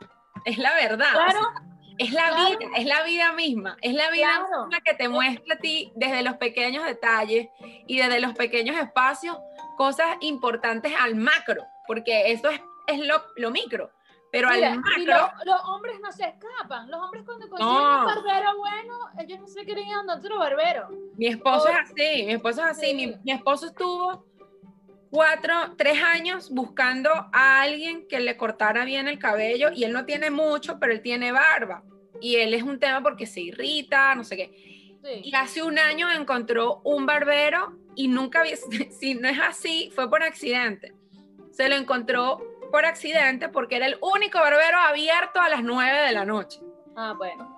es 0.45 0.57
la 0.57 0.73
verdad. 0.73 1.11
Claro. 1.11 1.68
Es 1.99 2.13
la 2.13 2.31
vida, 2.31 2.71
es 2.77 2.85
la 2.85 3.03
vida 3.03 3.33
misma, 3.33 3.77
es 3.81 3.93
la 3.93 4.09
vida 4.09 4.39
misma 4.39 4.79
que 4.83 4.93
te 4.93 5.09
muestra 5.09 5.55
a 5.55 5.57
ti 5.57 5.91
desde 5.95 6.23
los 6.23 6.37
pequeños 6.37 6.85
detalles 6.85 7.49
y 7.59 7.97
desde 7.97 8.21
los 8.21 8.33
pequeños 8.33 8.77
espacios 8.77 9.37
cosas 9.77 10.07
importantes 10.21 10.93
al 10.99 11.15
macro, 11.15 11.65
porque 11.87 12.31
eso 12.31 12.49
es, 12.49 12.61
es 12.87 13.05
lo, 13.05 13.21
lo 13.35 13.51
micro. 13.51 13.91
Pero 14.31 14.47
al 14.47 14.79
macro. 14.79 15.31
los 15.43 15.61
hombres 15.65 15.99
no 16.01 16.11
se 16.11 16.23
escapan. 16.23 16.89
Los 16.89 17.01
hombres 17.01 17.23
cuando 17.25 17.49
consiguen 17.49 17.73
un 17.73 18.05
barbero 18.05 18.57
bueno, 18.57 18.99
ellos 19.17 19.39
no 19.39 19.47
se 19.47 19.65
quieren 19.65 19.87
ir 19.87 19.95
a 19.95 20.13
otro 20.15 20.37
barbero. 20.37 20.87
Mi 21.17 21.27
esposo 21.27 21.67
es 21.67 21.75
así, 21.75 22.23
mi 22.25 22.33
esposo 22.33 22.61
es 22.61 22.67
así. 22.67 22.93
Mi, 22.93 23.07
mi, 23.23 23.31
esposo 23.31 23.65
estuvo 23.67 24.25
cuatro, 25.09 25.75
tres 25.77 26.01
años 26.03 26.51
buscando 26.51 27.09
a 27.33 27.61
alguien 27.61 28.07
que 28.07 28.19
le 28.19 28.37
cortara 28.37 28.85
bien 28.85 29.07
el 29.07 29.17
cabello 29.17 29.69
y 29.73 29.83
él 29.83 29.93
no 29.93 30.05
tiene 30.05 30.29
mucho, 30.29 30.79
pero 30.79 30.93
él 30.93 31.01
tiene 31.01 31.31
barba. 31.31 31.83
Y 32.21 32.35
él 32.35 32.53
es 32.53 32.63
un 32.63 32.79
tema 32.79 33.01
porque 33.01 33.25
se 33.25 33.41
irrita, 33.41 34.15
no 34.15 34.23
sé 34.23 34.35
qué. 34.37 34.69
Y 35.23 35.33
hace 35.33 35.63
un 35.63 35.79
año 35.79 36.11
encontró 36.11 36.81
un 36.83 37.05
barbero 37.05 37.77
y 37.95 38.07
nunca 38.07 38.41
había, 38.41 38.55
si 38.99 39.15
no 39.15 39.29
es 39.29 39.39
así, 39.39 39.91
fue 39.95 40.09
por 40.09 40.23
accidente. 40.23 40.93
Se 41.51 41.69
lo 41.69 41.75
encontró 41.75 42.41
por 42.71 42.85
accidente 42.85 43.49
porque 43.49 43.77
era 43.77 43.87
el 43.87 43.97
único 44.01 44.39
barbero 44.39 44.77
abierto 44.77 45.39
a 45.39 45.49
las 45.49 45.63
9 45.63 46.01
de 46.01 46.11
la 46.11 46.25
noche. 46.25 46.59
Ah, 46.95 47.13
bueno. 47.17 47.55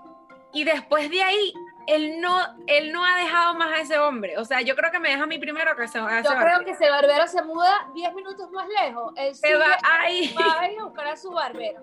Y 0.54 0.64
después 0.64 1.10
de 1.10 1.22
ahí, 1.24 1.54
él 1.88 2.20
no, 2.22 2.38
él 2.68 2.92
no 2.92 3.06
ha 3.06 3.18
dejado 3.18 3.54
más 3.56 3.72
a 3.72 3.82
ese 3.82 4.00
hombre. 4.00 4.38
O 4.38 4.46
sea, 4.46 4.62
yo 4.62 4.76
creo 4.76 4.92
que 4.92 5.00
me 5.00 5.10
deja 5.10 5.24
a 5.24 5.28
mí 5.28 5.38
primero 5.38 5.76
que 5.76 5.88
se 5.88 6.00
Yo 6.00 6.06
creo 6.06 6.64
que 6.64 6.72
ese 6.72 6.90
barbero 6.90 7.28
se 7.28 7.42
muda 7.44 7.90
10 7.94 8.14
minutos 8.14 8.52
más 8.52 8.68
lejos. 8.68 9.14
Él 9.16 9.36
se 9.36 9.56
va 9.56 9.78
ahí. 9.84 10.34
Va 10.38 10.62
a 10.62 10.72
ir 10.72 10.80
a 10.80 10.84
buscar 10.84 11.08
a 11.08 11.18
su 11.18 11.32
barbero. 11.32 11.82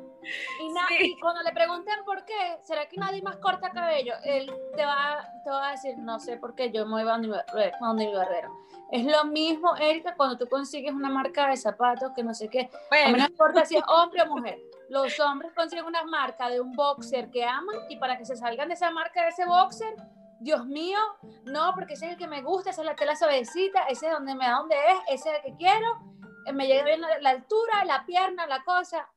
Y, 0.60 1.04
y, 1.04 1.20
cuando 1.20 1.42
le 1.42 1.52
pregunten 1.52 2.04
por 2.04 2.24
qué, 2.24 2.58
¿será 2.62 2.86
que 2.86 2.96
nadie 2.96 3.22
más 3.22 3.36
corta 3.36 3.70
cabello? 3.70 4.14
Él 4.24 4.52
te 4.76 4.84
va, 4.84 5.26
te 5.42 5.50
va 5.50 5.68
a 5.68 5.70
decir, 5.72 5.96
no 5.96 6.18
sé 6.18 6.36
por 6.36 6.54
qué, 6.54 6.70
yo 6.70 6.84
me 6.84 7.02
voy 7.02 7.02
a 7.02 7.12
donde 7.80 8.06
mi 8.06 8.14
barbero. 8.14 8.68
Es 8.90 9.04
lo 9.04 9.24
mismo, 9.26 9.76
Erika, 9.76 10.14
cuando 10.16 10.38
tú 10.38 10.48
consigues 10.48 10.92
una 10.92 11.08
marca 11.08 11.48
de 11.48 11.56
zapatos 11.56 12.12
que 12.16 12.22
no 12.22 12.34
sé 12.34 12.48
qué. 12.48 12.70
A 12.90 13.10
mí 13.10 13.18
no 13.18 13.26
importa 13.26 13.64
si 13.64 13.76
es 13.76 13.82
hombre 13.86 14.22
o 14.22 14.26
mujer. 14.26 14.58
Los 14.88 15.18
hombres 15.20 15.52
consiguen 15.54 15.84
una 15.84 16.04
marca 16.04 16.48
de 16.48 16.60
un 16.60 16.72
boxer 16.72 17.30
que 17.30 17.44
aman 17.44 17.76
y 17.88 17.96
para 17.96 18.16
que 18.16 18.24
se 18.24 18.36
salgan 18.36 18.68
de 18.68 18.74
esa 18.74 18.90
marca 18.90 19.22
de 19.22 19.28
ese 19.28 19.44
boxer, 19.44 19.94
Dios 20.40 20.66
mío, 20.66 20.98
no, 21.44 21.72
porque 21.74 21.94
ese 21.94 22.06
es 22.06 22.12
el 22.12 22.18
que 22.18 22.28
me 22.28 22.42
gusta, 22.42 22.70
esa 22.70 22.82
es 22.82 22.86
la 22.86 22.94
tela 22.94 23.16
suavecita, 23.16 23.82
ese 23.88 24.06
es 24.06 24.12
donde 24.12 24.34
me 24.34 24.46
da 24.46 24.58
donde 24.58 24.76
es, 24.76 25.20
ese 25.20 25.30
es 25.30 25.36
el 25.36 25.42
que 25.42 25.56
quiero, 25.56 25.98
eh, 26.46 26.52
me 26.52 26.66
llega 26.66 26.84
bien 26.84 27.00
la, 27.00 27.18
la 27.18 27.30
altura, 27.30 27.84
la 27.84 28.06
pierna, 28.06 28.46
la 28.46 28.62
cosa. 28.62 29.08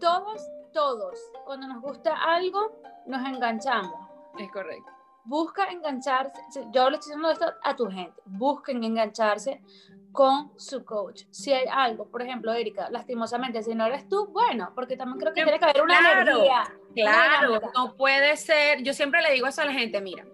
Todos, 0.00 0.42
todos, 0.72 1.18
cuando 1.44 1.68
nos 1.68 1.80
gusta 1.80 2.14
algo, 2.14 2.80
nos 3.06 3.26
enganchamos. 3.26 3.94
Es 4.38 4.50
correcto 4.50 5.00
busca 5.24 5.66
engancharse, 5.70 6.40
yo 6.72 6.90
le 6.90 6.96
estoy 6.96 7.12
diciendo 7.12 7.30
esto 7.30 7.46
a 7.62 7.76
tu 7.76 7.88
gente, 7.88 8.20
busquen 8.26 8.82
engancharse 8.82 9.62
con 10.12 10.52
su 10.58 10.84
coach. 10.84 11.22
Si 11.30 11.52
hay 11.52 11.64
algo, 11.70 12.08
por 12.08 12.22
ejemplo, 12.22 12.52
Erika, 12.52 12.90
lastimosamente, 12.90 13.62
si 13.62 13.74
no 13.74 13.86
eres 13.86 14.08
tú, 14.08 14.26
bueno, 14.28 14.72
porque 14.74 14.96
también 14.96 15.18
creo 15.18 15.32
que 15.32 15.42
tiene 15.42 15.58
que 15.58 15.64
haber 15.64 15.82
una 15.82 15.98
energía. 15.98 16.64
Claro, 16.94 17.60
no 17.74 17.96
puede 17.96 18.36
ser, 18.36 18.82
yo 18.82 18.92
siempre 18.92 19.22
le 19.22 19.32
digo 19.32 19.46
eso 19.46 19.62
a 19.62 19.66
la 19.66 19.72
gente, 19.72 20.00
mira, 20.00 20.24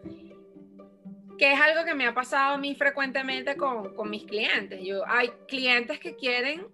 que 1.39 1.53
es 1.53 1.61
algo 1.61 1.85
que 1.85 1.95
me 1.95 2.07
ha 2.07 2.15
pasado 2.15 2.55
a 2.55 2.59
mí 2.59 2.75
frecuentemente 2.75 3.57
con, 3.57 3.95
con 3.95 4.09
mis 4.09 4.25
clientes. 4.25 4.81
Yo, 4.83 5.07
hay 5.07 5.29
clientes 5.49 5.99
que 5.99 6.17
quieren 6.17 6.67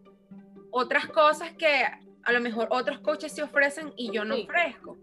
otras 0.71 1.07
cosas 1.07 1.53
que 1.53 1.85
a 2.25 2.33
lo 2.33 2.41
mejor 2.41 2.69
otros 2.71 3.01
coaches 3.01 3.33
se 3.33 3.43
ofrecen 3.43 3.93
y 3.97 4.13
yo 4.13 4.25
no 4.25 4.37
ofrezco 4.37 4.97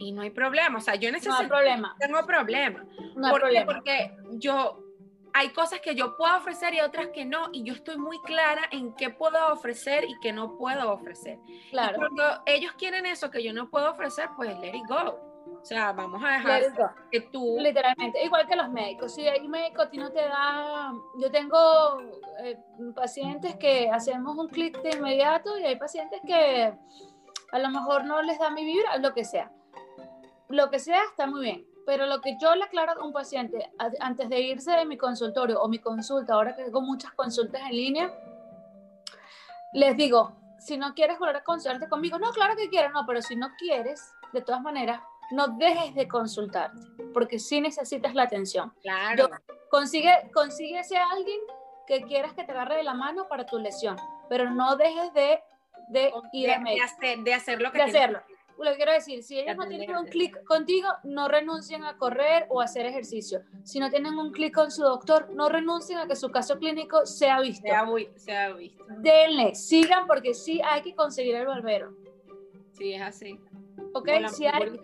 y 0.00 0.12
no 0.12 0.22
hay 0.22 0.30
problema. 0.30 0.78
O 0.78 0.80
sea, 0.80 0.94
yo 0.96 1.10
en 1.10 1.16
ese 1.16 1.28
no 1.28 1.36
hay 1.36 1.46
problema. 1.46 1.94
tengo 2.00 2.26
problema. 2.26 2.84
No 3.14 3.32
problema. 3.34 3.66
Porque 3.66 4.16
yo, 4.32 4.82
hay 5.32 5.50
cosas 5.50 5.80
que 5.80 5.94
yo 5.94 6.16
puedo 6.16 6.36
ofrecer 6.36 6.74
y 6.74 6.80
otras 6.80 7.08
que 7.08 7.24
no, 7.24 7.48
y 7.52 7.62
yo 7.62 7.74
estoy 7.74 7.96
muy 7.98 8.20
clara 8.20 8.62
en 8.70 8.94
qué 8.94 9.10
puedo 9.10 9.52
ofrecer 9.52 10.04
y 10.04 10.18
qué 10.20 10.32
no 10.32 10.56
puedo 10.56 10.92
ofrecer. 10.92 11.38
Claro. 11.70 11.94
Y 11.94 11.98
cuando 11.98 12.42
ellos 12.46 12.72
quieren 12.78 13.06
eso 13.06 13.30
que 13.30 13.42
yo 13.42 13.52
no 13.52 13.68
puedo 13.68 13.90
ofrecer, 13.90 14.28
pues 14.36 14.58
let 14.58 14.76
it 14.76 14.86
go. 14.88 15.18
O 15.60 15.64
sea, 15.64 15.92
vamos 15.92 16.22
a 16.24 16.32
dejar 16.32 16.62
que 17.10 17.20
tú... 17.20 17.56
Literalmente, 17.58 18.22
igual 18.24 18.46
que 18.46 18.56
los 18.56 18.70
médicos. 18.70 19.14
Si 19.14 19.26
hay 19.26 19.46
médico 19.46 19.82
a 19.82 19.90
ti 19.90 19.98
no 19.98 20.10
te 20.10 20.22
da... 20.22 20.92
Yo 21.18 21.30
tengo 21.30 22.00
eh, 22.42 22.56
pacientes 22.94 23.56
que 23.56 23.90
hacemos 23.90 24.38
un 24.38 24.48
clic 24.48 24.80
de 24.82 24.96
inmediato 24.96 25.58
y 25.58 25.64
hay 25.64 25.76
pacientes 25.76 26.20
que 26.26 26.72
a 27.52 27.58
lo 27.58 27.68
mejor 27.68 28.04
no 28.04 28.22
les 28.22 28.38
da 28.38 28.50
mi 28.50 28.64
vibra, 28.64 28.96
lo 28.98 29.12
que 29.12 29.24
sea 29.24 29.50
lo 30.50 30.68
que 30.68 30.78
sea 30.80 31.02
está 31.04 31.26
muy 31.26 31.42
bien, 31.42 31.66
pero 31.90 32.06
lo 32.06 32.20
que 32.20 32.36
yo 32.38 32.54
le 32.54 32.62
aclaro 32.62 32.92
a 32.92 33.04
un 33.04 33.12
paciente 33.12 33.68
antes 33.98 34.28
de 34.28 34.38
irse 34.38 34.70
de 34.70 34.84
mi 34.84 34.96
consultorio 34.96 35.60
o 35.60 35.66
mi 35.66 35.80
consulta, 35.80 36.34
ahora 36.34 36.54
que 36.54 36.62
tengo 36.62 36.80
muchas 36.80 37.12
consultas 37.14 37.62
en 37.62 37.72
línea, 37.74 38.14
les 39.72 39.96
digo, 39.96 40.36
si 40.60 40.76
no 40.76 40.94
quieres 40.94 41.18
volver 41.18 41.38
a 41.38 41.42
consultarte 41.42 41.88
conmigo, 41.88 42.16
no, 42.16 42.30
claro 42.30 42.54
que 42.54 42.68
quiero, 42.68 42.90
no, 42.90 43.04
pero 43.08 43.20
si 43.20 43.34
no 43.34 43.48
quieres, 43.58 44.08
de 44.32 44.40
todas 44.40 44.62
maneras, 44.62 45.00
no 45.32 45.48
dejes 45.48 45.92
de 45.96 46.06
consultarte, 46.06 46.80
porque 47.12 47.40
sí 47.40 47.60
necesitas 47.60 48.14
la 48.14 48.22
atención. 48.22 48.72
Claro. 48.82 49.28
consigue, 49.68 50.30
consíguese 50.32 50.96
a 50.96 51.10
alguien 51.10 51.40
que 51.88 52.02
quieras 52.02 52.34
que 52.34 52.44
te 52.44 52.52
agarre 52.52 52.76
de 52.76 52.84
la 52.84 52.94
mano 52.94 53.26
para 53.26 53.46
tu 53.46 53.58
lesión, 53.58 53.96
pero 54.28 54.48
no 54.48 54.76
dejes 54.76 55.12
de, 55.12 55.42
de 55.88 56.12
ir 56.32 56.50
de, 56.50 56.70
de, 56.70 56.82
hacer, 56.82 57.18
de 57.18 57.34
hacer 57.34 57.60
lo 57.60 57.72
que 57.72 57.78
de 57.78 57.84
hacerlo 57.84 58.22
lo 58.64 58.70
que 58.72 58.76
quiero 58.76 58.92
decir, 58.92 59.22
si 59.22 59.38
ellos 59.38 59.56
no 59.56 59.66
tienen 59.66 59.96
un 59.96 60.06
clic 60.06 60.44
contigo, 60.44 60.88
no 61.04 61.28
renuncien 61.28 61.84
a 61.84 61.96
correr 61.96 62.46
o 62.50 62.60
a 62.60 62.64
hacer 62.64 62.86
ejercicio. 62.86 63.42
Si 63.64 63.78
no 63.78 63.90
tienen 63.90 64.18
un 64.18 64.32
clic 64.32 64.54
con 64.54 64.70
su 64.70 64.82
doctor, 64.82 65.30
no 65.34 65.48
renuncien 65.48 65.98
a 65.98 66.06
que 66.06 66.16
su 66.16 66.30
caso 66.30 66.58
clínico 66.58 67.06
sea 67.06 67.40
visto. 67.40 67.66
Sea, 68.16 68.52
visto. 68.52 68.84
Denle, 68.98 69.54
sigan 69.54 70.06
porque 70.06 70.34
sí 70.34 70.60
hay 70.64 70.82
que 70.82 70.94
conseguir 70.94 71.34
el 71.36 71.46
barbero. 71.46 71.94
Sí, 72.72 72.94
es 72.94 73.02
así. 73.02 73.38
Ok, 73.92 74.08
si 74.28 74.46
hay, 74.46 74.78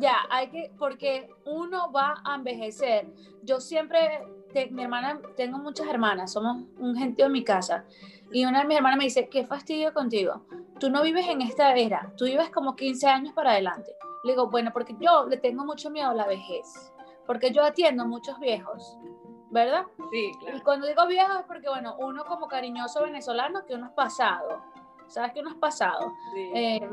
ya, 0.00 0.16
hay 0.30 0.48
que, 0.48 0.72
porque 0.78 1.28
uno 1.44 1.90
va 1.90 2.22
a 2.24 2.36
envejecer. 2.36 3.06
Yo 3.42 3.60
siempre, 3.60 4.22
mi 4.70 4.82
hermana, 4.82 5.20
tengo 5.36 5.58
muchas 5.58 5.86
hermanas, 5.88 6.32
somos 6.32 6.64
un 6.78 6.96
gentío 6.96 7.26
en 7.26 7.32
mi 7.32 7.44
casa. 7.44 7.84
Y 8.30 8.44
una 8.44 8.60
de 8.60 8.66
mis 8.66 8.76
hermanas 8.76 8.98
me 8.98 9.04
dice, 9.04 9.28
qué 9.28 9.46
fastidio 9.46 9.92
contigo. 9.92 10.42
Tú 10.78 10.90
no 10.90 11.02
vives 11.02 11.26
en 11.28 11.42
esta 11.42 11.74
era, 11.74 12.12
tú 12.16 12.26
vives 12.26 12.50
como 12.50 12.76
15 12.76 13.06
años 13.06 13.32
para 13.34 13.52
adelante. 13.52 13.90
Le 14.24 14.32
digo, 14.32 14.50
bueno, 14.50 14.70
porque 14.72 14.94
yo 14.98 15.26
le 15.26 15.36
tengo 15.36 15.64
mucho 15.64 15.90
miedo 15.90 16.10
a 16.10 16.14
la 16.14 16.26
vejez, 16.26 16.92
porque 17.26 17.52
yo 17.52 17.64
atiendo 17.64 18.06
muchos 18.06 18.38
viejos, 18.38 18.98
¿verdad? 19.50 19.86
Sí, 20.10 20.32
claro. 20.40 20.56
Y 20.56 20.60
cuando 20.60 20.86
digo 20.86 21.06
viejos 21.06 21.40
es 21.40 21.46
porque, 21.46 21.68
bueno, 21.68 21.96
uno 21.98 22.24
como 22.24 22.48
cariñoso 22.48 23.02
venezolano, 23.02 23.64
que 23.64 23.74
uno 23.74 23.86
es 23.86 23.92
pasado, 23.92 24.62
¿sabes 25.06 25.32
que 25.32 25.40
uno 25.40 25.50
es 25.50 25.56
pasado? 25.56 26.12
Sí. 26.34 26.50
Eh, 26.54 26.88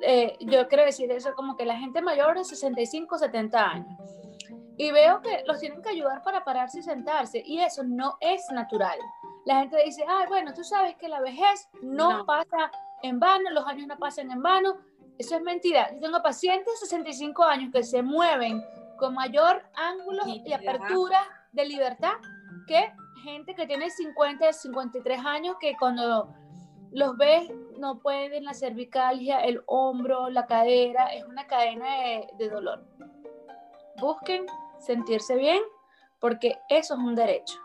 eh, 0.00 0.36
yo 0.40 0.68
quiero 0.68 0.84
decir 0.84 1.10
eso 1.10 1.34
como 1.34 1.56
que 1.56 1.64
la 1.64 1.78
gente 1.78 2.02
mayor 2.02 2.36
de 2.36 2.44
65, 2.44 3.18
70 3.18 3.70
años. 3.70 4.25
Y 4.78 4.90
veo 4.90 5.22
que 5.22 5.42
los 5.46 5.58
tienen 5.58 5.82
que 5.82 5.90
ayudar 5.90 6.22
para 6.22 6.44
pararse 6.44 6.80
y 6.80 6.82
sentarse, 6.82 7.42
y 7.44 7.60
eso 7.60 7.82
no 7.82 8.18
es 8.20 8.50
natural 8.50 8.98
la 9.46 9.60
gente 9.60 9.76
dice, 9.84 10.04
ay, 10.06 10.26
bueno, 10.28 10.52
tú 10.52 10.64
sabes 10.64 10.96
que 10.96 11.08
la 11.08 11.20
vejez 11.20 11.68
no, 11.80 12.26
pasa 12.26 12.70
en 13.02 13.20
vano, 13.20 13.48
los 13.50 13.64
años 13.64 13.86
no 13.86 13.96
pasan 13.96 14.32
en 14.32 14.42
vano. 14.42 14.76
Eso 15.18 15.36
es 15.36 15.42
mentira. 15.42 15.94
Yo 15.94 16.00
tengo 16.00 16.20
pacientes 16.20 16.80
de 16.80 16.86
65 16.86 17.44
años 17.44 17.70
que 17.72 17.84
se 17.84 18.02
mueven 18.02 18.60
con 18.98 19.14
mayor 19.14 19.62
ángulo 19.76 20.22
y 20.26 20.52
apertura 20.52 21.20
de 21.52 21.64
libertad 21.64 22.14
que 22.66 22.92
gente 23.22 23.54
que 23.54 23.68
tiene 23.68 23.88
50, 23.88 24.52
53 24.52 25.24
años 25.24 25.56
que 25.60 25.76
cuando 25.78 26.34
los 26.90 27.16
ves 27.16 27.48
no 27.78 28.00
pueden 28.00 28.44
la 28.44 28.52
cervicalgia, 28.52 29.38
el 29.44 29.62
hombro, 29.66 30.28
la 30.28 30.46
cadera, 30.46 31.06
es 31.14 31.24
una 31.24 31.46
cadena 31.46 31.86
de, 32.00 32.30
de 32.36 32.48
dolor. 32.50 32.84
Busquen 34.00 34.44
sentirse 34.86 35.36
bien 35.36 35.60
porque 36.20 36.58
eso 36.68 36.94
es 36.94 37.00
un 37.00 37.14
derecho. 37.14 37.58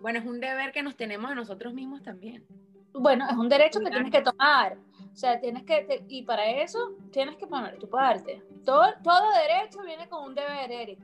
Bueno, 0.00 0.18
es 0.18 0.24
un 0.24 0.40
deber 0.40 0.72
que 0.72 0.82
nos 0.82 0.96
tenemos 0.96 1.30
a 1.30 1.34
nosotros 1.34 1.72
mismos 1.74 2.02
también. 2.02 2.44
Bueno, 2.92 3.26
es 3.30 3.36
un 3.36 3.48
derecho 3.48 3.80
que 3.80 3.90
tienes 3.90 4.10
que 4.10 4.20
tomar. 4.22 4.76
O 5.12 5.16
sea, 5.16 5.38
tienes 5.40 5.64
que, 5.64 6.04
y 6.08 6.22
para 6.22 6.44
eso 6.50 6.78
tienes 7.12 7.36
que 7.36 7.46
poner 7.46 7.78
tu 7.78 7.88
parte. 7.88 8.42
Todo, 8.64 8.84
todo 9.02 9.30
derecho 9.32 9.82
viene 9.84 10.08
con 10.08 10.24
un 10.24 10.34
deber, 10.34 10.70
Eric. 10.70 10.98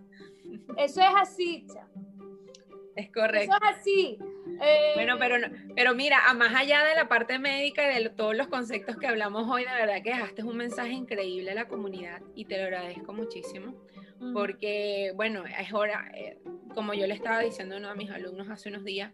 Eso 0.77 1.01
es 1.01 1.09
así, 1.21 1.65
cha. 1.73 1.87
Es 2.97 3.13
correcto. 3.13 3.55
Eso 3.55 3.65
es 3.71 3.79
así. 3.79 4.19
Eh, 4.61 4.93
Bueno, 4.95 5.15
pero, 5.19 5.39
no- 5.39 5.49
pero 5.77 5.95
mira, 5.95 6.19
a 6.29 6.35
más 6.35 6.53
allá 6.55 6.83
de 6.85 6.95
la 6.97 7.09
parte 7.09 7.39
médica 7.39 7.91
y 7.93 8.03
de 8.03 8.11
todos 8.11 8.35
los 8.37 8.49
conceptos 8.49 8.97
que 8.97 9.07
hablamos 9.07 9.49
hoy, 9.49 9.65
de 9.65 9.71
verdad 9.71 10.03
que 10.03 10.11
dejaste 10.11 10.43
un 10.43 10.57
mensaje 10.57 10.93
increíble 10.93 11.53
a 11.53 11.55
la 11.55 11.69
comunidad 11.69 12.21
y 12.35 12.47
te 12.47 12.57
lo 12.59 12.65
agradezco 12.65 13.13
muchísimo. 13.13 13.75
Porque, 14.33 15.13
bueno, 15.15 15.45
es 15.47 15.73
hora, 15.73 16.11
eh, 16.15 16.39
como 16.75 16.95
yo 16.95 17.07
le 17.07 17.15
estaba 17.15 17.41
diciendo 17.41 17.75
a 17.75 17.79
uno 17.79 17.89
de 17.91 17.95
mis 17.95 18.11
alumnos 18.11 18.49
hace 18.51 18.69
unos 18.69 18.85
días, 18.85 19.13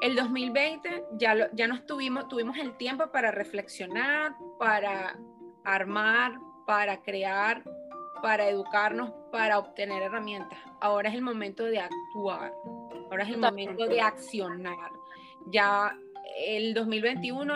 el 0.00 0.16
2020 0.16 1.04
ya, 1.18 1.34
lo- 1.34 1.50
ya 1.52 1.66
nos 1.68 1.86
tuvimos, 1.86 2.28
tuvimos 2.28 2.56
el 2.58 2.76
tiempo 2.76 3.10
para 3.12 3.30
reflexionar, 3.30 4.34
para 4.58 5.16
armar, 5.64 6.32
para 6.66 7.02
crear, 7.02 7.62
para 8.22 8.48
educarnos, 8.48 9.12
para 9.30 9.58
obtener 9.58 10.02
herramientas. 10.02 10.58
Ahora 10.80 11.08
es 11.10 11.14
el 11.14 11.22
momento 11.22 11.64
de 11.64 11.78
actuar, 11.80 12.52
ahora 13.10 13.22
es 13.24 13.30
el 13.30 13.38
momento 13.38 13.86
de 13.86 14.00
accionar. 14.00 14.90
Ya 15.46 15.96
el 16.38 16.74
2021 16.74 17.54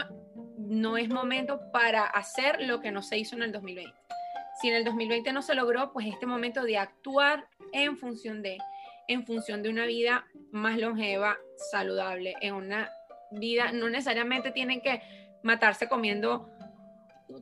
no 0.59 0.97
es 0.97 1.09
momento 1.09 1.61
para 1.73 2.05
hacer 2.05 2.61
lo 2.63 2.81
que 2.81 2.91
no 2.93 3.03
se 3.03 3.19
hizo 3.19 3.35
en 3.37 3.43
el 3.45 3.53
2020 3.53 3.97
si 4.61 4.69
en 4.69 4.75
el 4.75 4.85
2020 4.85 5.33
no 5.33 5.43
se 5.43 5.55
logró, 5.55 5.93
pues 5.93 6.07
este 6.07 6.27
momento 6.27 6.63
de 6.63 6.79
actuar 6.79 7.47
en 7.73 7.97
función 7.97 8.43
de, 8.43 8.59
en 9.07 9.25
función 9.25 9.63
de 9.63 9.71
una 9.71 9.87
vida 9.87 10.27
más 10.51 10.79
longeva, 10.79 11.37
saludable, 11.71 12.35
en 12.41 12.55
una 12.55 12.91
vida, 13.31 13.73
no 13.73 13.89
necesariamente 13.89 14.51
tienen 14.51 14.81
que 14.81 15.03
matarse 15.43 15.89
comiendo, 15.89 16.51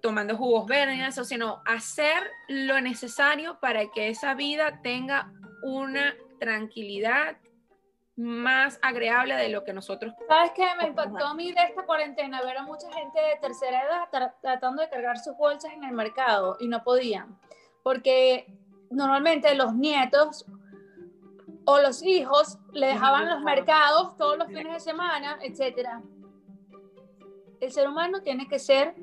tomando 0.03 0.37
jugos 0.37 0.67
verdes, 0.67 1.15
sino 1.27 1.63
hacer 1.65 2.31
lo 2.49 2.81
necesario 2.81 3.59
para 3.61 3.91
que 3.95 4.09
esa 4.09 4.35
vida 4.35 4.81
tenga 4.83 5.33
una 5.63 6.15
tranquilidad 6.39 7.37
más 8.17 8.79
agradable 8.81 9.35
de 9.35 9.51
lo 9.51 9.63
que 9.63 9.75
nosotros 9.75 10.15
¿Sabes 10.27 10.53
qué? 10.57 10.65
Me 10.81 10.89
impactó 10.89 11.25
a 11.27 11.35
mí 11.35 11.53
de 11.53 11.63
esta 11.69 11.85
cuarentena 11.85 12.41
ver 12.43 12.57
a 12.57 12.63
mucha 12.63 12.91
gente 12.93 13.21
de 13.21 13.37
tercera 13.43 13.83
edad 13.83 14.09
tra- 14.11 14.35
tratando 14.41 14.81
de 14.81 14.89
cargar 14.89 15.19
sus 15.19 15.37
bolsas 15.37 15.73
en 15.75 15.85
el 15.85 15.93
mercado 15.93 16.57
y 16.59 16.69
no 16.69 16.83
podían. 16.83 17.39
Porque 17.83 18.47
normalmente 18.91 19.55
los 19.55 19.75
nietos 19.75 20.47
o 21.67 21.79
los 21.81 22.03
hijos 22.03 22.59
le 22.73 22.87
dejaban 22.87 23.29
los 23.29 23.43
mercados 23.43 24.17
todos 24.17 24.39
los 24.39 24.47
fines 24.49 24.73
de 24.73 24.81
semana, 24.81 25.39
etc. 25.43 25.89
El 27.61 27.71
ser 27.73 27.89
humano 27.89 28.23
tiene 28.23 28.49
que 28.49 28.59
ser 28.59 28.95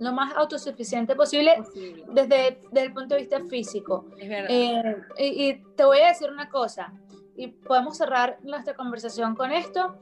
lo 0.00 0.12
más 0.12 0.34
autosuficiente 0.36 1.14
posible 1.14 1.56
posible. 1.58 2.04
desde, 2.08 2.60
desde 2.72 2.86
el 2.86 2.92
punto 2.92 3.14
de 3.14 3.20
vista 3.20 3.40
físico. 3.48 4.06
Es 4.18 4.28
verdad. 4.28 4.48
Eh, 4.50 4.96
y, 5.18 5.48
y 5.50 5.54
te 5.76 5.84
voy 5.84 5.98
a 6.00 6.08
decir 6.08 6.30
una 6.30 6.48
cosa, 6.48 6.92
y 7.36 7.48
podemos 7.48 7.96
cerrar 7.96 8.38
nuestra 8.42 8.74
conversación 8.74 9.34
con 9.34 9.52
esto, 9.52 9.96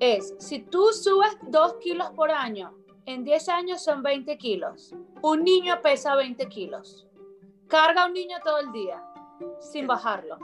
es, 0.00 0.34
si 0.38 0.60
tú 0.60 0.92
subes 0.92 1.36
2 1.42 1.74
kilos 1.74 2.10
por 2.10 2.30
año, 2.30 2.74
en 3.06 3.24
10 3.24 3.48
años 3.48 3.82
son 3.82 4.02
20 4.02 4.36
kilos. 4.38 4.94
Un 5.22 5.44
niño 5.44 5.80
pesa 5.82 6.14
20 6.16 6.48
kilos. 6.48 7.06
Carga 7.68 8.02
a 8.02 8.06
un 8.06 8.14
niño 8.14 8.38
todo 8.42 8.58
el 8.58 8.72
día, 8.72 9.02
sin 9.60 9.86
bajarlo. 9.86 10.38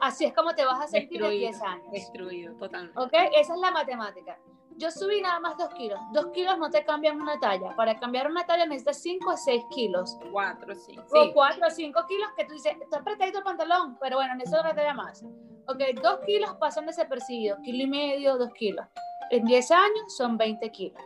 Así 0.00 0.24
es 0.24 0.32
como 0.32 0.54
te 0.54 0.64
vas 0.64 0.80
a 0.80 0.88
sentir 0.88 1.22
en 1.22 1.30
10 1.30 1.62
años. 1.62 1.90
destruido, 1.92 2.54
totalmente. 2.54 2.98
¿Ok? 2.98 3.12
Esa 3.36 3.54
es 3.54 3.60
la 3.60 3.70
matemática. 3.70 4.38
Yo 4.80 4.90
subí 4.90 5.20
nada 5.20 5.38
más 5.40 5.58
2 5.58 5.74
kilos. 5.74 6.00
2 6.14 6.26
kilos 6.28 6.56
no 6.56 6.70
te 6.70 6.82
cambian 6.84 7.20
una 7.20 7.38
talla. 7.38 7.76
Para 7.76 8.00
cambiar 8.00 8.30
una 8.30 8.46
talla 8.46 8.64
necesitas 8.64 9.02
5 9.02 9.30
o 9.30 9.36
6 9.36 9.62
kilos 9.74 10.18
Cuatro, 10.32 10.74
sí. 10.74 10.98
o 10.98 11.24
sí. 11.24 11.30
4 11.34 11.66
o 11.66 11.70
5 11.70 12.06
kilos 12.08 12.28
que 12.34 12.46
tú 12.46 12.54
dices, 12.54 12.72
está 12.80 13.00
apretadito 13.00 13.38
el 13.38 13.44
pantalón, 13.44 13.98
pero 14.00 14.16
bueno, 14.16 14.34
necesito 14.36 14.62
una 14.62 14.74
talla 14.74 14.94
más. 14.94 15.22
Ok, 15.66 15.82
2 16.02 16.20
kilos 16.24 16.54
pasan 16.54 16.86
desapercibidos, 16.86 17.60
kilo 17.60 17.84
y 17.84 17.86
medio, 17.88 18.38
2 18.38 18.52
kilos. 18.54 18.86
En 19.30 19.44
10 19.44 19.70
años 19.70 20.16
son 20.16 20.38
20 20.38 20.70
kilos. 20.70 21.02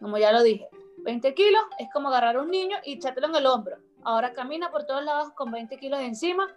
Como 0.00 0.18
ya 0.18 0.32
lo 0.32 0.42
dije, 0.42 0.68
20 1.04 1.32
kilos 1.34 1.62
es 1.78 1.88
como 1.92 2.08
agarrar 2.08 2.36
a 2.36 2.42
un 2.42 2.50
niño 2.50 2.76
y 2.84 2.94
echártelo 2.94 3.28
en 3.28 3.36
el 3.36 3.46
hombro. 3.46 3.76
Ahora 4.02 4.32
camina 4.32 4.72
por 4.72 4.84
todos 4.84 5.04
lados 5.04 5.30
con 5.34 5.52
20 5.52 5.76
kilos 5.76 6.00
encima, 6.00 6.48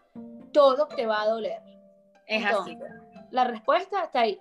todo 0.51 0.87
te 0.87 1.05
va 1.05 1.21
a 1.21 1.27
doler. 1.27 1.61
Es 2.25 2.43
así. 2.43 2.75
La 3.29 3.43
respuesta 3.43 4.03
está 4.03 4.21
ahí. 4.21 4.39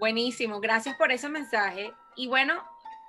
Buenísimo, 0.00 0.58
gracias 0.60 0.96
por 0.96 1.12
ese 1.12 1.28
mensaje. 1.28 1.92
Y 2.16 2.26
bueno, 2.26 2.54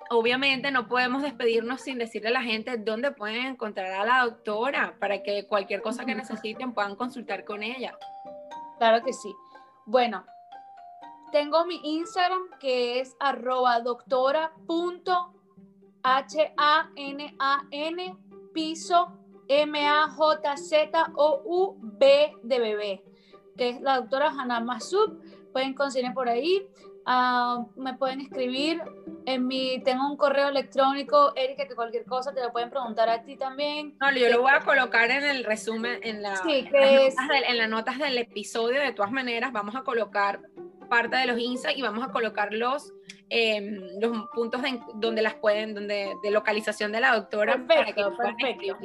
obviamente 0.10 0.72
no 0.72 0.90
podemos 0.90 1.22
despedirnos 1.22 1.80
sin 1.80 1.98
decirle 1.98 2.28
a 2.28 2.34
la 2.34 2.42
gente 2.42 2.78
dónde 2.78 3.12
pueden 3.12 3.46
encontrar 3.46 3.94
a 3.94 4.04
la 4.04 4.26
doctora 4.26 4.98
para 5.00 5.24
que 5.24 5.48
cualquier 5.48 5.82
cosa 5.82 6.04
que 6.04 6.14
necesiten 6.14 6.74
puedan 6.74 6.98
consultar 6.98 7.46
con 7.46 7.64
ella. 7.64 7.98
Claro 8.78 9.06
que 9.06 9.14
sí. 9.14 9.34
Bueno, 9.86 10.26
tengo 11.32 11.66
mi 11.66 11.80
Instagram 11.82 12.42
que 12.60 13.00
es 13.00 13.16
arroba 13.22 13.80
doctora 13.80 14.52
punto 14.68 15.34
H-A-N-A-N 16.04 17.38
piso 18.54 19.18
M-A-J-Z-O-U-B 19.48 20.18
de 22.44 22.60
bebé, 22.60 23.02
que 23.56 23.70
es 23.70 23.80
la 23.80 23.96
doctora 24.02 24.30
Hannah 24.30 24.60
Masub. 24.60 25.22
Pueden 25.52 25.74
conseguir 25.74 26.14
por 26.14 26.30
ahí. 26.30 26.68
Ah, 27.06 27.66
me 27.76 27.96
pueden 27.96 28.22
escribir 28.22 28.82
en 29.26 29.48
mi, 29.48 29.82
tengo 29.84 30.06
un 30.08 30.18
correo 30.18 30.50
electrónico, 30.50 31.34
Erika, 31.36 31.68
que 31.68 31.76
cualquier 31.76 32.06
cosa 32.06 32.32
te 32.34 32.42
lo 32.42 32.52
pueden 32.52 32.70
preguntar 32.70 33.10
a 33.10 33.24
ti 33.24 33.38
también. 33.38 33.98
No, 34.00 34.12
yo 34.14 34.30
lo 34.30 34.42
voy 34.42 34.52
a 34.54 34.60
colocar 34.60 35.10
en 35.10 35.24
el 35.24 35.44
resumen, 35.44 36.00
en, 36.04 36.22
la, 36.22 36.36
Sí, 36.36 36.60
en 36.60 36.66
que 36.70 36.80
las 36.80 36.92
es- 36.92 37.16
notas 37.16 37.28
del, 37.30 37.44
en 37.46 37.58
las 37.58 37.70
notas 37.70 37.98
del 37.98 38.18
episodio. 38.20 38.80
De 38.82 38.94
todas 38.94 39.12
maneras, 39.12 39.52
vamos 39.52 39.76
a 39.76 39.82
colocar 39.84 40.42
parte 40.90 41.16
de 41.16 41.26
los 41.26 41.40
insights 41.40 41.78
y 41.80 41.82
vamos 41.82 42.08
a 42.08 42.12
colocar 42.12 42.54
los, 42.54 42.94
eh, 43.30 43.62
los 44.00 44.28
puntos 44.34 44.62
de- 44.62 44.80
donde 44.96 45.22
las 45.24 45.36
pueden, 45.36 45.74
donde, 45.74 46.14
de 46.22 46.32
localización 46.32 46.92
de 46.92 47.00
la 47.00 47.16
doctora 47.16 47.66
para 47.68 47.86
que 47.86 47.94
Perfecto, 47.96 48.18
perfecto. 48.18 48.78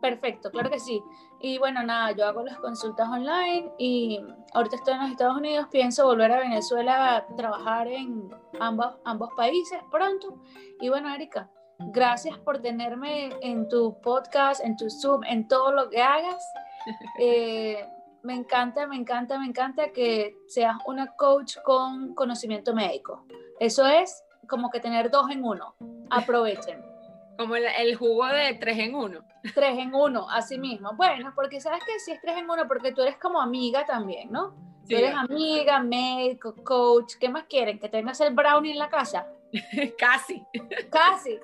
Perfecto, 0.00 0.50
claro 0.50 0.70
que 0.70 0.78
sí. 0.80 1.02
Y 1.42 1.56
bueno, 1.58 1.82
nada, 1.82 2.12
yo 2.12 2.26
hago 2.26 2.42
las 2.42 2.58
consultas 2.58 3.08
online 3.08 3.72
y 3.78 4.20
ahorita 4.52 4.76
estoy 4.76 4.94
en 4.94 5.00
los 5.00 5.10
Estados 5.10 5.36
Unidos, 5.38 5.68
pienso 5.70 6.04
volver 6.04 6.30
a 6.32 6.40
Venezuela 6.40 7.16
a 7.16 7.26
trabajar 7.34 7.88
en 7.88 8.30
ambos, 8.60 8.94
ambos 9.04 9.30
países 9.34 9.80
pronto. 9.90 10.38
Y 10.80 10.90
bueno, 10.90 11.12
Erika, 11.14 11.48
gracias 11.78 12.36
por 12.38 12.60
tenerme 12.60 13.30
en 13.40 13.68
tu 13.68 13.98
podcast, 14.02 14.62
en 14.62 14.76
tu 14.76 14.90
Zoom, 14.90 15.24
en 15.24 15.48
todo 15.48 15.72
lo 15.72 15.88
que 15.88 16.02
hagas. 16.02 16.42
Eh, 17.18 17.86
me 18.22 18.34
encanta, 18.34 18.86
me 18.86 18.96
encanta, 18.96 19.38
me 19.38 19.46
encanta 19.46 19.92
que 19.92 20.34
seas 20.46 20.76
una 20.86 21.14
coach 21.14 21.56
con 21.62 22.14
conocimiento 22.14 22.74
médico. 22.74 23.26
Eso 23.58 23.86
es 23.86 24.24
como 24.46 24.70
que 24.70 24.80
tener 24.80 25.10
dos 25.10 25.30
en 25.30 25.44
uno. 25.44 25.74
Aprovechen. 26.08 26.82
Como 27.38 27.56
el, 27.56 27.64
el 27.64 27.96
jugo 27.96 28.26
de 28.26 28.54
tres 28.54 28.78
en 28.78 28.94
uno. 28.94 29.20
Tres 29.54 29.78
en 29.78 29.94
uno, 29.94 30.28
así 30.28 30.58
mismo. 30.58 30.92
Bueno, 30.94 31.32
porque 31.34 31.60
sabes 31.60 31.82
que 31.84 31.98
si 31.98 32.12
es 32.12 32.20
tres 32.20 32.36
en 32.36 32.48
uno, 32.50 32.66
porque 32.68 32.92
tú 32.92 33.02
eres 33.02 33.16
como 33.16 33.40
amiga 33.40 33.84
también, 33.86 34.30
¿no? 34.30 34.54
Sí, 34.84 34.94
tú 34.94 34.96
eres 34.96 35.14
amiga, 35.14 35.80
médico, 35.80 36.54
coach, 36.64 37.14
¿qué 37.20 37.28
más 37.28 37.44
quieren? 37.44 37.78
¿Que 37.78 37.88
tengas 37.88 38.20
el 38.20 38.34
brownie 38.34 38.72
en 38.72 38.78
la 38.78 38.88
casa? 38.88 39.26
casi. 39.98 40.44
Casi. 40.90 41.38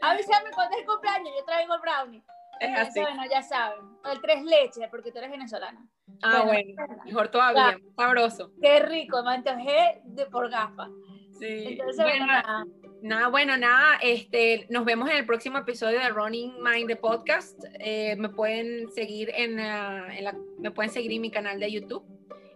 Avísame 0.00 0.50
cuando 0.54 0.74
es 0.76 0.80
el 0.82 0.86
cumpleaños, 0.86 1.32
yo 1.38 1.44
traigo 1.44 1.74
el 1.74 1.80
brownie. 1.80 2.22
Es 2.60 2.68
Entonces, 2.68 2.88
así. 2.88 3.00
Bueno, 3.00 3.22
ya 3.30 3.42
saben. 3.42 3.80
El 4.04 4.20
tres 4.20 4.42
leches, 4.42 4.88
porque 4.90 5.12
tú 5.12 5.18
eres 5.18 5.30
venezolana. 5.30 5.86
Ah, 6.22 6.42
Bueno, 6.44 6.74
bueno, 6.76 7.02
mejor 7.04 7.28
todavía, 7.28 7.78
sabroso. 7.96 8.50
Qué 8.60 8.80
rico, 8.80 9.22
me 9.22 9.34
antojé 9.34 10.00
de 10.04 10.26
por 10.26 10.50
gafa. 10.50 10.88
Sí. 11.38 11.64
Entonces, 11.68 12.02
bueno, 12.04 12.26
Bueno, 12.26 12.26
nada. 12.26 12.64
Nada, 13.00 13.28
bueno, 13.28 13.56
nada, 13.56 13.96
este, 14.02 14.66
nos 14.70 14.84
vemos 14.84 15.08
en 15.08 15.18
el 15.18 15.24
próximo 15.26 15.58
episodio 15.58 16.00
de 16.00 16.08
Running 16.08 16.52
Mind 16.62 16.88
the 16.88 16.96
Podcast. 16.96 17.62
Eh, 17.78 18.16
me 18.16 18.28
pueden 18.28 18.90
seguir 18.90 19.30
en, 19.34 19.60
ah, 19.60 20.08
en 20.16 20.24
la, 20.24 20.36
me 20.58 20.72
pueden 20.72 20.90
seguir 20.90 21.12
en 21.12 21.20
mi 21.20 21.30
canal 21.30 21.60
de 21.60 21.70
YouTube, 21.70 22.02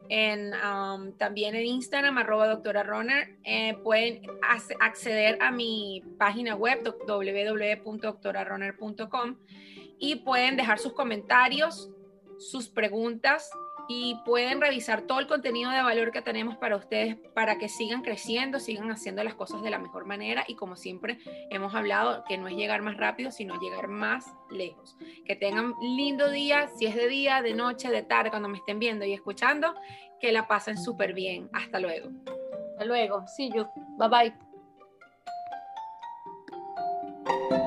en, 0.09 0.53
um, 0.55 1.12
también 1.16 1.55
en 1.55 1.64
Instagram, 1.64 2.18
arroba 2.18 2.49
doctora 2.49 2.82
runner. 2.82 3.36
Eh, 3.45 3.76
pueden 3.84 4.20
ac- 4.43 4.76
acceder 4.80 5.38
a 5.40 5.53
mi 5.53 6.03
página 6.18 6.57
web, 6.57 6.82
doc- 6.82 7.05
www.doctorarunner.com 7.07 9.36
y 9.99 10.16
pueden 10.16 10.57
dejar 10.57 10.80
sus 10.80 10.93
comentarios, 10.93 11.88
sus 12.38 12.68
preguntas 12.68 13.49
y 13.95 14.14
pueden 14.24 14.62
revisar 14.62 15.03
todo 15.03 15.20
el 15.20 15.26
contenido 15.26 15.70
de 15.70 15.82
valor 15.82 16.12
que 16.12 16.22
tenemos 16.22 16.57
para 16.57 16.76
ustedes 16.76 17.16
para 17.34 17.59
que 17.59 17.68
sigan 17.68 18.01
creciendo, 18.01 18.59
sigan 18.59 18.90
haciendo 18.90 19.22
las 19.22 19.34
cosas 19.34 19.62
de 19.62 19.68
la 19.68 19.78
mejor 19.78 20.07
manera 20.07 20.45
y 20.49 20.55
como 20.55 20.76
siempre 20.76 21.18
hemos 21.51 21.74
hablado, 21.74 22.24
que 22.26 22.38
no 22.38 22.49
es 22.49 22.57
llegar 22.57 22.80
más 22.80 22.97
rápido, 22.97 23.30
sino 23.30 23.61
llegar 23.61 23.88
más 23.88 24.32
lejos. 24.51 24.97
Que 25.26 25.36
tengan 25.36 25.74
lindo 25.82 26.30
día, 26.30 26.68
si 26.68 26.86
es 26.86 26.95
de 26.95 27.07
día, 27.07 27.43
de 27.43 27.53
noche, 27.53 27.90
de 27.90 28.03
tarde, 28.03 28.30
cuando 28.30 28.49
me 28.49 28.57
estén 28.57 28.78
viendo 28.78 29.05
y 29.05 29.12
escuchando, 29.12 29.74
que 30.18 30.32
la 30.32 30.49
pasen 30.49 30.78
súper 30.78 31.12
bien. 31.12 31.51
Hasta 31.53 31.78
luego. 31.78 32.09
Hasta 32.72 32.86
luego. 32.86 33.26
See 33.26 33.51
you. 33.53 33.66
Bye 33.99 34.32
bye. 37.28 37.61